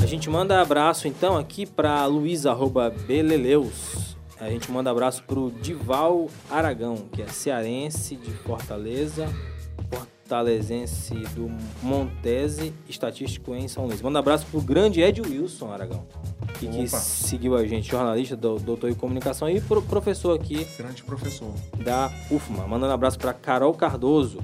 A 0.00 0.06
gente 0.06 0.30
manda 0.30 0.62
abraço 0.62 1.08
então 1.08 1.36
aqui 1.36 1.66
para 1.66 2.06
luiz@beleleus. 2.06 4.16
A 4.40 4.48
gente 4.48 4.70
manda 4.70 4.88
abraço 4.88 5.24
para 5.24 5.40
o 5.40 5.50
Dival 5.50 6.28
Aragão, 6.48 7.08
que 7.12 7.20
é 7.20 7.26
cearense 7.26 8.14
de 8.14 8.30
Fortaleza, 8.30 9.28
fortalezense 10.28 11.14
do 11.34 11.50
Montese, 11.82 12.74
estatístico 12.86 13.54
em 13.54 13.66
São 13.66 13.86
Luís. 13.86 14.02
Manda 14.02 14.18
abraço 14.18 14.46
para 14.46 14.58
o 14.58 14.62
grande 14.62 15.00
Ed 15.00 15.22
Wilson 15.22 15.72
Aragão 15.72 16.06
que, 16.58 16.66
que 16.66 16.88
seguiu 16.88 17.56
a 17.56 17.64
gente, 17.64 17.88
jornalista, 17.88 18.36
do, 18.36 18.58
doutor 18.58 18.90
em 18.90 18.94
comunicação 18.94 19.48
e 19.48 19.60
pro, 19.60 19.80
professor 19.80 20.38
aqui. 20.38 20.66
Grande 20.76 21.02
professor. 21.02 21.54
Da 21.82 22.10
UFMA. 22.30 22.66
Mandando 22.66 22.92
abraço 22.92 23.18
para 23.18 23.32
Carol 23.32 23.72
Cardoso. 23.72 24.40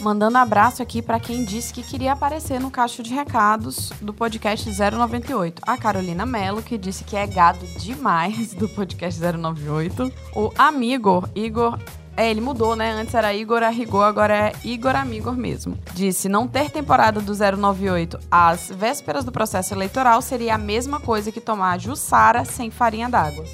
Mandando 0.00 0.36
abraço 0.36 0.82
aqui 0.82 1.00
para 1.00 1.18
quem 1.18 1.44
disse 1.44 1.72
que 1.72 1.82
queria 1.82 2.12
aparecer 2.12 2.60
no 2.60 2.70
caixa 2.70 3.02
de 3.02 3.14
recados 3.14 3.90
do 4.02 4.12
podcast 4.12 4.68
098. 4.68 5.62
A 5.66 5.78
Carolina 5.78 6.26
Mello, 6.26 6.62
que 6.62 6.76
disse 6.76 7.04
que 7.04 7.16
é 7.16 7.26
gado 7.26 7.64
demais 7.78 8.52
do 8.52 8.68
podcast 8.68 9.18
098. 9.20 10.12
O 10.34 10.52
amigo 10.58 11.26
Igor 11.34 11.78
é, 12.16 12.30
ele 12.30 12.40
mudou, 12.40 12.74
né? 12.74 12.92
Antes 12.92 13.14
era 13.14 13.34
Igor 13.34 13.62
Arrigou, 13.62 14.02
agora 14.02 14.34
é 14.34 14.52
Igor 14.64 14.96
Amigor 14.96 15.36
mesmo. 15.36 15.78
Disse: 15.92 16.28
não 16.28 16.48
ter 16.48 16.70
temporada 16.70 17.20
do 17.20 17.32
098 17.34 18.18
às 18.30 18.70
vésperas 18.70 19.24
do 19.24 19.30
processo 19.30 19.74
eleitoral 19.74 20.22
seria 20.22 20.54
a 20.54 20.58
mesma 20.58 20.98
coisa 20.98 21.30
que 21.30 21.40
tomar 21.40 21.78
Jussara 21.78 22.44
sem 22.44 22.70
farinha 22.70 23.08
d'água. 23.08 23.44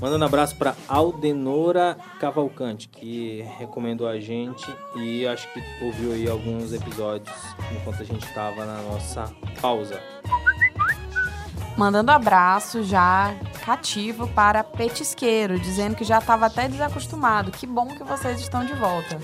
Mandando 0.00 0.24
abraço 0.24 0.54
para 0.54 0.76
Aldenora 0.86 1.98
Cavalcante, 2.20 2.88
que 2.88 3.44
recomendou 3.58 4.06
a 4.06 4.20
gente 4.20 4.64
e 4.94 5.26
acho 5.26 5.52
que 5.52 5.60
ouviu 5.84 6.12
aí 6.12 6.30
alguns 6.30 6.72
episódios 6.72 7.34
enquanto 7.72 8.02
a 8.02 8.04
gente 8.04 8.24
estava 8.24 8.64
na 8.64 8.80
nossa 8.82 9.24
pausa 9.60 10.00
mandando 11.78 12.10
abraço 12.10 12.82
já 12.82 13.34
cativo 13.64 14.26
para 14.28 14.62
Petisqueiro, 14.64 15.58
dizendo 15.58 15.94
que 15.96 16.04
já 16.04 16.18
estava 16.18 16.46
até 16.46 16.68
desacostumado. 16.68 17.50
Que 17.52 17.66
bom 17.66 17.86
que 17.86 18.02
vocês 18.04 18.40
estão 18.40 18.66
de 18.66 18.74
volta. 18.74 19.18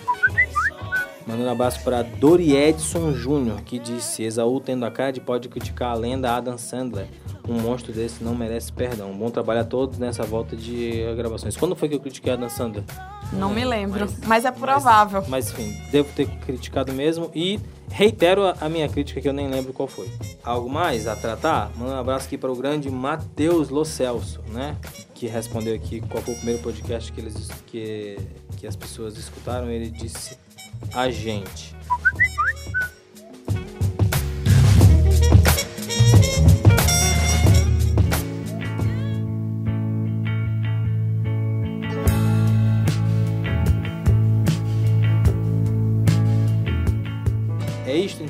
Mandando 1.27 1.49
abraço 1.51 1.83
para 1.83 2.03
Dori 2.03 2.55
Edson 2.55 3.13
Júnior, 3.15 3.63
que 3.63 3.79
disse: 3.79 4.23
Exaú 4.23 4.61
tendo 4.61 4.85
a 4.85 4.91
cara 4.91 5.11
de 5.11 5.21
pode 5.21 5.49
criticar 5.49 5.91
a 5.93 5.95
lenda 5.95 6.35
Adam 6.37 6.57
Sandler. 6.59 7.09
Um 7.49 7.61
monstro 7.61 7.93
desse 7.93 8.23
não 8.23 8.35
merece 8.35 8.73
perdão. 8.73 9.13
Bom 9.13 9.31
trabalho 9.31 9.61
a 9.61 9.65
todos 9.65 9.99
nessa 9.99 10.23
volta 10.23 10.55
de 10.57 11.03
gravações. 11.17 11.57
Quando 11.57 11.75
foi 11.77 11.89
que 11.89 11.95
eu 11.95 12.01
critiquei 12.01 12.33
a 12.33 12.37
Dan 12.37 12.49
Sandler? 12.49 12.85
Não 13.33 13.51
me 13.51 13.65
lembro, 13.65 14.01
Mas- 14.01 14.21
mas, 14.27 14.45
é 14.45 14.51
provável. 14.51 15.25
Mas 15.29 15.51
enfim, 15.51 15.75
devo 15.91 16.11
ter 16.15 16.27
criticado 16.27 16.93
mesmo 16.93 17.31
e 17.35 17.59
reitero 17.91 18.43
a- 18.61 18.69
minha 18.69 18.89
crítica 18.89 19.21
que 19.21 19.29
eu 19.29 19.33
nem 19.33 19.49
lembro 19.49 19.73
qual 19.73 19.87
foi. 19.89 20.11
Algo 20.43 20.69
mais 20.69 21.07
a 21.07 21.15
tratar? 21.17 21.71
Manda 21.77 21.93
um 21.95 21.99
abraço 21.99 22.27
aqui 22.27 22.37
para 22.39 22.51
o 22.51 22.57
grande 22.57 22.91
Matheus 22.91 23.69
Lo 23.69 23.85
Celso, 23.85 24.41
né? 24.53 24.77
Que 25.15 25.27
respondeu 25.27 25.75
aqui 25.75 26.01
qual 26.01 26.23
foi 26.23 26.35
o 26.35 26.37
primeiro 26.37 26.63
podcast 26.63 27.13
que, 27.13 27.21
eles, 27.21 27.49
que, 27.67 28.19
que 28.57 28.67
as 28.67 28.77
pessoas 28.77 29.17
escutaram. 29.17 29.71
Ele 29.71 29.89
disse 29.91 30.37
a 30.93 31.11
gente. 31.11 31.75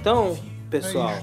Então, 0.04 0.36
pessoal. 0.68 1.14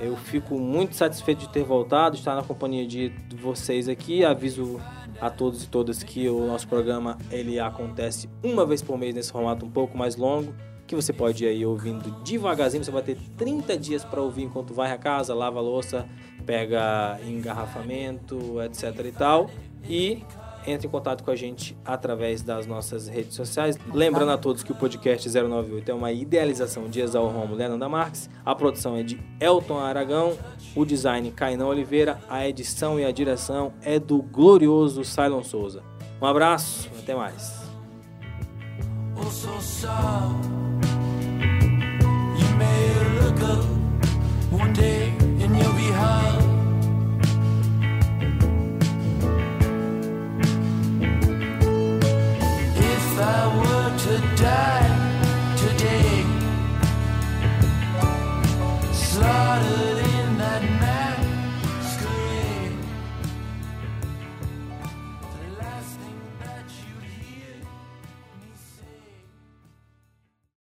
Eu 0.00 0.16
fico 0.16 0.58
muito 0.58 0.96
satisfeito 0.96 1.42
de 1.42 1.48
ter 1.48 1.62
voltado, 1.62 2.16
estar 2.16 2.34
na 2.34 2.42
companhia 2.42 2.84
de 2.84 3.12
vocês 3.40 3.88
aqui. 3.88 4.24
Aviso 4.24 4.80
a 5.20 5.30
todos 5.30 5.62
e 5.62 5.68
todas 5.68 6.02
que 6.02 6.28
o 6.28 6.44
nosso 6.44 6.66
programa 6.66 7.16
ele 7.30 7.60
acontece 7.60 8.28
uma 8.42 8.66
vez 8.66 8.82
por 8.82 8.98
mês 8.98 9.14
nesse 9.14 9.30
formato 9.30 9.64
um 9.64 9.70
pouco 9.70 9.96
mais 9.96 10.16
longo, 10.16 10.52
que 10.88 10.96
você 10.96 11.12
pode 11.12 11.44
ir 11.44 11.46
aí 11.46 11.64
ouvindo 11.64 12.10
devagarzinho. 12.24 12.84
Você 12.84 12.90
vai 12.90 13.02
ter 13.02 13.16
30 13.36 13.78
dias 13.78 14.04
para 14.04 14.20
ouvir 14.20 14.42
enquanto 14.42 14.74
vai 14.74 14.90
à 14.90 14.98
casa, 14.98 15.32
lava 15.32 15.60
a 15.60 15.62
louça, 15.62 16.04
pega 16.44 17.20
engarrafamento, 17.24 18.60
etc 18.60 19.06
e 19.06 19.12
tal. 19.12 19.48
E 19.88 20.24
entre 20.66 20.86
em 20.86 20.90
contato 20.90 21.22
com 21.22 21.30
a 21.30 21.36
gente 21.36 21.76
através 21.84 22.42
das 22.42 22.66
nossas 22.66 23.08
redes 23.08 23.34
sociais. 23.34 23.78
Lembrando 23.92 24.32
a 24.32 24.38
todos 24.38 24.62
que 24.62 24.72
o 24.72 24.74
podcast 24.74 25.28
098 25.28 25.90
é 25.90 25.94
uma 25.94 26.12
idealização 26.12 26.88
de 26.88 27.00
Exaú 27.00 27.28
Romo 27.28 27.54
Leonardo 27.54 27.88
Marques. 27.88 28.28
A 28.44 28.54
produção 28.54 28.96
é 28.96 29.02
de 29.02 29.20
Elton 29.40 29.78
Aragão, 29.78 30.36
o 30.74 30.84
design 30.84 31.30
Cainão 31.30 31.68
Oliveira, 31.68 32.18
a 32.28 32.46
edição 32.46 32.98
e 32.98 33.04
a 33.04 33.10
direção 33.10 33.72
é 33.82 33.98
do 33.98 34.20
glorioso 34.22 35.04
Cylon 35.04 35.42
Souza. 35.42 35.82
Um 36.20 36.26
abraço, 36.26 36.90
até 36.98 37.14
mais. 37.14 37.66
one 44.58 44.72
day 44.72 45.05
slaughtered 59.16 59.98
in 59.98 60.25